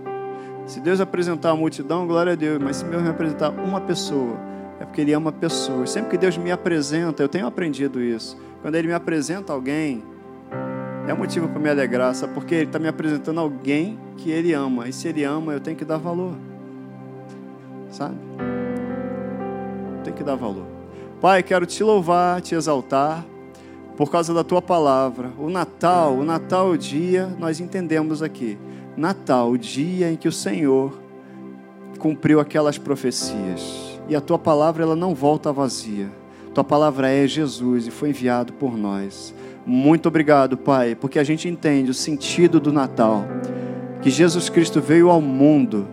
Se 0.66 0.80
Deus 0.80 1.01
apresentar 1.01 1.49
a 1.49 1.56
multidão, 1.58 2.08
glória 2.08 2.32
a 2.32 2.36
Deus. 2.36 2.58
Mas 2.64 2.78
se 2.78 2.86
Deus 2.86 3.03
me 3.03 3.10
apresentar 3.10 3.49
uma 3.49 3.82
pessoa, 3.82 4.38
é 4.80 4.86
porque 4.86 5.01
Ele 5.01 5.12
ama 5.12 5.30
pessoas. 5.30 5.89
Sempre 5.89 6.12
que 6.12 6.18
Deus 6.18 6.38
me 6.38 6.49
apresenta, 6.53 7.22
eu 7.22 7.28
tenho 7.28 7.45
aprendido 7.45 8.01
isso. 8.01 8.38
Quando 8.62 8.76
Ele 8.76 8.88
me 8.88 8.93
apresenta 8.93 9.51
alguém, 9.51 10.06
é 11.06 11.14
motivo 11.14 11.49
para 11.49 11.60
me 11.60 11.70
alegrar, 11.70 12.16
sabe? 12.16 12.34
Porque 12.34 12.56
Ele 12.56 12.64
está 12.64 12.80
me 12.80 12.88
apresentando 12.88 13.41
alguém 13.41 13.99
que 14.16 14.32
Ele 14.32 14.53
ama. 14.53 14.88
E 14.88 14.93
se 14.93 15.10
Ele 15.10 15.26
ama, 15.26 15.51
eu 15.51 15.60
tenho 15.60 15.76
que 15.76 15.84
dar 15.84 15.97
valor. 15.97 16.34
Sabe? 17.89 18.16
Tem 20.06 20.14
que 20.14 20.24
dar 20.24 20.36
valor. 20.36 20.68
Pai, 21.20 21.41
quero 21.41 21.66
te 21.66 21.84
louvar, 21.84 22.39
te 22.39 22.53
exaltar 22.53 23.26
por 23.97 24.12
causa 24.12 24.36
da 24.36 24.43
tua 24.43 24.62
palavra. 24.62 25.32
O 25.39 25.49
Natal, 25.49 26.14
o 26.14 26.24
Natal, 26.24 26.70
o 26.70 26.78
dia, 26.78 27.36
nós 27.39 27.60
entendemos 27.60 28.22
aqui. 28.22 28.56
Natal, 28.95 29.49
o 29.49 29.58
dia 29.58 30.12
em 30.12 30.16
que 30.16 30.28
o 30.28 30.32
Senhor 30.32 30.93
cumpriu 31.97 32.39
aquelas 32.39 32.78
profecias 32.78 33.99
e 34.08 34.16
a 34.16 34.22
tua 34.22 34.38
palavra 34.38 34.84
ela 34.84 34.95
não 34.95 35.16
volta 35.16 35.51
vazia. 35.51 36.12
Tua 36.53 36.64
palavra 36.64 37.10
é 37.10 37.26
Jesus 37.26 37.88
e 37.88 37.91
foi 37.91 38.10
enviado 38.10 38.53
por 38.53 38.78
nós. 38.78 39.34
Muito 39.66 40.08
obrigado, 40.08 40.56
Pai, 40.56 40.93
porque 40.93 41.18
a 41.18 41.24
gente 41.24 41.49
entende 41.49 41.89
o 41.89 41.95
sentido 41.95 42.60
do 42.60 42.72
Natal. 42.72 43.26
Que 44.03 44.12
Jesus 44.12 44.49
Cristo 44.49 44.80
veio 44.80 45.10
ao 45.10 45.20
mundo 45.20 45.88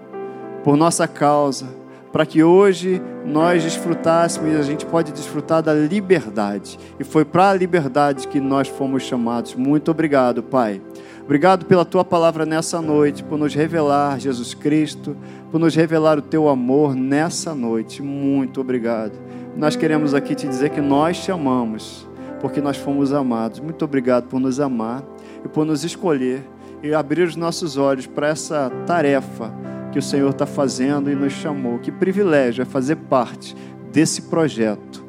por 0.63 0.77
nossa 0.77 1.09
causa, 1.09 1.67
para 2.13 2.27
que 2.27 2.45
hoje 2.45 3.01
nós 3.25 3.65
desfrutássemos 3.65 4.55
a 4.55 4.63
gente 4.63 4.85
pode 4.85 5.13
desfrutar 5.13 5.63
da 5.63 5.73
liberdade. 5.73 6.79
E 7.01 7.05
foi 7.05 7.25
para 7.25 7.51
a 7.51 7.55
liberdade 7.55 8.29
que 8.29 8.39
nós 8.39 8.69
fomos 8.69 9.03
chamados. 9.03 9.55
Muito 9.55 9.91
obrigado, 9.91 10.43
Pai. 10.43 10.81
Obrigado 11.25 11.65
pela 11.65 11.85
tua 11.85 12.05
palavra 12.05 12.45
nessa 12.45 12.83
noite, 12.83 13.25
por 13.25 13.39
nos 13.39 13.55
revelar 13.55 14.21
Jesus 14.21 14.53
Cristo, 14.53 15.17
por 15.51 15.59
nos 15.59 15.75
revelar 15.75 16.19
o 16.19 16.23
teu 16.23 16.49
amor 16.49 16.95
nessa 16.95 17.55
noite. 17.55 18.03
Muito 18.03 18.61
obrigado. 18.61 19.13
Nós 19.57 19.75
queremos 19.75 20.13
aqui 20.15 20.35
te 20.35 20.47
dizer 20.47 20.71
que 20.71 20.81
nós 20.81 21.23
te 21.23 21.31
amamos, 21.31 22.07
porque 22.41 22.61
nós 22.61 22.77
fomos 22.77 23.13
amados. 23.13 23.61
Muito 23.61 23.85
obrigado 23.85 24.25
por 24.25 24.41
nos 24.41 24.61
amar 24.61 25.03
e 25.45 25.49
por 25.49 25.65
nos 25.65 25.85
escolher 25.85 26.43
e 26.83 26.93
abrir 26.93 27.23
os 27.23 27.37
nossos 27.37 27.77
olhos 27.77 28.07
para 28.07 28.29
essa 28.29 28.71
tarefa 28.87 29.55
que 29.93 29.99
o 29.99 30.03
Senhor 30.03 30.31
está 30.31 30.47
fazendo 30.47 31.11
e 31.11 31.15
nos 31.15 31.35
chamou. 31.35 31.79
Que 31.79 31.93
privilégio 31.93 32.63
é 32.63 32.65
fazer 32.65 32.97
parte 32.97 33.55
desse 33.93 34.23
projeto, 34.23 35.05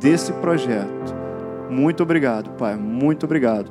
desse 0.00 0.32
projeto. 0.34 1.14
Muito 1.68 2.04
obrigado, 2.04 2.50
Pai. 2.50 2.76
Muito 2.76 3.26
obrigado. 3.26 3.70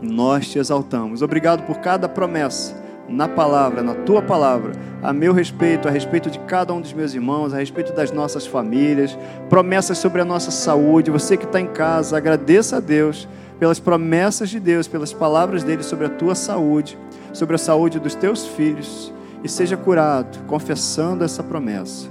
Nós 0.00 0.48
te 0.48 0.58
exaltamos. 0.58 1.20
Obrigado 1.20 1.64
por 1.66 1.78
cada 1.78 2.08
promessa 2.08 2.86
na 3.08 3.26
palavra, 3.26 3.82
na 3.82 3.94
tua 3.94 4.20
palavra, 4.20 4.72
a 5.02 5.14
meu 5.14 5.32
respeito, 5.32 5.88
a 5.88 5.90
respeito 5.90 6.30
de 6.30 6.38
cada 6.40 6.74
um 6.74 6.80
dos 6.80 6.92
meus 6.92 7.14
irmãos, 7.14 7.54
a 7.54 7.56
respeito 7.56 7.92
das 7.94 8.12
nossas 8.12 8.46
famílias, 8.46 9.18
promessas 9.48 9.98
sobre 9.98 10.20
a 10.20 10.24
nossa 10.24 10.50
saúde. 10.50 11.10
Você 11.10 11.36
que 11.36 11.46
está 11.46 11.60
em 11.60 11.66
casa, 11.66 12.16
agradeça 12.16 12.76
a 12.76 12.80
Deus 12.80 13.26
pelas 13.58 13.80
promessas 13.80 14.50
de 14.50 14.60
Deus, 14.60 14.86
pelas 14.86 15.12
palavras 15.12 15.64
dele 15.64 15.82
sobre 15.82 16.06
a 16.06 16.10
tua 16.10 16.34
saúde, 16.34 16.98
sobre 17.32 17.56
a 17.56 17.58
saúde 17.58 17.98
dos 17.98 18.14
teus 18.14 18.46
filhos 18.46 19.12
e 19.42 19.48
seja 19.48 19.76
curado, 19.76 20.44
confessando 20.46 21.24
essa 21.24 21.42
promessa. 21.42 22.08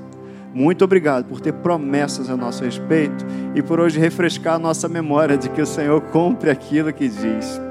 Muito 0.53 0.83
obrigado 0.83 1.25
por 1.25 1.39
ter 1.39 1.53
promessas 1.53 2.29
a 2.29 2.37
nosso 2.37 2.63
respeito 2.63 3.25
e 3.53 3.61
por 3.61 3.79
hoje 3.79 3.99
refrescar 3.99 4.55
a 4.55 4.59
nossa 4.59 4.87
memória 4.87 5.37
de 5.37 5.49
que 5.49 5.61
o 5.61 5.65
Senhor 5.65 6.01
cumpre 6.01 6.49
aquilo 6.49 6.91
que 6.91 7.07
diz. 7.07 7.61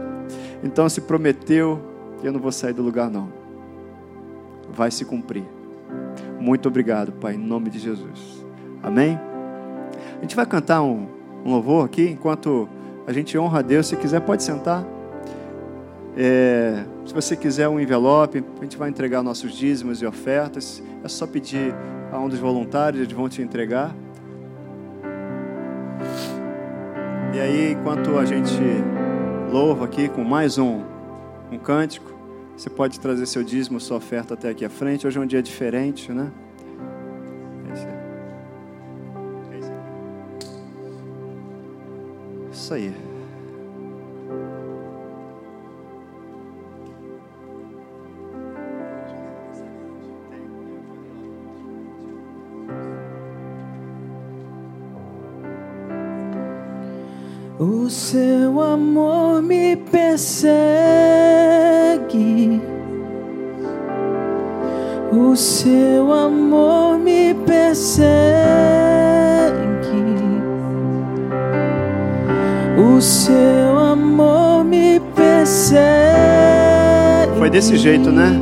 Então, 0.62 0.88
se 0.88 1.00
prometeu, 1.00 1.80
eu 2.22 2.32
não 2.32 2.40
vou 2.40 2.52
sair 2.52 2.72
do 2.72 2.82
lugar, 2.82 3.10
não. 3.10 3.32
Vai 4.70 4.90
se 4.90 5.04
cumprir. 5.04 5.44
Muito 6.38 6.68
obrigado, 6.68 7.12
Pai, 7.12 7.34
em 7.34 7.38
nome 7.38 7.70
de 7.70 7.78
Jesus. 7.78 8.44
Amém? 8.82 9.18
A 10.18 10.20
gente 10.20 10.36
vai 10.36 10.46
cantar 10.46 10.82
um, 10.82 11.06
um 11.44 11.50
louvor 11.50 11.84
aqui, 11.84 12.08
enquanto 12.08 12.68
a 13.06 13.12
gente 13.12 13.36
honra 13.36 13.60
a 13.60 13.62
Deus. 13.62 13.86
Se 13.86 13.96
quiser, 13.96 14.20
pode 14.20 14.42
sentar. 14.42 14.84
É, 16.16 16.84
se 17.06 17.14
você 17.14 17.36
quiser 17.36 17.68
um 17.68 17.78
envelope, 17.78 18.44
a 18.58 18.64
gente 18.64 18.76
vai 18.76 18.88
entregar 18.88 19.22
nossos 19.22 19.52
dízimos 19.52 20.02
e 20.02 20.06
ofertas. 20.06 20.82
É 21.04 21.08
só 21.08 21.26
pedir 21.26 21.72
a 22.10 22.18
um 22.18 22.28
dos 22.28 22.38
voluntários, 22.38 23.00
eles 23.00 23.12
vão 23.12 23.28
te 23.28 23.40
entregar. 23.40 23.94
E 27.32 27.38
aí, 27.38 27.72
enquanto 27.72 28.18
a 28.18 28.24
gente 28.24 28.60
louva 29.52 29.84
aqui 29.84 30.08
com 30.08 30.24
mais 30.24 30.58
um, 30.58 30.82
um 31.52 31.58
cântico, 31.58 32.12
você 32.56 32.68
pode 32.68 32.98
trazer 32.98 33.26
seu 33.26 33.44
dízimo, 33.44 33.78
sua 33.78 33.98
oferta 33.98 34.34
até 34.34 34.48
aqui 34.48 34.64
à 34.64 34.70
frente. 34.70 35.06
Hoje 35.06 35.18
é 35.18 35.20
um 35.20 35.26
dia 35.26 35.42
diferente, 35.42 36.10
né? 36.10 36.32
É 37.68 37.72
isso 42.50 42.74
aí. 42.74 43.05
O 57.58 57.88
seu 57.88 58.60
amor 58.60 59.40
me 59.40 59.76
persegue. 59.76 60.50
O 65.10 65.34
seu 65.34 66.12
amor 66.12 66.98
me 66.98 67.32
persegue. 67.32 68.04
O 72.76 73.00
seu 73.00 73.78
amor 73.78 74.62
me 74.62 75.00
persegue. 75.14 75.72
Foi 77.38 77.48
desse 77.48 77.78
jeito, 77.78 78.12
né? 78.12 78.38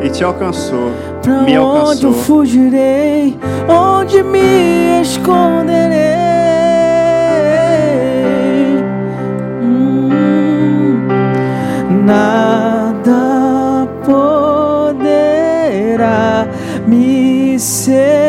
E 0.00 0.08
te 0.10 0.22
alcançou. 0.22 0.92
Pra 1.22 1.42
me 1.42 1.56
alcançou. 1.56 1.90
onde 1.90 2.04
eu 2.04 2.12
fugirei? 2.12 3.36
Onde 3.68 4.22
me 4.22 5.00
esconderei? 5.02 6.01
Me 17.62 18.21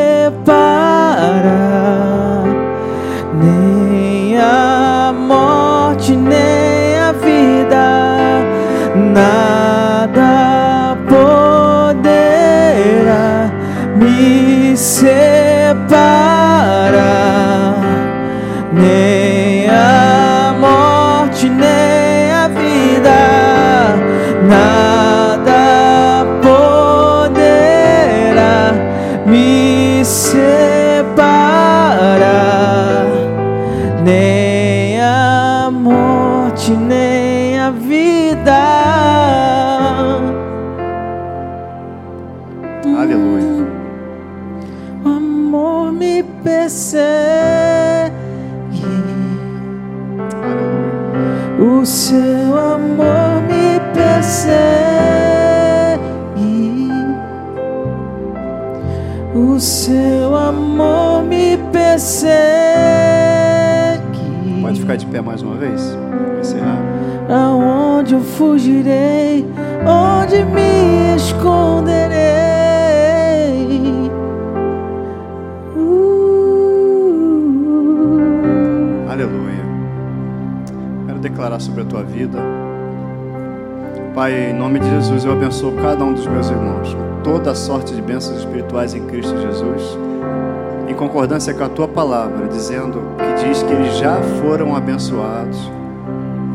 seu 59.83 60.33
amor 60.33 61.23
me 61.23 61.57
persegue. 61.73 62.31
Pode 64.61 64.79
ficar 64.79 64.95
de 64.95 65.05
pé 65.07 65.19
mais 65.19 65.41
uma 65.41 65.55
vez? 65.55 65.97
Encerrar. 66.39 66.79
Aonde 67.29 68.13
eu 68.13 68.21
fugirei? 68.21 69.45
Onde 69.85 70.45
me 70.45 71.15
esconderei? 71.17 72.13
Uh. 75.75 76.31
Aleluia. 79.11 79.65
Quero 81.07 81.19
declarar 81.19 81.59
sobre 81.59 81.81
a 81.81 81.85
tua 81.85 82.03
vida. 82.03 82.39
Pai, 84.13 84.51
em 84.51 84.53
nome 84.53 84.77
de 84.77 84.87
Jesus, 84.87 85.25
eu 85.25 85.31
abençoo 85.31 85.71
cada 85.81 86.05
um 86.05 86.13
dos 86.13 86.27
meus 86.27 86.47
irmãos 86.47 86.93
com 86.93 87.23
toda 87.23 87.55
sorte 87.55 87.95
de 87.95 88.01
bênçãos 88.01 88.37
espirituais 88.37 88.93
em 88.93 89.03
Cristo 89.07 89.35
Jesus, 89.41 89.97
em 90.87 90.93
concordância 90.93 91.51
com 91.51 91.63
a 91.63 91.69
tua 91.69 91.87
palavra, 91.87 92.47
dizendo 92.47 93.01
que 93.17 93.43
diz 93.43 93.63
que 93.63 93.73
eles 93.73 93.97
já 93.97 94.21
foram 94.39 94.75
abençoados 94.75 95.59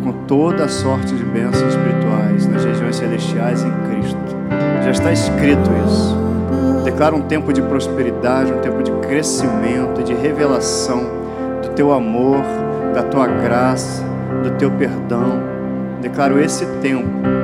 com 0.05 0.13
toda 0.29 0.69
sorte 0.69 1.13
de 1.13 1.25
bênçãos 1.25 1.75
espirituais 1.75 2.47
nas 2.47 2.65
regiões 2.65 2.95
celestiais 2.95 3.65
em 3.65 3.73
Cristo. 3.91 4.37
Já 4.85 4.91
está 4.93 5.11
escrito 5.13 5.69
isso. 5.85 6.17
Declaro 6.85 7.17
um 7.17 7.23
tempo 7.23 7.53
de 7.53 7.61
prosperidade, 7.61 8.53
um 8.53 8.61
tempo 8.61 8.85
de 8.85 8.93
crescimento 9.09 10.05
de 10.05 10.15
revelação 10.15 11.01
do 11.61 11.71
teu 11.71 11.93
amor, 11.93 12.41
da 12.95 13.03
tua 13.03 13.27
graça, 13.27 14.05
do 14.45 14.53
teu 14.53 14.71
perdão. 14.71 15.43
Declaro 16.01 16.39
esse 16.39 16.65
tempo 16.81 17.38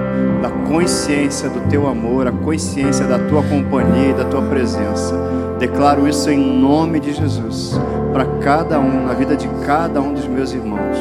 da 0.45 0.51
consciência 0.51 1.49
do 1.49 1.59
teu 1.71 1.89
amor, 1.89 2.27
a 2.27 2.31
consciência 2.31 3.07
da 3.07 3.19
tua 3.19 3.43
companhia 3.43 4.11
e 4.11 4.12
da 4.12 4.27
tua 4.27 4.43
presença. 4.43 5.15
Declaro 5.59 6.07
isso 6.07 6.29
em 6.29 6.61
nome 6.61 7.01
de 7.01 7.15
Jesus, 7.15 7.81
para 8.12 8.27
cada 8.43 8.79
um, 8.79 9.07
na 9.07 9.15
vida 9.15 9.35
de 9.35 9.49
cada 9.65 10.03
um 10.03 10.12
dos 10.12 10.27
meus 10.27 10.53
irmãos. 10.53 10.99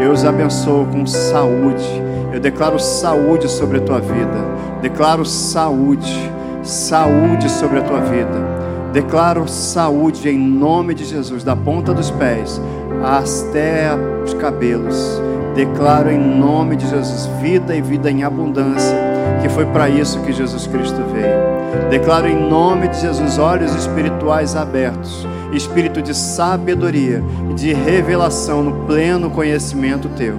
Eu 0.00 0.10
os 0.10 0.24
abençoo 0.24 0.84
com 0.86 1.06
saúde. 1.06 2.02
Eu 2.32 2.40
declaro 2.40 2.80
saúde 2.80 3.48
sobre 3.48 3.78
a 3.78 3.82
tua 3.82 4.00
vida. 4.00 4.44
Declaro 4.80 5.24
saúde, 5.24 6.32
saúde 6.64 7.48
sobre 7.48 7.78
a 7.78 7.82
tua 7.82 8.00
vida. 8.00 8.90
Declaro 8.92 9.46
saúde 9.46 10.28
em 10.28 10.38
nome 10.38 10.92
de 10.92 11.04
Jesus, 11.04 11.44
da 11.44 11.54
ponta 11.54 11.94
dos 11.94 12.10
pés 12.10 12.60
até 13.00 13.90
os 14.24 14.34
cabelos. 14.34 15.22
Declaro 15.54 16.10
em 16.10 16.18
nome 16.18 16.76
de 16.76 16.88
Jesus 16.88 17.26
vida 17.40 17.76
e 17.76 17.82
vida 17.82 18.10
em 18.10 18.24
abundância, 18.24 18.96
que 19.42 19.48
foi 19.48 19.66
para 19.66 19.88
isso 19.88 20.20
que 20.20 20.32
Jesus 20.32 20.66
Cristo 20.66 21.02
veio. 21.12 21.90
Declaro 21.90 22.26
em 22.26 22.48
nome 22.48 22.88
de 22.88 23.00
Jesus 23.00 23.38
olhos 23.38 23.74
espirituais 23.74 24.56
abertos, 24.56 25.26
espírito 25.52 26.00
de 26.00 26.14
sabedoria 26.14 27.22
e 27.50 27.54
de 27.54 27.72
revelação 27.72 28.62
no 28.62 28.86
pleno 28.86 29.30
conhecimento 29.30 30.08
teu. 30.16 30.36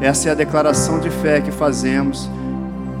Essa 0.00 0.30
é 0.30 0.32
a 0.32 0.34
declaração 0.34 0.98
de 1.00 1.10
fé 1.10 1.40
que 1.40 1.50
fazemos 1.50 2.28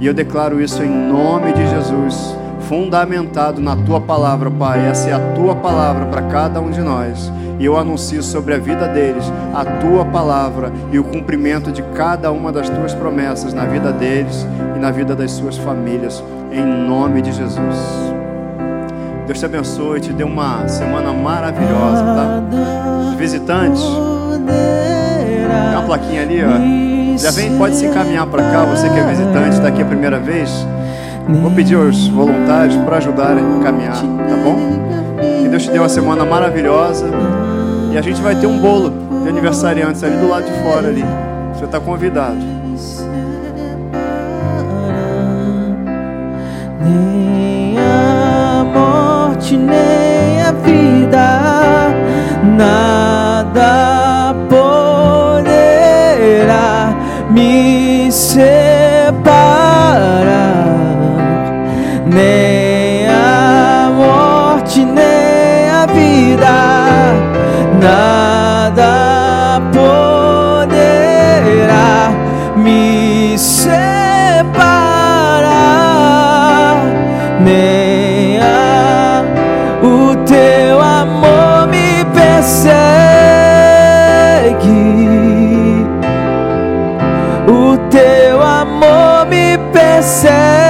e 0.00 0.06
eu 0.06 0.12
declaro 0.12 0.60
isso 0.60 0.82
em 0.82 0.90
nome 0.90 1.52
de 1.52 1.66
Jesus, 1.68 2.36
fundamentado 2.68 3.60
na 3.60 3.76
tua 3.76 4.00
palavra, 4.00 4.50
Pai. 4.50 4.86
Essa 4.86 5.10
é 5.10 5.12
a 5.12 5.32
tua 5.34 5.54
palavra 5.56 6.06
para 6.06 6.22
cada 6.22 6.60
um 6.60 6.70
de 6.70 6.80
nós. 6.80 7.32
E 7.58 7.64
eu 7.64 7.76
anuncio 7.78 8.22
sobre 8.22 8.54
a 8.54 8.58
vida 8.58 8.86
deles 8.88 9.24
a 9.54 9.64
tua 9.64 10.04
palavra 10.04 10.70
e 10.92 10.98
o 10.98 11.04
cumprimento 11.04 11.72
de 11.72 11.82
cada 11.94 12.30
uma 12.30 12.52
das 12.52 12.68
tuas 12.68 12.92
promessas 12.92 13.54
na 13.54 13.64
vida 13.64 13.92
deles 13.92 14.46
e 14.76 14.78
na 14.78 14.90
vida 14.90 15.14
das 15.14 15.30
suas 15.30 15.56
famílias, 15.56 16.22
em 16.52 16.64
nome 16.64 17.22
de 17.22 17.32
Jesus. 17.32 17.76
Deus 19.26 19.38
te 19.38 19.46
abençoe, 19.46 20.00
te 20.00 20.12
dê 20.12 20.22
uma 20.22 20.68
semana 20.68 21.12
maravilhosa, 21.12 22.04
tá? 22.04 23.16
Visitantes, 23.16 23.82
tem 24.46 25.74
uma 25.74 25.82
plaquinha 25.86 26.22
ali, 26.22 26.44
ó. 26.44 27.16
Já 27.18 27.30
vem, 27.30 27.56
pode 27.56 27.74
se 27.74 27.86
encaminhar 27.86 28.26
para 28.26 28.42
cá, 28.42 28.64
você 28.64 28.88
que 28.88 28.98
é 28.98 29.06
visitante, 29.06 29.56
está 29.56 29.68
aqui 29.68 29.80
a 29.80 29.86
primeira 29.86 30.20
vez. 30.20 30.66
Vou 31.28 31.50
pedir 31.50 31.74
aos 31.74 32.06
voluntários 32.06 32.76
para 32.84 32.98
ajudarem 32.98 33.44
a 33.58 33.62
caminhar, 33.62 33.96
tá 33.96 34.36
bom? 34.44 34.56
Que 35.42 35.48
Deus 35.48 35.64
te 35.64 35.70
dê 35.72 35.78
uma 35.78 35.88
semana 35.88 36.24
maravilhosa. 36.24 37.06
E 37.92 37.98
a 37.98 38.02
gente 38.02 38.22
vai 38.22 38.36
ter 38.36 38.46
um 38.46 38.58
bolo 38.58 38.92
de 39.22 39.28
aniversariantes 39.28 40.04
ali 40.04 40.16
do 40.18 40.28
lado 40.28 40.44
de 40.44 40.52
fora 40.62 40.86
ali. 40.86 41.04
Você 41.52 41.64
está 41.64 41.80
convidado. 41.80 42.36
Nem 46.80 47.76
a 47.80 48.64
morte, 48.72 49.56
nem 49.56 50.42
a 50.42 50.52
vida, 50.52 51.88
nada 52.56 54.32
poderá 54.48 55.74
me 57.30 58.12
separar. 58.12 59.26
Me 72.66 73.38
separar. 73.38 73.86
Nem 77.40 78.40
a, 78.40 79.22
o 79.82 80.16
teu 80.26 80.80
amor 80.80 81.68
me 81.68 82.04
persegue. 82.12 82.66
O 87.48 87.78
teu 87.88 88.42
amor 88.42 89.26
me 89.26 89.56
persegue. 89.72 90.65